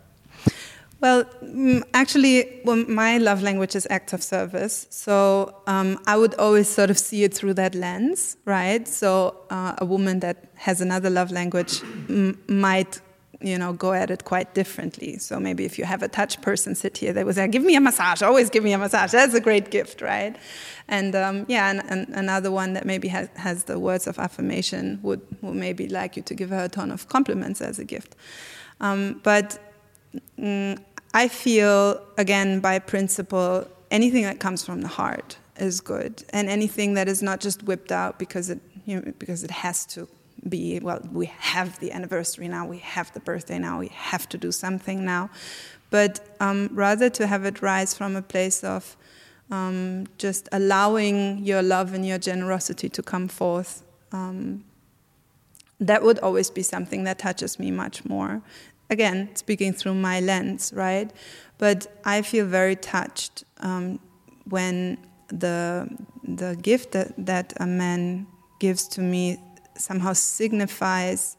Well, 1.00 1.24
mm, 1.42 1.82
actually, 1.94 2.60
well, 2.64 2.76
my 2.76 3.16
love 3.16 3.42
language 3.42 3.74
is 3.74 3.86
acts 3.88 4.12
of 4.12 4.22
service. 4.22 4.86
So 4.90 5.54
um, 5.66 5.98
I 6.06 6.16
would 6.16 6.34
always 6.34 6.68
sort 6.68 6.90
of 6.90 6.98
see 6.98 7.24
it 7.24 7.32
through 7.32 7.54
that 7.54 7.74
lens, 7.74 8.36
right? 8.44 8.86
So 8.86 9.36
uh, 9.48 9.74
a 9.78 9.84
woman 9.84 10.20
that 10.20 10.44
has 10.56 10.82
another 10.82 11.08
love 11.08 11.30
language 11.30 11.80
might, 12.48 13.00
you 13.40 13.56
know, 13.56 13.72
go 13.72 13.94
at 13.94 14.10
it 14.10 14.24
quite 14.24 14.52
differently. 14.52 15.16
So 15.16 15.40
maybe 15.40 15.64
if 15.64 15.78
you 15.78 15.86
have 15.86 16.02
a 16.02 16.08
touch 16.08 16.42
person 16.42 16.74
sit 16.74 16.98
here, 16.98 17.14
they 17.14 17.24
would 17.24 17.34
say, 17.34 17.48
"Give 17.48 17.62
me 17.62 17.76
a 17.76 17.80
massage. 17.80 18.20
Always 18.20 18.50
give 18.50 18.62
me 18.62 18.74
a 18.74 18.78
massage. 18.78 19.12
That's 19.12 19.32
a 19.32 19.40
great 19.40 19.70
gift, 19.70 20.02
right?" 20.02 20.36
And 20.90 21.14
um, 21.14 21.46
yeah, 21.48 21.70
and, 21.70 21.82
and, 21.88 22.08
another 22.14 22.50
one 22.50 22.74
that 22.74 22.84
maybe 22.84 23.08
has, 23.08 23.28
has 23.36 23.64
the 23.64 23.78
words 23.78 24.06
of 24.06 24.18
affirmation 24.18 24.98
would, 25.02 25.22
would 25.40 25.54
maybe 25.54 25.88
like 25.88 26.16
you 26.16 26.22
to 26.24 26.34
give 26.34 26.50
her 26.50 26.64
a 26.64 26.68
ton 26.68 26.90
of 26.90 27.08
compliments 27.08 27.60
as 27.62 27.78
a 27.78 27.84
gift. 27.84 28.16
Um, 28.80 29.20
but 29.22 29.58
mm, 30.38 30.78
I 31.12 31.28
feel, 31.28 32.00
again, 32.16 32.60
by 32.60 32.78
principle, 32.78 33.66
anything 33.90 34.22
that 34.24 34.38
comes 34.38 34.64
from 34.64 34.80
the 34.82 34.88
heart 34.88 35.38
is 35.56 35.80
good, 35.80 36.24
and 36.30 36.48
anything 36.48 36.94
that 36.94 37.08
is 37.08 37.22
not 37.22 37.40
just 37.40 37.64
whipped 37.64 37.92
out 37.92 38.18
because 38.18 38.48
it, 38.48 38.60
you 38.86 38.96
know, 38.96 39.12
because 39.18 39.42
it 39.42 39.50
has 39.50 39.84
to 39.86 40.08
be, 40.48 40.78
well, 40.80 41.00
we 41.12 41.26
have 41.26 41.78
the 41.80 41.92
anniversary 41.92 42.48
now, 42.48 42.66
we 42.66 42.78
have 42.78 43.12
the 43.12 43.20
birthday 43.20 43.58
now, 43.58 43.78
we 43.78 43.88
have 43.88 44.28
to 44.30 44.38
do 44.38 44.52
something 44.52 45.04
now, 45.04 45.28
but 45.90 46.34
um, 46.40 46.70
rather 46.72 47.10
to 47.10 47.26
have 47.26 47.44
it 47.44 47.60
rise 47.60 47.94
from 47.94 48.16
a 48.16 48.22
place 48.22 48.64
of 48.64 48.96
um, 49.50 50.06
just 50.16 50.48
allowing 50.52 51.44
your 51.44 51.62
love 51.62 51.92
and 51.92 52.06
your 52.06 52.18
generosity 52.18 52.88
to 52.88 53.02
come 53.02 53.28
forth. 53.28 53.82
Um, 54.12 54.64
that 55.80 56.02
would 56.02 56.18
always 56.20 56.50
be 56.50 56.62
something 56.62 57.04
that 57.04 57.18
touches 57.18 57.58
me 57.58 57.70
much 57.70 58.04
more 58.04 58.42
again, 58.90 59.34
speaking 59.34 59.72
through 59.72 59.94
my 59.94 60.20
lens, 60.20 60.72
right? 60.74 61.10
But 61.58 61.86
I 62.04 62.22
feel 62.22 62.46
very 62.46 62.76
touched 62.76 63.44
um, 63.60 64.00
when 64.44 64.98
the 65.28 65.88
the 66.22 66.56
gift 66.60 66.92
that, 66.92 67.12
that 67.26 67.52
a 67.58 67.66
man 67.66 68.26
gives 68.58 68.86
to 68.88 69.00
me 69.00 69.38
somehow 69.76 70.12
signifies 70.12 71.36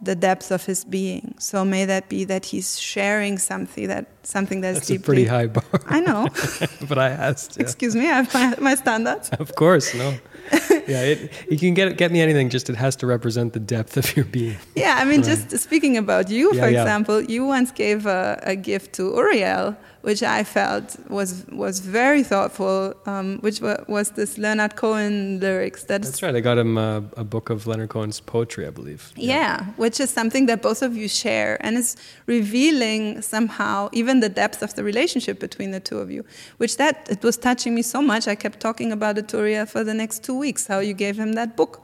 the 0.00 0.14
depth 0.14 0.50
of 0.50 0.64
his 0.64 0.84
being. 0.84 1.34
So 1.38 1.64
may 1.64 1.84
that 1.86 2.08
be 2.08 2.24
that 2.24 2.46
he's 2.46 2.78
sharing 2.78 3.38
something 3.38 3.88
that 3.88 4.06
something 4.22 4.60
that's, 4.60 4.78
that's 4.78 4.88
deeply. 4.88 5.02
a 5.02 5.06
pretty 5.06 5.24
high 5.24 5.46
bar. 5.46 5.64
I 5.86 6.00
know, 6.00 6.28
but 6.88 6.98
I 6.98 7.10
asked. 7.10 7.56
Yeah. 7.56 7.62
Excuse 7.62 7.94
me, 7.94 8.08
I 8.10 8.22
have 8.22 8.34
my, 8.34 8.54
my 8.60 8.74
standards. 8.74 9.30
Of 9.30 9.54
course, 9.54 9.94
no. 9.94 10.14
yeah, 10.86 11.02
it, 11.02 11.30
you 11.50 11.58
can 11.58 11.74
get 11.74 11.96
get 11.96 12.12
me 12.12 12.20
anything. 12.20 12.50
Just 12.50 12.68
it 12.70 12.76
has 12.76 12.96
to 12.96 13.06
represent 13.06 13.52
the 13.52 13.60
depth 13.60 13.96
of 13.96 14.16
your 14.16 14.24
being. 14.26 14.58
Yeah, 14.74 14.96
I 14.98 15.04
mean, 15.04 15.22
right. 15.22 15.48
just 15.48 15.58
speaking 15.58 15.96
about 15.96 16.30
you, 16.30 16.54
yeah, 16.54 16.62
for 16.62 16.70
yeah. 16.70 16.82
example, 16.82 17.20
you 17.22 17.46
once 17.46 17.70
gave 17.72 18.06
a, 18.06 18.40
a 18.42 18.56
gift 18.56 18.92
to 18.94 19.14
Uriel 19.14 19.76
which 20.04 20.22
I 20.22 20.44
felt 20.44 20.96
was 21.08 21.46
was 21.50 21.80
very 21.80 22.22
thoughtful, 22.22 22.94
um, 23.06 23.38
which 23.38 23.60
was 23.88 24.10
this 24.10 24.36
Leonard 24.36 24.76
Cohen 24.76 25.40
lyrics. 25.40 25.84
That's, 25.84 26.06
That's 26.06 26.22
right. 26.22 26.36
I 26.36 26.40
got 26.40 26.58
him 26.58 26.76
a, 26.76 27.02
a, 27.16 27.24
book 27.24 27.48
of 27.48 27.66
Leonard 27.66 27.88
Cohen's 27.88 28.20
poetry, 28.20 28.66
I 28.66 28.70
believe. 28.70 29.12
Yeah. 29.16 29.34
yeah, 29.34 29.64
which 29.76 29.98
is 30.00 30.10
something 30.10 30.44
that 30.46 30.60
both 30.60 30.82
of 30.82 30.94
you 30.94 31.08
share, 31.08 31.56
and 31.64 31.78
it's 31.78 31.96
revealing 32.26 33.22
somehow 33.22 33.88
even 33.92 34.20
the 34.20 34.28
depth 34.28 34.62
of 34.62 34.74
the 34.74 34.84
relationship 34.84 35.40
between 35.40 35.70
the 35.70 35.80
two 35.80 35.98
of 35.98 36.10
you. 36.10 36.22
Which 36.58 36.76
that 36.76 37.08
it 37.10 37.22
was 37.22 37.38
touching 37.38 37.74
me 37.74 37.80
so 37.80 38.02
much. 38.02 38.28
I 38.28 38.34
kept 38.34 38.60
talking 38.60 38.92
about 38.92 39.16
it 39.16 39.28
to 39.28 39.38
Uriel 39.38 39.64
for 39.64 39.82
the 39.84 39.94
next 39.94 40.22
two 40.22 40.33
weeks. 40.36 40.66
How 40.66 40.80
you 40.80 40.94
gave 40.94 41.18
him 41.18 41.32
that 41.34 41.56
book. 41.56 41.82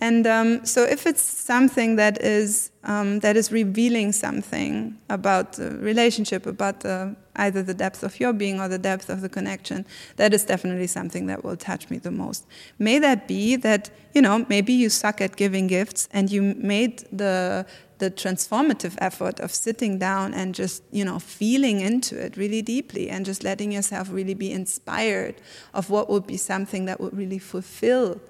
And 0.00 0.26
um, 0.26 0.64
so, 0.64 0.84
if 0.84 1.06
it's 1.06 1.22
something 1.22 1.96
that 1.96 2.22
is 2.22 2.70
um, 2.84 3.18
that 3.20 3.36
is 3.36 3.50
revealing 3.50 4.12
something 4.12 4.96
about 5.10 5.54
the 5.54 5.72
relationship, 5.78 6.46
about 6.46 6.80
the, 6.80 7.16
either 7.36 7.62
the 7.62 7.74
depth 7.74 8.02
of 8.04 8.20
your 8.20 8.32
being 8.32 8.60
or 8.60 8.68
the 8.68 8.78
depth 8.78 9.10
of 9.10 9.20
the 9.22 9.28
connection, 9.28 9.84
that 10.16 10.32
is 10.32 10.44
definitely 10.44 10.86
something 10.86 11.26
that 11.26 11.44
will 11.44 11.56
touch 11.56 11.90
me 11.90 11.98
the 11.98 12.12
most. 12.12 12.46
May 12.78 13.00
that 13.00 13.26
be 13.26 13.56
that 13.56 13.90
you 14.14 14.22
know 14.22 14.46
maybe 14.48 14.72
you 14.72 14.88
suck 14.88 15.20
at 15.20 15.34
giving 15.36 15.66
gifts 15.66 16.08
and 16.12 16.30
you 16.30 16.42
made 16.42 17.04
the 17.10 17.66
the 17.98 18.10
transformative 18.10 18.94
effort 18.98 19.40
of 19.40 19.52
sitting 19.52 19.98
down 19.98 20.32
and 20.32 20.54
just 20.54 20.84
you 20.92 21.04
know 21.04 21.18
feeling 21.18 21.80
into 21.80 22.16
it 22.16 22.36
really 22.36 22.62
deeply 22.62 23.10
and 23.10 23.26
just 23.26 23.42
letting 23.42 23.72
yourself 23.72 24.08
really 24.12 24.34
be 24.34 24.52
inspired 24.52 25.34
of 25.74 25.90
what 25.90 26.08
would 26.08 26.26
be 26.26 26.36
something 26.36 26.84
that 26.84 27.00
would 27.00 27.16
really 27.16 27.40
fulfill 27.40 28.20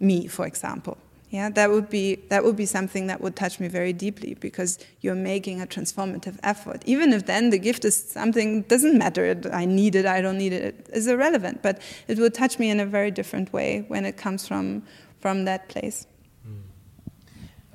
me, 0.00 0.26
for 0.26 0.46
example. 0.46 0.98
Yeah, 1.30 1.48
that 1.50 1.70
would 1.70 1.88
be 1.88 2.16
that 2.28 2.42
would 2.42 2.56
be 2.56 2.66
something 2.66 3.06
that 3.06 3.20
would 3.20 3.36
touch 3.36 3.60
me 3.60 3.68
very 3.68 3.92
deeply 3.92 4.34
because 4.34 4.80
you're 5.00 5.14
making 5.14 5.60
a 5.60 5.66
transformative 5.66 6.36
effort. 6.42 6.82
Even 6.86 7.12
if 7.12 7.26
then 7.26 7.50
the 7.50 7.58
gift 7.58 7.84
is 7.84 7.94
something 7.94 8.62
doesn't 8.62 8.98
matter. 8.98 9.40
I 9.52 9.64
need 9.64 9.94
it. 9.94 10.06
I 10.06 10.20
don't 10.20 10.38
need 10.38 10.52
it. 10.52 10.64
It 10.64 10.90
is 10.92 11.06
irrelevant. 11.06 11.62
But 11.62 11.80
it 12.08 12.18
would 12.18 12.34
touch 12.34 12.58
me 12.58 12.68
in 12.68 12.80
a 12.80 12.86
very 12.86 13.12
different 13.12 13.52
way 13.52 13.84
when 13.86 14.04
it 14.04 14.16
comes 14.16 14.48
from 14.48 14.82
from 15.20 15.44
that 15.44 15.68
place. 15.68 16.04
Mm. 16.44 16.62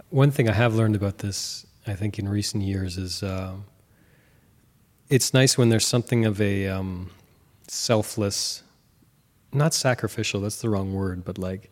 One 0.09 0.31
thing 0.31 0.49
I 0.49 0.53
have 0.53 0.75
learned 0.75 0.97
about 0.97 1.19
this, 1.19 1.65
I 1.87 1.93
think, 1.93 2.19
in 2.19 2.27
recent 2.27 2.61
years 2.61 2.97
is 2.97 3.23
uh, 3.23 3.53
it's 5.09 5.33
nice 5.33 5.57
when 5.57 5.69
there's 5.69 5.87
something 5.87 6.25
of 6.25 6.41
a 6.41 6.67
um, 6.67 7.09
selfless, 7.69 8.63
not 9.53 9.73
sacrificial. 9.73 10.41
That's 10.41 10.61
the 10.61 10.69
wrong 10.69 10.93
word, 10.93 11.23
but 11.23 11.37
like 11.37 11.69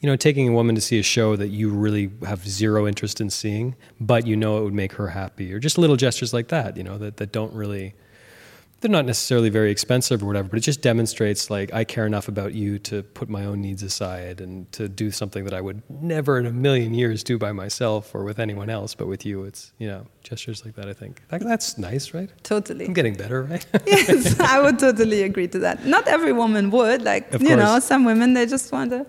you 0.00 0.08
know, 0.08 0.16
taking 0.16 0.48
a 0.48 0.52
woman 0.52 0.74
to 0.74 0.80
see 0.80 0.98
a 0.98 1.02
show 1.02 1.36
that 1.36 1.48
you 1.48 1.70
really 1.70 2.10
have 2.26 2.46
zero 2.46 2.86
interest 2.86 3.20
in 3.20 3.30
seeing, 3.30 3.76
but 4.00 4.26
you 4.26 4.36
know 4.36 4.58
it 4.58 4.64
would 4.64 4.74
make 4.74 4.92
her 4.94 5.08
happy, 5.08 5.52
or 5.52 5.58
just 5.58 5.78
little 5.78 5.96
gestures 5.96 6.32
like 6.32 6.48
that, 6.48 6.76
you 6.76 6.82
know, 6.82 6.98
that, 6.98 7.16
that 7.16 7.32
don't 7.32 7.52
really, 7.52 7.94
they're 8.80 8.90
not 8.90 9.06
necessarily 9.06 9.48
very 9.48 9.70
expensive 9.70 10.22
or 10.22 10.26
whatever, 10.26 10.48
but 10.48 10.58
it 10.58 10.62
just 10.62 10.82
demonstrates 10.82 11.48
like 11.48 11.72
I 11.72 11.84
care 11.84 12.04
enough 12.06 12.28
about 12.28 12.52
you 12.52 12.78
to 12.80 13.02
put 13.02 13.28
my 13.28 13.46
own 13.46 13.62
needs 13.62 13.82
aside 13.82 14.40
and 14.40 14.70
to 14.72 14.88
do 14.88 15.10
something 15.10 15.44
that 15.44 15.54
I 15.54 15.62
would 15.62 15.82
never 15.88 16.38
in 16.38 16.44
a 16.46 16.52
million 16.52 16.92
years 16.92 17.24
do 17.24 17.38
by 17.38 17.52
myself 17.52 18.14
or 18.14 18.22
with 18.22 18.38
anyone 18.38 18.68
else, 18.68 18.94
but 18.94 19.06
with 19.08 19.24
you, 19.24 19.44
it's, 19.44 19.72
you 19.78 19.88
know, 19.88 20.06
gestures 20.22 20.64
like 20.64 20.74
that, 20.74 20.88
I 20.88 20.92
think. 20.92 21.22
That, 21.28 21.40
that's 21.40 21.78
nice, 21.78 22.12
right? 22.12 22.30
Totally. 22.42 22.84
I'm 22.84 22.92
getting 22.92 23.14
better, 23.14 23.44
right? 23.44 23.66
yes, 23.86 24.38
I 24.40 24.60
would 24.60 24.78
totally 24.78 25.22
agree 25.22 25.48
to 25.48 25.58
that. 25.60 25.86
Not 25.86 26.06
every 26.06 26.32
woman 26.32 26.70
would. 26.70 27.00
Like, 27.02 27.32
of 27.32 27.40
you 27.40 27.48
course. 27.48 27.58
know, 27.58 27.78
some 27.78 28.04
women, 28.04 28.34
they 28.34 28.44
just 28.44 28.70
want 28.72 28.90
to 28.90 29.06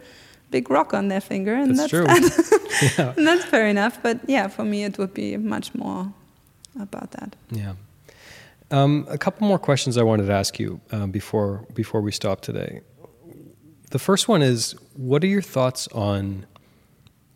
big 0.50 0.70
rock 0.70 0.94
on 0.94 1.08
their 1.08 1.22
finger, 1.22 1.54
and 1.54 1.78
that's, 1.78 1.92
that's 1.92 1.92
true. 1.92 2.06
That. 2.06 2.94
yeah. 2.98 3.14
and 3.18 3.28
that's 3.28 3.46
fair 3.46 3.68
enough. 3.68 4.02
But 4.02 4.20
yeah, 4.28 4.48
for 4.48 4.64
me, 4.64 4.84
it 4.84 4.98
would 4.98 5.14
be 5.14 5.38
much 5.38 5.74
more 5.76 6.12
about 6.80 7.12
that. 7.12 7.36
Yeah. 7.52 7.74
Um, 8.70 9.06
a 9.10 9.18
couple 9.18 9.48
more 9.48 9.60
questions 9.60 9.98
I 9.98 10.04
wanted 10.04 10.26
to 10.26 10.34
ask 10.34 10.60
you 10.60 10.82
uh, 10.92 11.08
before 11.08 11.66
before 11.74 12.02
we 12.02 12.12
stop 12.12 12.42
today. 12.42 12.82
The 13.92 14.00
first 14.00 14.28
one 14.28 14.42
is, 14.42 14.76
what 14.96 15.24
are 15.24 15.28
your 15.28 15.42
thoughts 15.42 15.88
on 15.90 16.46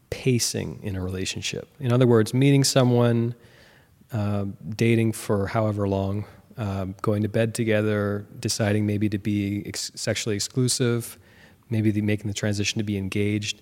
pacing 0.10 0.82
in 0.84 0.98
a 0.98 1.02
relationship? 1.02 1.70
In 1.80 1.94
other 1.94 2.06
words, 2.06 2.34
meeting 2.34 2.66
someone, 2.66 3.36
uh, 4.12 4.46
dating 4.76 5.14
for 5.14 5.48
however 5.48 5.88
long, 5.88 6.26
uh, 6.58 6.86
going 7.02 7.22
to 7.22 7.30
bed 7.30 7.56
together, 7.56 8.26
deciding 8.38 8.86
maybe 8.86 9.08
to 9.08 9.18
be 9.18 9.64
ex- 9.66 9.94
sexually 9.96 10.36
exclusive, 10.36 11.18
maybe 11.72 11.90
the, 11.90 12.02
making 12.02 12.28
the 12.28 12.34
transition 12.34 12.78
to 12.78 12.84
be 12.84 12.98
engaged, 12.98 13.62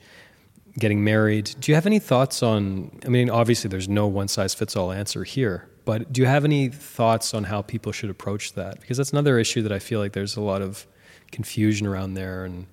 getting 0.78 1.04
married. 1.04 1.56
Do 1.60 1.72
you 1.72 1.76
have 1.76 1.86
any 1.86 2.00
thoughts 2.00 2.44
on? 2.44 2.92
I 3.06 3.10
mean, 3.10 3.30
obviously, 3.30 3.70
there's 3.70 3.88
no 3.88 4.08
one 4.08 4.28
size 4.28 4.54
fits 4.54 4.76
all 4.76 4.92
answer 4.92 5.24
here, 5.24 5.70
but 5.86 6.12
do 6.12 6.22
you 6.22 6.28
have 6.28 6.44
any 6.44 6.70
thoughts 6.70 7.34
on 7.34 7.46
how 7.46 7.62
people 7.62 7.92
should 7.92 8.10
approach 8.10 8.54
that? 8.54 8.82
Because 8.82 8.98
that's 8.98 9.12
another 9.12 9.40
issue 9.40 9.62
that 9.62 9.72
I 9.72 9.80
feel 9.80 10.00
like 10.00 10.14
there's 10.14 10.36
a 10.36 10.42
lot 10.42 10.62
of 10.62 10.86
confusion 11.32 11.88
around 11.88 12.16
there, 12.16 12.44
and 12.44 12.66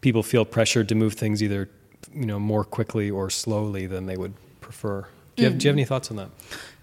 people 0.00 0.22
feel 0.22 0.44
pressured 0.44 0.88
to 0.88 0.94
move 0.94 1.14
things 1.14 1.42
either 1.42 1.68
you 2.12 2.26
know 2.26 2.38
more 2.38 2.64
quickly 2.64 3.10
or 3.10 3.30
slowly 3.30 3.86
than 3.86 4.06
they 4.06 4.16
would 4.16 4.34
prefer. 4.60 5.06
Do 5.36 5.42
you, 5.42 5.48
have, 5.48 5.58
do 5.58 5.64
you 5.64 5.68
have 5.70 5.76
any 5.76 5.84
thoughts 5.84 6.10
on 6.10 6.16
that? 6.16 6.30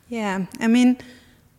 Yeah, 0.09 0.45
I 0.59 0.67
mean, 0.67 0.97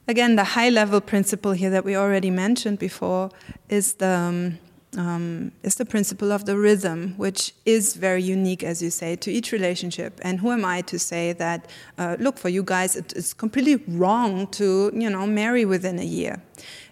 again, 0.08 0.36
the 0.36 0.44
high 0.44 0.68
level 0.68 1.00
principle 1.00 1.52
here 1.52 1.70
that 1.70 1.84
we 1.84 1.96
already 1.96 2.30
mentioned 2.30 2.78
before 2.78 3.30
is 3.70 3.94
the 3.94 4.08
um, 4.08 4.58
um, 4.96 5.52
is 5.62 5.76
the 5.76 5.84
principle 5.84 6.32
of 6.32 6.44
the 6.44 6.56
rhythm, 6.56 7.14
which 7.16 7.54
is 7.64 7.94
very 7.94 8.22
unique, 8.22 8.62
as 8.62 8.82
you 8.82 8.90
say, 8.90 9.16
to 9.16 9.30
each 9.30 9.52
relationship. 9.52 10.20
And 10.22 10.40
who 10.40 10.50
am 10.50 10.64
I 10.64 10.82
to 10.82 10.98
say 10.98 11.32
that, 11.34 11.68
uh, 11.98 12.16
look, 12.18 12.38
for 12.38 12.48
you 12.48 12.62
guys, 12.62 12.96
it, 12.96 13.12
it's 13.14 13.32
completely 13.32 13.76
wrong 13.88 14.46
to, 14.48 14.90
you 14.94 15.08
know, 15.08 15.26
marry 15.26 15.64
within 15.64 15.98
a 15.98 16.04
year. 16.04 16.42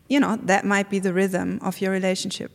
You 0.08 0.20
know, 0.20 0.36
that 0.44 0.64
might 0.64 0.88
be 0.88 0.98
the 0.98 1.12
rhythm 1.12 1.60
of 1.62 1.80
your 1.80 1.92
relationship. 1.92 2.50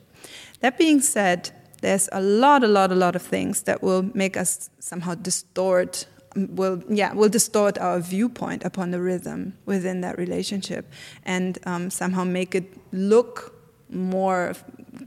That 0.62 0.78
being 0.78 1.00
said, 1.02 1.52
there's 1.82 2.10
a 2.12 2.22
lot, 2.22 2.64
a 2.64 2.68
lot, 2.68 2.92
a 2.92 2.96
lot 2.96 3.16
of 3.16 3.22
things 3.22 3.64
that 3.64 3.84
will 3.84 4.10
make 4.14 4.36
us 4.38 4.70
somehow 4.80 5.16
distort 5.16 6.08
will 6.36 6.84
yeah 6.90 7.14
will 7.14 7.30
distort 7.30 7.78
our 7.78 7.98
viewpoint 8.00 8.66
upon 8.66 8.92
the 8.92 9.00
rhythm 9.00 9.54
within 9.66 10.02
that 10.02 10.18
relationship 10.18 10.92
and 11.24 11.60
um, 11.66 11.90
somehow 11.90 12.26
make 12.26 12.54
it 12.54 12.74
look 12.92 13.56
more 13.90 14.54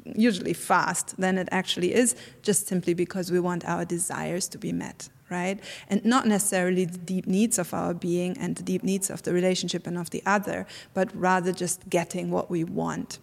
usually 0.04 0.52
fast 0.52 1.16
than 1.18 1.38
it 1.38 1.48
actually 1.50 1.94
is 1.94 2.16
just 2.42 2.66
simply 2.66 2.94
because 2.94 3.30
we 3.30 3.40
want 3.40 3.64
our 3.64 3.84
desires 3.84 4.48
to 4.48 4.58
be 4.58 4.72
met 4.72 5.08
right? 5.30 5.60
And 5.88 6.02
not 6.06 6.26
necessarily 6.26 6.86
the 6.86 6.96
deep 6.96 7.26
needs 7.26 7.58
of 7.58 7.74
our 7.74 7.92
being 7.92 8.38
and 8.38 8.56
the 8.56 8.62
deep 8.62 8.82
needs 8.82 9.10
of 9.10 9.22
the 9.24 9.34
relationship 9.34 9.86
and 9.86 9.98
of 9.98 10.08
the 10.08 10.22
other 10.24 10.66
but 10.94 11.14
rather 11.14 11.52
just 11.52 11.88
getting 11.90 12.30
what 12.30 12.50
we 12.50 12.64
want. 12.64 13.18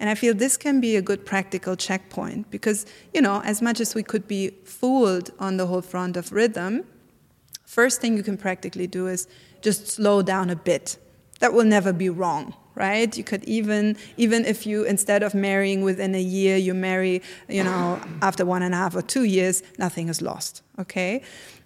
And 0.00 0.10
I 0.10 0.14
feel 0.14 0.34
this 0.34 0.56
can 0.56 0.80
be 0.80 0.96
a 0.96 1.02
good 1.02 1.24
practical 1.24 1.76
checkpoint 1.76 2.50
because, 2.50 2.84
you 3.14 3.20
know, 3.20 3.40
as 3.44 3.62
much 3.62 3.80
as 3.80 3.94
we 3.94 4.02
could 4.02 4.26
be 4.26 4.50
fooled 4.64 5.30
on 5.38 5.56
the 5.56 5.66
whole 5.66 5.82
front 5.82 6.16
of 6.16 6.32
rhythm, 6.32 6.84
first 7.64 8.00
thing 8.00 8.16
you 8.16 8.22
can 8.22 8.36
practically 8.36 8.86
do 8.86 9.06
is 9.06 9.28
just 9.60 9.86
slow 9.86 10.22
down 10.22 10.50
a 10.50 10.56
bit. 10.56 10.98
That 11.40 11.52
will 11.52 11.64
never 11.64 11.92
be 11.92 12.08
wrong, 12.08 12.54
right? 12.74 13.16
You 13.16 13.24
could 13.24 13.44
even, 13.44 13.96
even 14.16 14.44
if 14.44 14.66
you, 14.66 14.84
instead 14.84 15.22
of 15.22 15.34
marrying 15.34 15.82
within 15.82 16.14
a 16.14 16.20
year, 16.20 16.56
you 16.56 16.74
marry, 16.74 17.22
you 17.48 17.64
know, 17.64 18.00
after 18.20 18.44
one 18.44 18.62
and 18.62 18.74
a 18.74 18.78
half 18.78 18.96
or 18.96 19.02
two 19.02 19.24
years, 19.24 19.62
nothing 19.78 20.08
is 20.08 20.22
lost, 20.22 20.62
okay? 20.78 21.22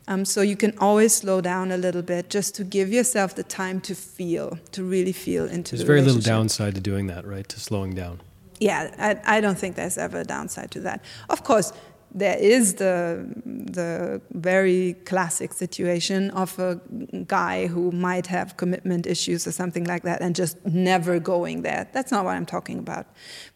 Um, 0.09 0.25
so 0.25 0.41
you 0.41 0.57
can 0.57 0.77
always 0.79 1.15
slow 1.15 1.41
down 1.41 1.73
a 1.73 1.77
little 1.77 2.03
bit 2.03 2.31
just 2.31 2.55
to 2.57 2.65
give 2.65 2.93
yourself 2.93 3.35
the 3.35 3.43
time 3.43 3.81
to 3.83 3.95
feel, 3.95 4.59
to 4.73 4.85
really 4.85 5.13
feel 5.13 5.47
into 5.47 5.73
there's 5.73 5.81
the 5.81 5.87
very 5.87 6.01
little 6.01 6.21
downside 6.21 6.77
to 6.77 6.81
doing 6.81 7.09
that, 7.09 7.27
right? 7.27 7.49
To 7.49 7.59
slowing 7.59 7.95
down. 7.95 8.21
Yeah, 8.61 8.95
I, 8.99 9.37
I 9.39 9.41
don't 9.41 9.59
think 9.59 9.77
there's 9.77 9.99
ever 9.99 10.21
a 10.21 10.25
downside 10.25 10.71
to 10.73 10.81
that. 10.81 11.03
Of 11.29 11.43
course, 11.43 11.73
there 12.15 12.39
is 12.39 12.75
the 12.75 13.27
the 13.45 14.21
very 14.33 14.95
classic 15.05 15.53
situation 15.53 16.31
of 16.31 16.59
a 16.59 16.81
guy 17.27 17.67
who 17.67 17.91
might 17.93 18.27
have 18.27 18.57
commitment 18.57 19.07
issues 19.07 19.47
or 19.47 19.53
something 19.53 19.85
like 19.85 20.03
that 20.03 20.23
and 20.23 20.35
just 20.35 20.65
never 20.65 21.19
going 21.19 21.63
there. 21.63 21.89
That's 21.93 22.11
not 22.11 22.25
what 22.25 22.37
I'm 22.37 22.47
talking 22.47 22.79
about. 22.79 23.07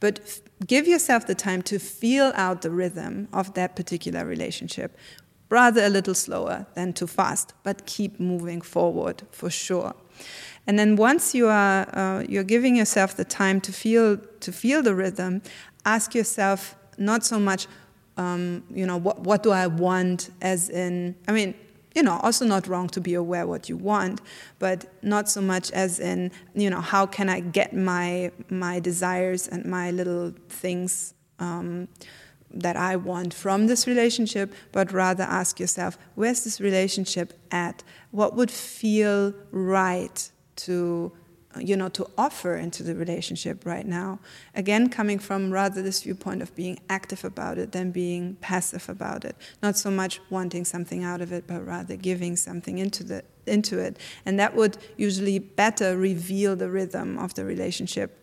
But 0.01 0.41
give 0.67 0.87
yourself 0.87 1.27
the 1.27 1.35
time 1.35 1.63
to 1.63 1.79
feel 1.79 2.33
out 2.35 2.63
the 2.63 2.71
rhythm 2.71 3.29
of 3.33 3.55
that 3.55 3.77
particular 3.77 4.27
relationship 4.27 4.97
rather 5.49 5.85
a 5.85 5.89
little 5.89 6.15
slower 6.15 6.67
than 6.75 6.93
too 6.93 7.07
fast, 7.07 7.55
but 7.65 7.85
keep 7.85 8.21
moving 8.21 8.61
forward 8.61 9.23
for 9.33 9.51
sure. 9.51 9.95
And 10.67 10.79
then 10.79 10.97
once 10.97 11.35
you 11.35 11.49
are 11.49 11.89
uh, 11.93 12.25
you're 12.29 12.45
giving 12.45 12.77
yourself 12.77 13.17
the 13.17 13.25
time 13.25 13.61
to 13.63 13.73
feel 13.73 14.19
to 14.19 14.53
feel 14.53 14.83
the 14.83 14.95
rhythm, 14.95 15.43
ask 15.85 16.15
yourself 16.15 16.77
not 16.97 17.25
so 17.25 17.39
much, 17.39 17.67
um, 18.17 18.63
you 18.71 18.87
know, 18.87 18.97
what 18.97 19.21
what 19.21 19.43
do 19.43 19.51
I 19.51 19.67
want? 19.67 20.31
As 20.41 20.69
in, 20.69 21.15
I 21.29 21.33
mean, 21.33 21.55
you 21.95 22.03
know, 22.03 22.19
also 22.23 22.45
not 22.45 22.67
wrong 22.67 22.89
to 22.91 23.01
be 23.01 23.15
aware 23.15 23.47
what 23.47 23.69
you 23.69 23.77
want, 23.77 24.21
but 24.59 24.87
not 25.03 25.29
so 25.29 25.41
much 25.41 25.71
as 25.73 25.99
in, 25.99 26.31
you 26.55 26.71
know, 26.71 26.81
how 26.81 27.07
can 27.07 27.29
I 27.29 27.41
get 27.41 27.75
my 27.75 28.33
my 28.49 28.81
desires 28.81 29.49
and 29.49 29.65
my 29.65 29.91
little 29.91 30.33
things. 30.49 31.15
Um, 31.39 31.89
that 32.53 32.77
I 32.77 32.97
want 32.97 33.33
from 33.33 33.69
this 33.69 33.87
relationship, 33.87 34.53
but 34.73 34.93
rather 34.93 35.23
ask 35.23 35.61
yourself, 35.61 35.97
where's 36.17 36.45
this 36.45 36.61
relationship 36.61 37.33
at? 37.51 37.83
What 38.11 38.35
would 38.35 38.51
feel 38.51 39.33
right 39.53 40.31
to 40.57 41.13
you 41.59 41.77
know 41.77 41.89
to 41.89 42.07
offer 42.17 42.57
into 42.57 42.83
the 42.83 42.95
relationship 42.95 43.67
right 43.67 43.87
now 43.87 44.21
again 44.55 44.89
coming 44.89 45.19
from 45.19 45.51
rather 45.51 45.83
this 45.83 46.03
viewpoint 46.03 46.41
of 46.43 46.55
being 46.55 46.79
active 46.89 47.25
about 47.25 47.59
it 47.59 47.73
than 47.73 47.91
being 47.91 48.37
passive 48.37 48.89
about 48.89 49.25
it 49.25 49.35
not 49.63 49.77
so 49.77 49.91
much 49.91 50.21
wanting 50.31 50.65
something 50.65 51.03
out 51.03 51.21
of 51.21 51.33
it 51.33 51.47
but 51.47 51.67
rather 51.67 51.97
giving 51.97 52.37
something 52.37 52.79
into 52.79 53.03
the 53.03 53.25
into 53.47 53.79
it 53.79 53.99
and 54.25 54.39
that 54.39 54.55
would 54.55 54.79
usually 54.97 55.39
better 55.41 55.97
reveal 55.97 56.55
the 56.55 56.71
rhythm 56.71 57.19
of 57.19 57.35
the 57.35 57.45
relationship 57.45 58.21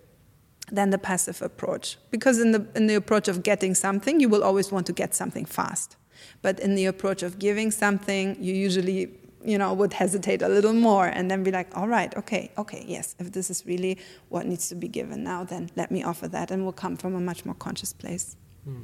than 0.72 0.90
the 0.90 0.98
passive 0.98 1.42
approach. 1.42 1.98
Because 2.12 2.40
in 2.40 2.52
the, 2.52 2.68
in 2.76 2.88
the 2.88 2.96
approach 2.96 3.28
of 3.28 3.44
getting 3.44 3.74
something, 3.74 4.20
you 4.20 4.30
will 4.30 4.44
always 4.44 4.72
want 4.72 4.86
to 4.88 4.94
get 4.94 5.16
something 5.16 5.46
fast. 5.46 5.96
But 6.42 6.60
in 6.60 6.76
the 6.76 6.86
approach 6.86 7.24
of 7.24 7.40
giving 7.40 7.72
something, 7.72 8.38
you 8.40 8.54
usually 8.54 9.18
you 9.48 9.58
know, 9.58 9.74
would 9.74 9.94
hesitate 9.94 10.42
a 10.42 10.50
little 10.50 10.74
more 10.74 11.08
and 11.08 11.32
then 11.32 11.42
be 11.42 11.52
like, 11.52 11.70
all 11.78 11.88
right, 11.88 12.16
okay, 12.18 12.52
okay, 12.58 12.84
yes, 12.86 13.16
if 13.18 13.32
this 13.32 13.50
is 13.50 13.66
really 13.66 13.98
what 14.28 14.46
needs 14.46 14.68
to 14.68 14.76
be 14.76 14.90
given 14.90 15.24
now, 15.24 15.46
then 15.46 15.70
let 15.78 15.90
me 15.90 16.04
offer 16.04 16.28
that 16.28 16.52
and 16.52 16.64
we'll 16.64 16.74
come 16.74 16.98
from 16.98 17.16
a 17.16 17.20
much 17.22 17.46
more 17.46 17.56
conscious 17.56 17.94
place. 17.94 18.36
Hmm. 18.66 18.82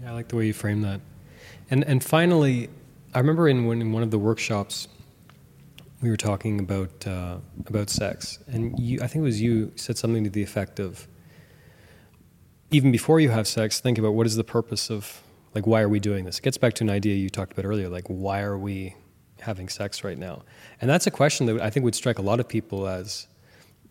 Yeah, 0.00 0.12
I 0.12 0.14
like 0.14 0.28
the 0.28 0.36
way 0.36 0.46
you 0.46 0.52
frame 0.52 0.82
that. 0.82 1.00
And, 1.68 1.82
and 1.84 2.02
finally, 2.04 2.70
I 3.12 3.18
remember 3.18 3.48
in, 3.48 3.66
when, 3.66 3.80
in 3.80 3.90
one 3.90 4.04
of 4.04 4.12
the 4.12 4.20
workshops, 4.20 4.86
we 6.00 6.10
were 6.10 6.16
talking 6.16 6.60
about 6.60 7.04
uh, 7.08 7.38
about 7.66 7.90
sex, 7.90 8.38
and 8.46 8.78
you, 8.78 9.00
I 9.02 9.08
think 9.08 9.22
it 9.22 9.26
was 9.26 9.42
you 9.42 9.72
said 9.74 9.98
something 9.98 10.22
to 10.22 10.30
the 10.30 10.44
effect 10.44 10.78
of, 10.78 11.08
even 12.70 12.92
before 12.92 13.18
you 13.18 13.30
have 13.30 13.48
sex, 13.48 13.80
think 13.80 13.98
about 13.98 14.14
what 14.14 14.24
is 14.24 14.36
the 14.36 14.44
purpose 14.44 14.90
of, 14.90 15.22
like, 15.56 15.66
why 15.66 15.80
are 15.80 15.88
we 15.88 15.98
doing 15.98 16.24
this? 16.24 16.38
It 16.38 16.42
gets 16.42 16.56
back 16.56 16.74
to 16.74 16.84
an 16.84 16.90
idea 16.90 17.16
you 17.16 17.28
talked 17.28 17.50
about 17.50 17.64
earlier, 17.64 17.88
like, 17.88 18.06
why 18.06 18.42
are 18.42 18.56
we 18.56 18.94
having 19.40 19.68
sex 19.68 20.04
right 20.04 20.18
now? 20.18 20.42
And 20.80 20.90
that's 20.90 21.06
a 21.06 21.10
question 21.10 21.46
that 21.46 21.60
I 21.60 21.70
think 21.70 21.84
would 21.84 21.94
strike 21.94 22.18
a 22.18 22.22
lot 22.22 22.40
of 22.40 22.48
people 22.48 22.86
as 22.86 23.26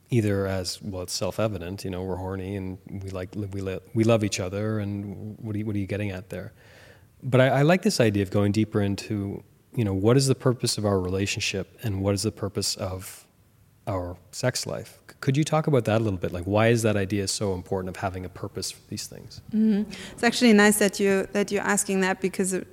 either 0.10 0.48
as 0.48 0.82
well, 0.82 1.04
it's 1.04 1.14
self-evident, 1.14 1.84
you 1.84 1.89
know, 1.89 2.04
we're 2.04 2.16
horny 2.16 2.56
and 2.56 2.78
we 3.04 3.10
like 3.10 3.30
we 3.36 3.62
we 3.93 4.04
love 4.04 4.24
each 4.24 4.39
other, 4.39 4.80
and 4.80 5.38
what 5.39 5.56
are 5.56 5.60
you, 5.60 5.66
what 5.66 5.76
are 5.76 5.80
you 5.80 5.88
getting 5.88 6.12
at 6.12 6.30
there? 6.30 6.54
But 7.24 7.41
I, 7.41 7.48
I 7.48 7.62
like 7.64 7.82
this 7.82 8.00
idea 8.00 8.24
of 8.24 8.32
going 8.32 8.52
deeper 8.52 8.82
into 8.82 9.43
you 9.78 9.84
know, 9.84 9.93
what 9.93 10.18
is 10.18 10.26
the 10.28 10.36
purpose 10.36 10.78
of 10.80 10.86
our 10.86 11.00
relationship 11.00 11.78
and 11.84 12.02
what 12.02 12.16
is 12.16 12.24
the 12.24 12.32
purpose 12.32 12.76
of 12.76 13.28
our 13.86 14.18
sex 14.32 14.66
life? 14.66 15.00
Could 15.22 15.38
you 15.38 15.43
talk 15.43 15.68
about 15.68 15.86
that 15.86 16.02
a 16.02 16.04
little 16.04 16.20
bit? 16.20 16.32
Like, 16.32 16.45
why 16.45 16.68
is 16.70 16.82
that 16.82 16.95
idea 16.95 17.28
so 17.28 17.54
important 17.54 17.89
of 17.89 18.02
having 18.02 18.26
a 18.26 18.30
purpose 18.30 18.72
for 18.72 18.82
these 18.89 19.08
things? 19.08 19.41
Mm-hmm. 19.54 19.91
It's 20.14 20.24
actually 20.24 20.54
nice 20.54 20.78
that 20.80 21.00
you 21.00 21.28
that 21.32 21.52
you're 21.52 21.64
asking 21.64 22.02
that 22.02 22.22
because 22.22 22.54
it, 22.54 22.68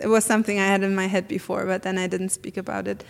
it, 0.00 0.08
was 0.08 0.24
something 0.24 0.58
I 0.58 0.66
had 0.66 0.82
in 0.82 0.94
my 0.94 1.06
head 1.06 1.28
before, 1.28 1.64
but 1.64 1.82
then 1.82 1.98
I 1.98 2.06
didn't 2.06 2.30
speak 2.30 2.56
about 2.56 2.88
it. 2.88 3.04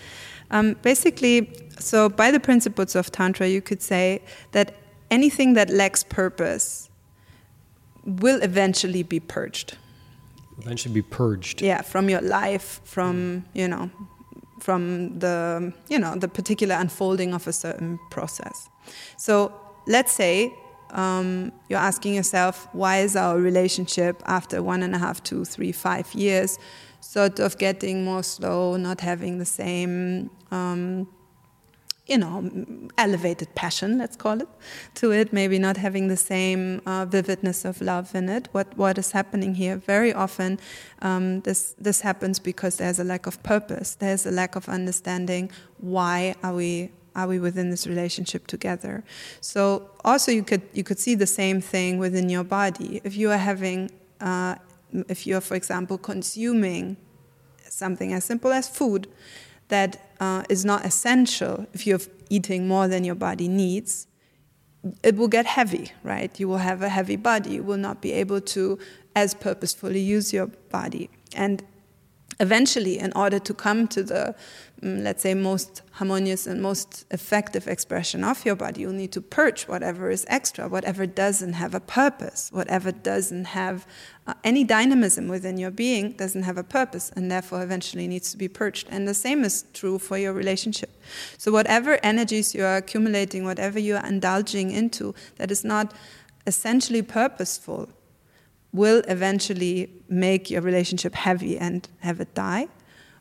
Um, 0.51 0.77
basically, 0.83 1.51
so 1.79 2.09
by 2.09 2.31
the 2.31 2.41
principles 2.41 2.95
of 2.95 3.11
tantra, 3.11 3.49
you 3.49 3.61
could 3.61 3.83
say 3.83 4.23
that 4.53 4.75
anything 5.11 5.55
that 5.55 5.71
lacks 5.71 6.05
purpose 6.05 6.91
will 8.05 8.41
eventually 8.43 9.03
be 9.03 9.21
purged 9.21 9.77
eventually 10.59 10.95
be 10.95 11.03
purged. 11.03 11.63
Yeah, 11.63 11.83
from 11.83 12.09
your 12.09 12.21
life, 12.21 12.81
from 12.85 13.45
you 13.55 13.69
know, 13.69 13.91
from 14.61 15.19
the 15.19 15.73
you 15.89 15.99
know 15.99 16.15
the 16.17 16.29
particular 16.29 16.75
unfolding 16.77 17.35
of 17.35 17.47
a 17.47 17.53
certain 17.53 17.99
process. 18.11 18.69
So 19.17 19.53
let's 19.87 20.13
say 20.13 20.55
um, 20.91 21.53
you're 21.69 21.79
asking 21.79 22.15
yourself, 22.15 22.69
why 22.73 22.99
is 22.99 23.17
our 23.17 23.39
relationship 23.39 24.23
after 24.27 24.63
one 24.63 24.83
and 24.83 24.95
a 24.95 24.99
half, 24.99 25.23
two, 25.23 25.45
three, 25.45 25.73
five 25.73 26.13
years 26.15 26.59
sort 27.01 27.39
of 27.39 27.57
getting 27.59 28.05
more 28.05 28.23
slow, 28.23 28.77
not 28.77 29.01
having 29.01 29.39
the 29.39 29.45
same 29.45 30.31
um, 30.51 31.07
you 32.07 32.17
know, 32.17 32.49
elevated 32.99 33.53
passion, 33.55 33.99
let's 33.99 34.17
call 34.17 34.41
it, 34.41 34.49
to 34.95 35.11
it, 35.11 35.33
maybe 35.33 35.59
not 35.59 35.77
having 35.77 36.07
the 36.07 36.17
same 36.17 36.81
uh, 36.87 37.05
vividness 37.05 37.65
of 37.65 37.81
love 37.81 38.15
in 38.15 38.29
it. 38.29 38.49
What, 38.53 38.77
what 38.77 38.97
is 38.97 39.11
happening 39.11 39.55
here? 39.55 39.77
Very 39.77 40.13
often, 40.13 40.61
um, 41.03 41.41
this, 41.41 41.75
this 41.79 42.01
happens 42.01 42.39
because 42.39 42.77
there's 42.77 43.01
a 43.01 43.05
lack 43.05 43.27
of 43.27 43.43
purpose, 43.43 43.97
there's 43.97 44.25
a 44.25 44.31
lack 44.31 44.55
of 44.55 44.69
understanding 44.69 45.51
why 45.79 46.37
are 46.45 46.55
we 46.55 46.93
are 47.17 47.27
we 47.27 47.39
within 47.41 47.71
this 47.71 47.87
relationship 47.87 48.47
together 48.47 49.03
so 49.41 49.91
also 50.05 50.31
you 50.31 50.45
could 50.51 50.63
you 50.73 50.85
could 50.85 50.99
see 50.99 51.15
the 51.15 51.27
same 51.27 51.61
thing 51.61 51.99
within 51.99 52.29
your 52.29 52.45
body 52.45 53.01
if 53.03 53.17
you 53.17 53.31
are 53.31 53.43
having 53.51 53.91
uh, 54.21 54.55
if 55.09 55.27
you 55.27 55.37
are 55.37 55.41
for 55.41 55.57
example 55.57 55.99
consuming 55.99 56.97
something 57.69 58.13
as 58.13 58.25
simple 58.25 58.53
as 58.53 58.69
food 58.69 59.09
that 59.69 60.11
uh, 60.21 60.43
is 60.49 60.65
not 60.65 60.85
essential 60.85 61.67
if 61.73 61.87
you're 61.87 62.01
eating 62.31 62.67
more 62.69 62.89
than 62.89 63.05
your 63.05 63.15
body 63.15 63.49
needs, 63.49 64.07
it 65.03 65.17
will 65.17 65.29
get 65.29 65.47
heavy, 65.47 65.93
right? 66.03 66.39
You 66.39 66.49
will 66.49 66.59
have 66.59 66.83
a 66.83 66.89
heavy 66.89 67.17
body. 67.17 67.55
You 67.55 67.63
will 67.63 67.77
not 67.77 68.01
be 68.01 68.13
able 68.13 68.41
to 68.41 68.79
as 69.15 69.35
purposefully 69.35 70.01
use 70.01 70.33
your 70.33 70.47
body. 70.47 71.11
And 71.35 71.63
eventually, 72.39 72.99
in 72.99 73.13
order 73.15 73.39
to 73.39 73.55
come 73.55 73.89
to 73.89 74.03
the, 74.03 74.35
um, 74.83 75.03
let's 75.03 75.23
say, 75.23 75.35
most 75.35 75.83
harmonious 75.93 76.47
and 76.47 76.61
most 76.61 77.05
effective 77.11 77.67
expression 77.67 78.23
of 78.23 78.45
your 78.45 78.57
body, 78.57 78.83
you'll 78.83 78.93
need 78.93 79.13
to 79.13 79.21
purge 79.21 79.65
whatever 79.65 80.11
is 80.11 80.27
extra, 80.29 80.69
whatever 80.69 81.07
doesn't 81.07 81.55
have 81.55 81.75
a 81.75 81.81
purpose, 81.81 82.51
whatever 82.53 82.93
doesn't 82.93 83.47
have 83.47 83.87
uh, 84.27 84.35
any 84.45 84.65
dynamism 84.65 85.29
within 85.29 85.57
your 85.57 85.71
being, 85.71 86.13
doesn't 86.13 86.43
have 86.43 86.59
a 86.59 86.65
purpose, 86.65 87.11
and 87.17 87.31
therefore 87.31 87.63
eventually 87.63 88.07
needs 88.07 88.31
to 88.33 88.37
be 88.37 88.49
purged. 88.49 88.87
And 88.91 89.09
the 89.09 89.15
same 89.15 89.45
is 89.45 89.65
true 89.73 89.99
for 89.99 90.19
your 90.19 90.33
relationship. 90.33 90.91
So, 91.39 91.51
whatever 91.53 91.99
energies 92.03 92.55
you 92.55 92.65
are 92.65 92.77
accumulating, 92.77 93.45
whatever 93.45 93.79
you 93.79 93.97
are 93.97 94.07
indulging 94.07 94.71
into, 94.71 95.15
that 95.37 95.51
is 95.51 95.65
not 95.65 95.95
essentially 96.47 97.03
purposeful 97.03 97.89
will 98.77 99.03
eventually 99.09 99.91
make 100.09 100.51
your 100.51 100.63
relationship 100.63 101.15
heavy 101.15 101.59
and 101.59 101.89
have 102.01 102.21
it 102.21 102.35
die, 102.35 102.69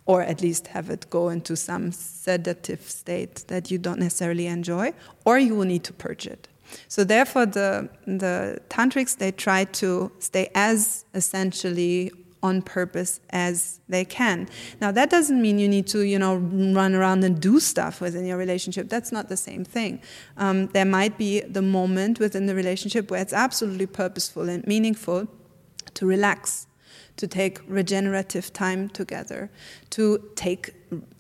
or 0.05 0.21
at 0.21 0.41
least 0.41 0.67
have 0.67 0.89
it 0.89 1.09
go 1.09 1.29
into 1.29 1.55
some 1.55 1.91
sedative 1.91 2.81
state 2.81 3.45
that 3.47 3.71
you 3.71 3.77
don't 3.77 3.99
necessarily 3.99 4.47
enjoy, 4.47 4.93
or 5.25 5.39
you 5.39 5.55
will 5.55 5.65
need 5.65 5.83
to 5.83 5.93
purge 5.93 6.27
it. 6.27 6.47
So 6.87 7.03
therefore, 7.03 7.45
the 7.45 7.89
the 8.05 8.59
tantrics 8.69 9.17
they 9.17 9.31
try 9.31 9.65
to 9.81 10.11
stay 10.19 10.49
as 10.53 11.05
essentially 11.13 12.11
on 12.45 12.61
purpose 12.61 13.19
as 13.31 13.79
they 13.89 14.05
can. 14.05 14.47
Now 14.79 14.91
that 14.91 15.09
doesn't 15.09 15.41
mean 15.41 15.57
you 15.57 15.67
need 15.67 15.87
to, 15.87 15.99
you 16.01 16.19
know, 16.19 16.35
run 16.81 16.93
around 16.93 17.23
and 17.23 17.39
do 17.39 17.59
stuff 17.59 18.01
within 18.01 18.25
your 18.25 18.37
relationship. 18.37 18.87
That's 18.89 19.11
not 19.11 19.29
the 19.29 19.37
same 19.37 19.65
thing. 19.65 20.01
Um, 20.37 20.67
there 20.67 20.85
might 20.85 21.17
be 21.17 21.41
the 21.41 21.63
moment 21.63 22.19
within 22.19 22.45
the 22.45 22.55
relationship 22.55 23.09
where 23.09 23.21
it's 23.21 23.33
absolutely 23.33 23.87
purposeful 23.87 24.47
and 24.49 24.65
meaningful 24.67 25.27
to 25.95 26.05
relax, 26.05 26.67
to 27.17 27.27
take 27.27 27.59
regenerative 27.67 28.53
time 28.53 28.89
together, 28.89 29.49
to 29.89 30.31
take 30.35 30.73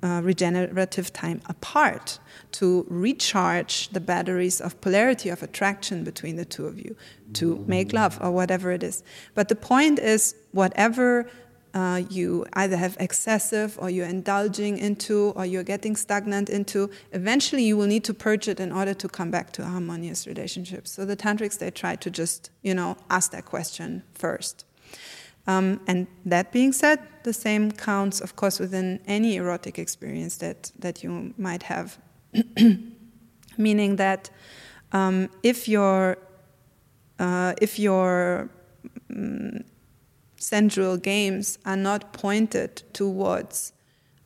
uh, 0.03 0.21
regenerative 0.23 1.11
time 1.11 1.41
apart, 1.47 2.19
to 2.51 2.85
recharge 2.89 3.89
the 3.89 3.99
batteries 3.99 4.61
of 4.61 4.79
polarity 4.81 5.29
of 5.29 5.41
attraction 5.43 6.03
between 6.03 6.35
the 6.35 6.45
two 6.45 6.65
of 6.65 6.77
you, 6.77 6.95
to 7.33 7.63
make 7.67 7.91
love 7.93 8.17
or 8.21 8.31
whatever 8.31 8.71
it 8.71 8.83
is. 8.83 9.03
But 9.33 9.49
the 9.49 9.55
point 9.55 9.99
is, 9.99 10.35
whatever 10.51 11.27
uh, 11.75 12.01
you 12.09 12.45
either 12.53 12.77
have 12.77 12.95
excessive 13.01 13.77
or 13.81 13.89
you're 13.89 14.07
indulging 14.07 14.77
into 14.77 15.33
or 15.35 15.45
you're 15.45 15.63
getting 15.63 15.95
stagnant 15.95 16.49
into, 16.49 16.89
eventually 17.11 17.63
you 17.63 17.75
will 17.75 17.85
need 17.85 18.05
to 18.05 18.13
purge 18.13 18.47
it 18.47 18.61
in 18.61 18.71
order 18.71 18.93
to 18.93 19.09
come 19.09 19.29
back 19.29 19.51
to 19.51 19.65
harmonious 19.65 20.25
relationships. 20.25 20.89
So 20.91 21.03
the 21.03 21.17
tantrics, 21.17 21.59
they 21.59 21.69
try 21.69 21.97
to 21.97 22.09
just, 22.09 22.49
you 22.63 22.73
know, 22.73 22.95
ask 23.09 23.31
that 23.31 23.43
question 23.43 24.03
first. 24.13 24.65
Um, 25.47 25.81
and 25.85 26.07
that 26.25 26.53
being 26.53 26.71
said, 26.71 26.99
the 27.23 27.33
same 27.33 27.71
counts, 27.71 28.21
of 28.21 28.37
course, 28.37 28.57
within 28.57 29.01
any 29.05 29.35
erotic 29.35 29.77
experience 29.77 30.37
that, 30.37 30.71
that 30.79 31.03
you 31.03 31.33
might 31.37 31.63
have. 31.63 31.97
Meaning 33.57 33.97
that 33.97 34.29
um, 34.91 35.29
if 35.43 35.67
your 35.67 36.17
uh, 37.17 37.53
if 37.61 37.79
your 37.79 38.49
um, 39.09 39.63
sensual 40.45 40.95
games 40.95 41.57
are 41.65 41.75
not 41.75 42.13
pointed 42.13 42.83
towards 42.93 43.73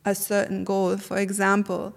a 0.04 0.14
certain 0.14 0.64
goal, 0.64 0.98
for 0.98 1.16
example, 1.16 1.94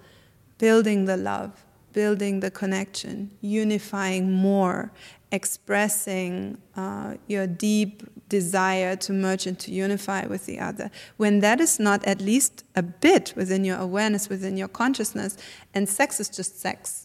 building 0.57 1.03
the 1.03 1.17
love, 1.17 1.65
building 1.91 2.39
the 2.39 2.49
connection, 2.49 3.31
unifying 3.41 4.31
more, 4.31 4.93
expressing 5.33 6.57
uh, 6.77 7.15
your 7.27 7.45
deep 7.45 8.01
desire 8.29 8.95
to 8.95 9.11
merge 9.11 9.45
and 9.45 9.59
to 9.59 9.71
unify 9.71 10.25
with 10.25 10.45
the 10.45 10.57
other. 10.57 10.89
When 11.17 11.41
that 11.41 11.59
is 11.59 11.77
not 11.77 12.01
at 12.05 12.21
least 12.21 12.63
a 12.75 12.81
bit 12.81 13.33
within 13.35 13.65
your 13.65 13.77
awareness, 13.77 14.29
within 14.29 14.55
your 14.55 14.69
consciousness, 14.69 15.37
and 15.73 15.89
sex 15.89 16.21
is 16.21 16.29
just 16.29 16.61
sex, 16.61 17.02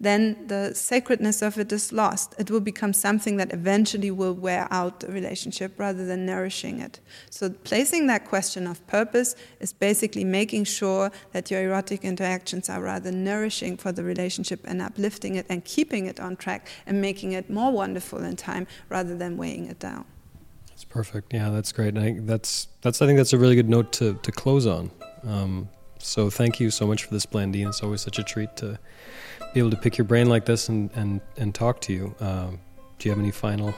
then 0.00 0.46
the 0.48 0.74
sacredness 0.74 1.42
of 1.42 1.58
it 1.58 1.72
is 1.72 1.92
lost. 1.92 2.34
It 2.38 2.50
will 2.50 2.60
become 2.60 2.92
something 2.92 3.36
that 3.36 3.52
eventually 3.52 4.10
will 4.10 4.34
wear 4.34 4.66
out 4.70 5.00
the 5.00 5.12
relationship 5.12 5.78
rather 5.78 6.04
than 6.04 6.26
nourishing 6.26 6.80
it. 6.80 7.00
So, 7.30 7.50
placing 7.50 8.06
that 8.08 8.26
question 8.26 8.66
of 8.66 8.84
purpose 8.86 9.34
is 9.60 9.72
basically 9.72 10.24
making 10.24 10.64
sure 10.64 11.10
that 11.32 11.50
your 11.50 11.62
erotic 11.62 12.04
interactions 12.04 12.68
are 12.68 12.80
rather 12.80 13.12
nourishing 13.12 13.76
for 13.76 13.92
the 13.92 14.04
relationship 14.04 14.60
and 14.64 14.82
uplifting 14.82 15.36
it 15.36 15.46
and 15.48 15.64
keeping 15.64 16.06
it 16.06 16.18
on 16.20 16.36
track 16.36 16.68
and 16.86 17.00
making 17.00 17.32
it 17.32 17.50
more 17.50 17.72
wonderful 17.72 18.22
in 18.24 18.36
time 18.36 18.66
rather 18.88 19.16
than 19.16 19.36
weighing 19.36 19.66
it 19.66 19.78
down. 19.78 20.04
That's 20.68 20.84
perfect. 20.84 21.32
Yeah, 21.32 21.50
that's 21.50 21.70
great. 21.70 21.96
I, 21.96 22.16
that's 22.18 22.68
that's 22.80 23.00
I 23.00 23.06
think 23.06 23.18
that's 23.18 23.32
a 23.32 23.38
really 23.38 23.54
good 23.54 23.68
note 23.68 23.92
to 23.92 24.14
to 24.22 24.32
close 24.32 24.66
on. 24.66 24.90
Um, 25.24 25.68
so 25.98 26.30
thank 26.30 26.58
you 26.58 26.70
so 26.70 26.86
much 26.86 27.04
for 27.04 27.14
this, 27.14 27.26
Blandine. 27.26 27.68
It's 27.68 27.82
always 27.82 28.00
such 28.00 28.18
a 28.18 28.24
treat 28.24 28.56
to 28.56 28.78
be 29.52 29.60
able 29.60 29.70
to 29.70 29.76
pick 29.76 29.98
your 29.98 30.04
brain 30.04 30.28
like 30.28 30.44
this 30.44 30.68
and 30.68 30.90
and 30.94 31.20
and 31.36 31.54
talk 31.54 31.80
to 31.82 31.92
you. 31.92 32.14
Um, 32.20 32.60
do 32.98 33.08
you 33.08 33.10
have 33.10 33.18
any 33.18 33.30
final 33.30 33.74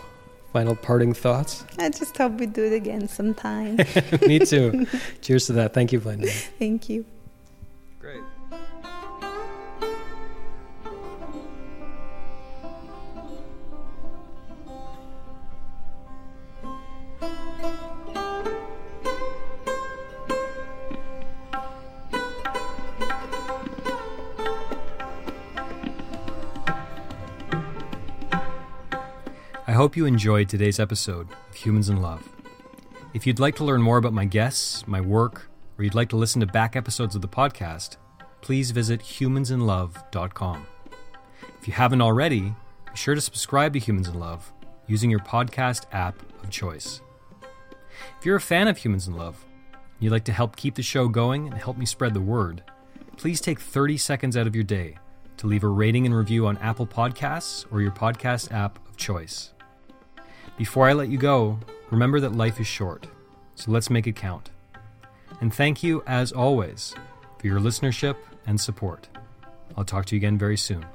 final 0.53 0.77
parting 0.77 1.15
thoughts? 1.15 1.65
I 1.79 1.91
just 1.91 2.17
hope 2.17 2.35
we 2.35 2.47
do 2.47 2.65
it 2.65 2.73
again 2.73 3.09
sometime. 3.09 3.77
Me 4.27 4.39
too. 4.39 4.87
Cheers 5.21 5.47
to 5.47 5.53
that. 5.55 5.75
Thank 5.75 5.93
you, 5.93 6.01
Blandine. 6.01 6.31
Thank 6.59 6.89
you. 6.89 7.05
Great. 8.01 8.23
Hope 29.95 29.99
you 29.99 30.07
enjoyed 30.07 30.49
today's 30.49 30.81
episode 30.81 31.29
of 31.49 31.55
Humans 31.55 31.89
in 31.89 32.03
Love. 32.03 32.29
If 33.13 33.29
you'd 33.29 33.39
like 33.39 33.55
to 33.55 33.65
learn 33.65 33.81
more 33.81 33.97
about 33.97 34.13
my 34.13 34.25
guests, 34.25 34.85
my 34.89 35.01
work, 35.01 35.49
or 35.79 35.85
you'd 35.85 35.95
like 35.95 36.09
to 36.09 36.17
listen 36.17 36.41
to 36.41 36.49
back 36.49 36.75
episodes 36.75 37.15
of 37.15 37.23
the 37.23 37.29
podcast, 37.29 37.97
please 38.41 38.73
visit 38.73 39.01
humansinlove.com. 39.01 40.67
If 41.61 41.69
you 41.69 41.75
haven't 41.75 42.01
already, 42.01 42.41
be 42.41 42.97
sure 42.97 43.15
to 43.15 43.21
subscribe 43.21 43.73
to 43.75 43.79
Humans 43.79 44.09
in 44.09 44.19
Love 44.19 44.53
using 44.89 45.11
your 45.11 45.21
podcast 45.21 45.85
app 45.93 46.21
of 46.43 46.51
choice. 46.51 47.01
If 48.19 48.27
you're 48.27 48.35
a 48.35 48.41
fan 48.41 48.67
of 48.67 48.79
Humans 48.79 49.07
in 49.07 49.15
Love, 49.15 49.45
and 49.75 50.03
you'd 50.03 50.11
like 50.11 50.25
to 50.25 50.33
help 50.33 50.57
keep 50.57 50.75
the 50.75 50.83
show 50.83 51.07
going 51.07 51.47
and 51.47 51.57
help 51.57 51.77
me 51.77 51.87
spread 51.87 52.15
the 52.15 52.21
word, 52.21 52.65
please 53.17 53.41
take 53.41 53.61
30 53.61 53.97
seconds 53.99 54.37
out 54.37 54.49
of 54.49 54.57
your 54.57 54.65
day 54.65 54.99
to 55.37 55.47
leave 55.47 55.63
a 55.63 55.69
rating 55.69 56.05
and 56.05 56.17
review 56.17 56.49
on 56.49 56.59
Apple 56.59 56.89
Podcasts 56.89 57.65
or 57.71 57.81
your 57.81 57.93
podcast 57.93 58.51
app 58.51 58.81
of 58.89 58.97
choice. 58.97 59.54
Before 60.57 60.89
I 60.89 60.93
let 60.93 61.09
you 61.09 61.19
go, 61.19 61.59
remember 61.91 62.21
that 62.21 62.37
life 62.37 62.61
is 62.61 62.67
short, 62.69 63.09
so 63.57 63.73
let's 63.73 63.91
make 63.91 64.07
it 64.07 64.15
count. 64.15 64.51
And 65.41 65.53
thank 65.53 65.83
you, 65.83 66.05
as 66.07 66.31
always, 66.31 66.95
for 67.39 67.49
your 67.49 67.59
listenership 67.59 68.17
and 68.47 68.61
support. 68.61 69.09
I'll 69.77 69.85
talk 69.85 70.07
to 70.07 70.15
you 70.15 70.21
again 70.21 70.39
very 70.39 70.57
soon. 70.57 70.87